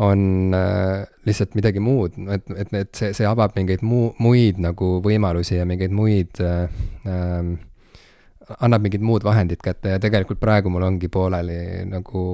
[0.00, 4.98] on äh, lihtsalt midagi muud, et, et, et see, see avab mingeid muu, muid nagu
[5.04, 6.72] võimalusi ja mingeid muid äh,
[7.06, 7.54] ähm,
[8.58, 9.94] annab mingid muud vahendid kätte.
[9.94, 12.24] Ja tegelikult praegu mul ongi pooleli nagu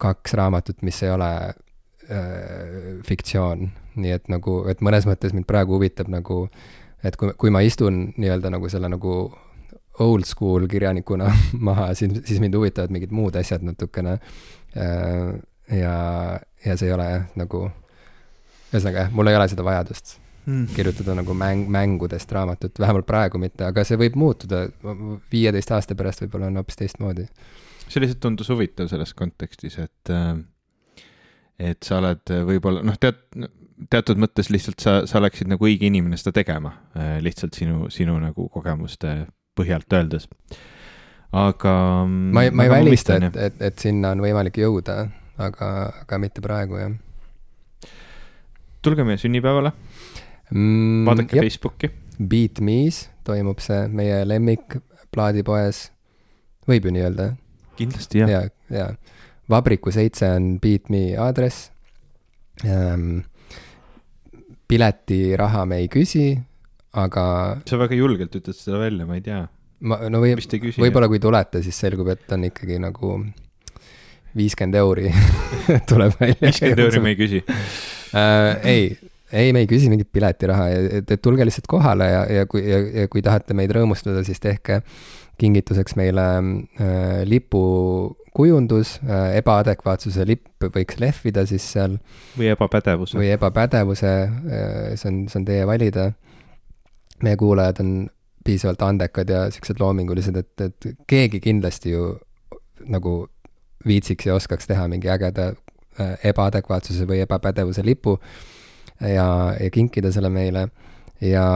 [0.00, 3.68] kaks raamatut, mis ei ole äh, fiktsioon,
[4.00, 6.46] nii et nagu, et mõnes mõttes mind praegu huvitab nagu,
[7.08, 9.16] et kui, kui ma istun nii-öelda nagu selle nagu
[10.04, 11.30] old school kirjanikuna
[11.68, 14.18] maha, siis, siis mind huvitavad mingid muud asjad natukene
[14.76, 15.34] äh,.
[15.72, 15.96] ja,
[16.64, 17.66] ja see ei ole jah, nagu,
[18.72, 20.66] ühesõnaga jah, mul ei ole seda vajadust mm.
[20.76, 24.66] kirjutada nagu mäng, mängudest raamatut, vähemalt praegu mitte, aga see võib muutuda,
[25.32, 27.26] viieteist aasta pärast võib-olla on hoopis teistmoodi.
[27.86, 30.36] see lihtsalt tundus huvitav selles kontekstis, et äh,
[31.58, 33.22] et sa oled võib-olla noh, tead,
[33.92, 38.16] teatud mõttes lihtsalt sa, sa oleksid nagu õige inimene seda tegema, äh, lihtsalt sinu, sinu
[38.22, 39.26] nagu kogemuste
[39.56, 40.28] põhjalt öeldes.
[41.32, 41.74] aga.
[42.06, 45.06] ma ei, ma ei välista, et, et, et sinna on võimalik jõuda,
[45.42, 45.70] aga,
[46.04, 47.92] aga mitte praegu, jah.
[48.84, 49.72] tulge meie sünnipäevale
[50.50, 51.04] mm,.
[51.08, 51.48] vaadake jep.
[51.48, 51.92] Facebooki.
[52.16, 54.78] Beat Me's toimub see meie lemmik
[55.12, 55.90] plaadipoes,
[56.68, 57.30] võib ju nii öelda?
[57.76, 58.30] kindlasti, jah.
[58.30, 58.42] ja,
[58.72, 58.86] ja
[59.50, 61.70] Vabriku seitse on Beat Me aadress
[62.64, 63.26] ähm,.
[64.68, 66.30] Piletiraha me ei küsi,
[66.98, 67.24] aga.
[67.68, 69.42] sa väga julgelt ütled seda välja, ma ei tea.
[69.86, 70.36] ma, no või,
[70.80, 73.18] võib-olla kui tulete, siis selgub, et on ikkagi nagu
[74.36, 75.12] viiskümmend euri
[75.90, 76.40] tuleb välja.
[76.48, 78.56] viiskümmend euri me ei küsi äh,.
[78.64, 78.88] ei,
[79.32, 82.82] ei, me ei küsi mingit piletiraha, et, et tulge lihtsalt kohale ja, ja kui, ja,
[83.02, 84.82] ja kui tahate meid rõõmustada, siis tehke
[85.40, 87.62] kingituseks meile äh, lipu
[88.36, 91.96] kujundus, äh, ebaadekvaatsuse lipp võiks lehvida siis seal.
[92.36, 93.18] või ebapädevuse.
[93.18, 96.12] või ebapädevuse, äh, see on, see on teie valida.
[97.22, 98.10] meie kuulajad on
[98.44, 102.10] piisavalt andekad ja siuksed loomingulised, et, et keegi kindlasti ju
[102.92, 103.14] nagu
[103.86, 108.18] viitsiks ja oskaks teha mingi ägeda äh, ebaadekvaatsuse või ebapädevuse lipu
[109.00, 110.68] ja, ja kinkida selle meile.
[111.20, 111.46] ja,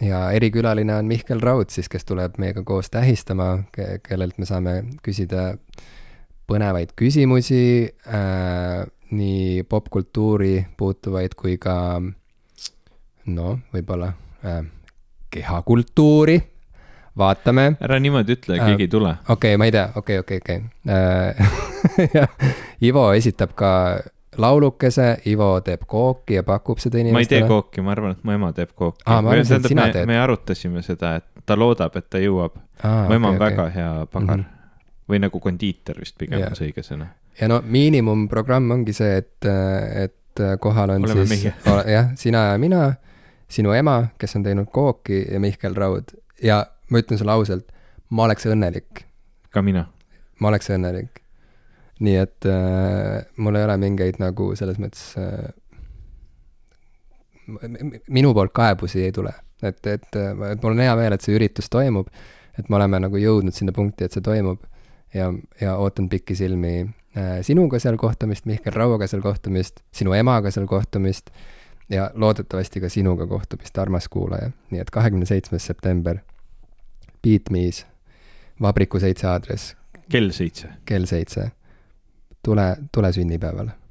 [0.00, 4.82] ja erikülaline on Mihkel Raud siis, kes tuleb meiega koos tähistama ke, kellelt me saame
[5.02, 5.54] küsida
[6.48, 7.62] põnevaid küsimusi
[8.08, 8.84] äh,,
[9.14, 11.76] nii popkultuuri puutuvaid kui ka
[13.26, 14.10] noh, võib-olla
[14.44, 14.64] äh,
[15.34, 16.38] kehakultuuri,
[17.18, 17.66] vaatame.
[17.80, 19.14] ära niimoodi ütle, keegi ei tule.
[19.28, 21.38] okei okay,, ma ei tea, okei okay,, okei okay,, okei
[21.94, 22.18] okay.
[22.18, 22.28] äh,
[22.88, 23.70] Ivo esitab ka
[24.40, 27.14] laulukese, Ivo teeb kooki ja pakub seda inimestele.
[27.14, 29.04] ma ei tee kooki, ma arvan, et mu ema teeb kooki.
[29.06, 30.10] aa, ma arvasin, et sina me, teed.
[30.10, 32.58] me arutasime seda, et ta loodab, et ta jõuab.
[32.82, 33.78] mu ema on okay, väga okay.
[33.78, 34.42] hea pagar mm.
[34.42, 34.54] -hmm
[35.10, 36.50] või nagu kondiiter vist pigem yeah.
[36.52, 37.10] on see õige sõna.
[37.40, 39.48] ja no miinimumprogramm ongi see, et,
[40.04, 41.48] et kohal on Oleme siis
[41.96, 42.86] jah, sina ja mina,
[43.50, 47.68] sinu ema, kes on teinud kooki ja Mihkel Raud ja ma ütlen sulle ausalt,
[48.10, 49.04] ma oleks õnnelik.
[49.52, 49.86] ka mina.
[50.40, 51.20] ma oleks õnnelik.
[52.04, 55.52] nii et äh, mul ei ole mingeid nagu selles mõttes äh,
[58.08, 59.32] minu poolt kaebusi ei tule,
[59.62, 62.08] et, et, et mul on hea meel, et see üritus toimub,
[62.58, 64.62] et me oleme nagu jõudnud sinna punkti, et see toimub
[65.14, 70.66] ja, ja ootan pikisilmi äh, sinuga seal kohtumist, Mihkel Rauaga seal kohtumist, sinu emaga seal
[70.66, 71.30] kohtumist
[71.90, 74.50] ja loodetavasti ka sinuga kohtumist, armas kuulaja.
[74.70, 76.18] nii et kahekümne seitsmes september,
[77.22, 77.86] Beat Me's,
[78.60, 79.76] Vabriku seitse aadress.
[80.10, 80.68] kell seitse.
[80.84, 81.50] kell seitse.
[82.42, 83.83] tule, tule sünnipäevale